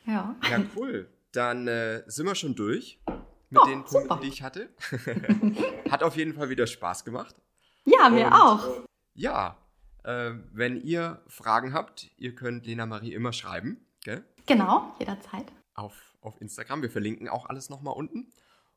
Ja. 0.06 0.36
Ja, 0.48 0.60
cool. 0.76 1.08
Dann 1.32 1.66
äh, 1.66 2.04
sind 2.06 2.26
wir 2.26 2.36
schon 2.36 2.54
durch 2.54 3.00
mit 3.50 3.62
oh, 3.62 3.66
den 3.66 3.84
Punkten, 3.84 4.02
super. 4.02 4.20
die 4.22 4.28
ich 4.28 4.42
hatte. 4.42 4.68
Hat 5.90 6.02
auf 6.02 6.16
jeden 6.16 6.34
Fall 6.34 6.50
wieder 6.50 6.66
Spaß 6.66 7.04
gemacht. 7.04 7.34
Ja, 7.84 8.08
mir 8.10 8.26
Und, 8.26 8.32
auch. 8.32 8.66
Ja, 9.14 9.56
äh, 10.04 10.32
wenn 10.52 10.80
ihr 10.82 11.22
Fragen 11.26 11.72
habt, 11.72 12.10
ihr 12.18 12.34
könnt 12.34 12.66
Lena 12.66 12.86
Marie 12.86 13.14
immer 13.14 13.32
schreiben. 13.32 13.86
Gell? 14.04 14.24
Genau, 14.46 14.94
jederzeit. 14.98 15.46
Auf, 15.74 16.16
auf 16.20 16.40
Instagram. 16.40 16.82
Wir 16.82 16.90
verlinken 16.90 17.28
auch 17.28 17.46
alles 17.46 17.70
nochmal 17.70 17.94
unten. 17.94 18.30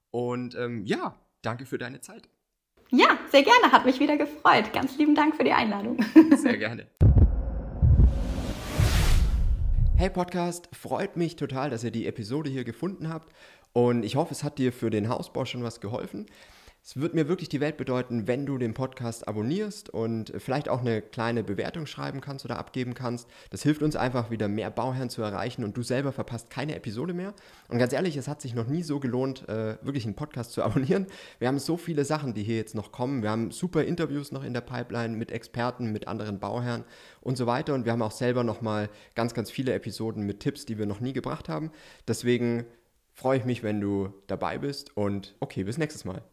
Und 0.09 0.55
ähm, 0.55 0.85
ja, 0.85 1.15
danke 1.41 1.65
für 1.65 1.77
deine 1.77 2.01
Zeit. 2.01 2.29
Ja, 2.89 3.17
sehr 3.29 3.43
gerne. 3.43 3.71
Hat 3.71 3.85
mich 3.85 3.99
wieder 3.99 4.17
gefreut. 4.17 4.73
Ganz 4.73 4.97
lieben 4.97 5.15
Dank 5.15 5.35
für 5.35 5.45
die 5.45 5.53
Einladung. 5.53 6.03
Sehr 6.35 6.57
gerne. 6.57 6.87
Hey 9.95 10.09
Podcast, 10.09 10.67
freut 10.75 11.15
mich 11.15 11.37
total, 11.37 11.69
dass 11.69 11.83
ihr 11.83 11.91
die 11.91 12.07
Episode 12.07 12.49
hier 12.49 12.63
gefunden 12.63 13.07
habt 13.07 13.31
und 13.73 14.03
ich 14.03 14.15
hoffe, 14.15 14.33
es 14.33 14.43
hat 14.43 14.57
dir 14.57 14.73
für 14.73 14.89
den 14.89 15.09
Hausbau 15.09 15.45
schon 15.45 15.63
was 15.63 15.81
geholfen. 15.81 16.25
Es 16.83 16.99
wird 16.99 17.13
mir 17.13 17.27
wirklich 17.27 17.47
die 17.47 17.59
Welt 17.59 17.77
bedeuten, 17.77 18.27
wenn 18.27 18.47
du 18.47 18.57
den 18.57 18.73
Podcast 18.73 19.27
abonnierst 19.27 19.91
und 19.91 20.33
vielleicht 20.39 20.67
auch 20.67 20.81
eine 20.81 21.03
kleine 21.03 21.43
Bewertung 21.43 21.85
schreiben 21.85 22.21
kannst 22.21 22.43
oder 22.43 22.57
abgeben 22.57 22.95
kannst. 22.95 23.29
Das 23.51 23.61
hilft 23.61 23.83
uns 23.83 23.95
einfach 23.95 24.31
wieder 24.31 24.47
mehr 24.47 24.71
Bauherren 24.71 25.11
zu 25.11 25.21
erreichen 25.21 25.63
und 25.63 25.77
du 25.77 25.83
selber 25.83 26.11
verpasst 26.11 26.49
keine 26.49 26.73
Episode 26.73 27.13
mehr. 27.13 27.35
Und 27.67 27.77
ganz 27.77 27.93
ehrlich, 27.93 28.17
es 28.17 28.27
hat 28.27 28.41
sich 28.41 28.55
noch 28.55 28.65
nie 28.65 28.81
so 28.81 28.99
gelohnt, 28.99 29.47
äh, 29.47 29.77
wirklich 29.83 30.05
einen 30.05 30.15
Podcast 30.15 30.53
zu 30.53 30.63
abonnieren. 30.63 31.05
Wir 31.37 31.49
haben 31.49 31.59
so 31.59 31.77
viele 31.77 32.03
Sachen, 32.03 32.33
die 32.33 32.41
hier 32.41 32.57
jetzt 32.57 32.73
noch 32.73 32.91
kommen. 32.91 33.21
Wir 33.21 33.29
haben 33.29 33.51
super 33.51 33.83
Interviews 33.83 34.31
noch 34.31 34.43
in 34.43 34.55
der 34.55 34.61
Pipeline 34.61 35.15
mit 35.15 35.31
Experten, 35.31 35.91
mit 35.91 36.07
anderen 36.07 36.39
Bauherren 36.39 36.83
und 37.21 37.37
so 37.37 37.45
weiter. 37.45 37.75
Und 37.75 37.85
wir 37.85 37.91
haben 37.91 38.01
auch 38.01 38.09
selber 38.09 38.43
nochmal 38.43 38.89
ganz, 39.13 39.35
ganz 39.35 39.51
viele 39.51 39.71
Episoden 39.73 40.25
mit 40.25 40.39
Tipps, 40.39 40.65
die 40.65 40.79
wir 40.79 40.87
noch 40.87 40.99
nie 40.99 41.13
gebracht 41.13 41.47
haben. 41.47 41.71
Deswegen 42.07 42.65
freue 43.21 43.37
ich 43.37 43.45
mich, 43.45 43.61
wenn 43.61 43.79
du 43.79 44.13
dabei 44.25 44.57
bist 44.57 44.97
und 44.97 45.35
okay, 45.39 45.63
bis 45.63 45.77
nächstes 45.77 46.05
Mal. 46.05 46.23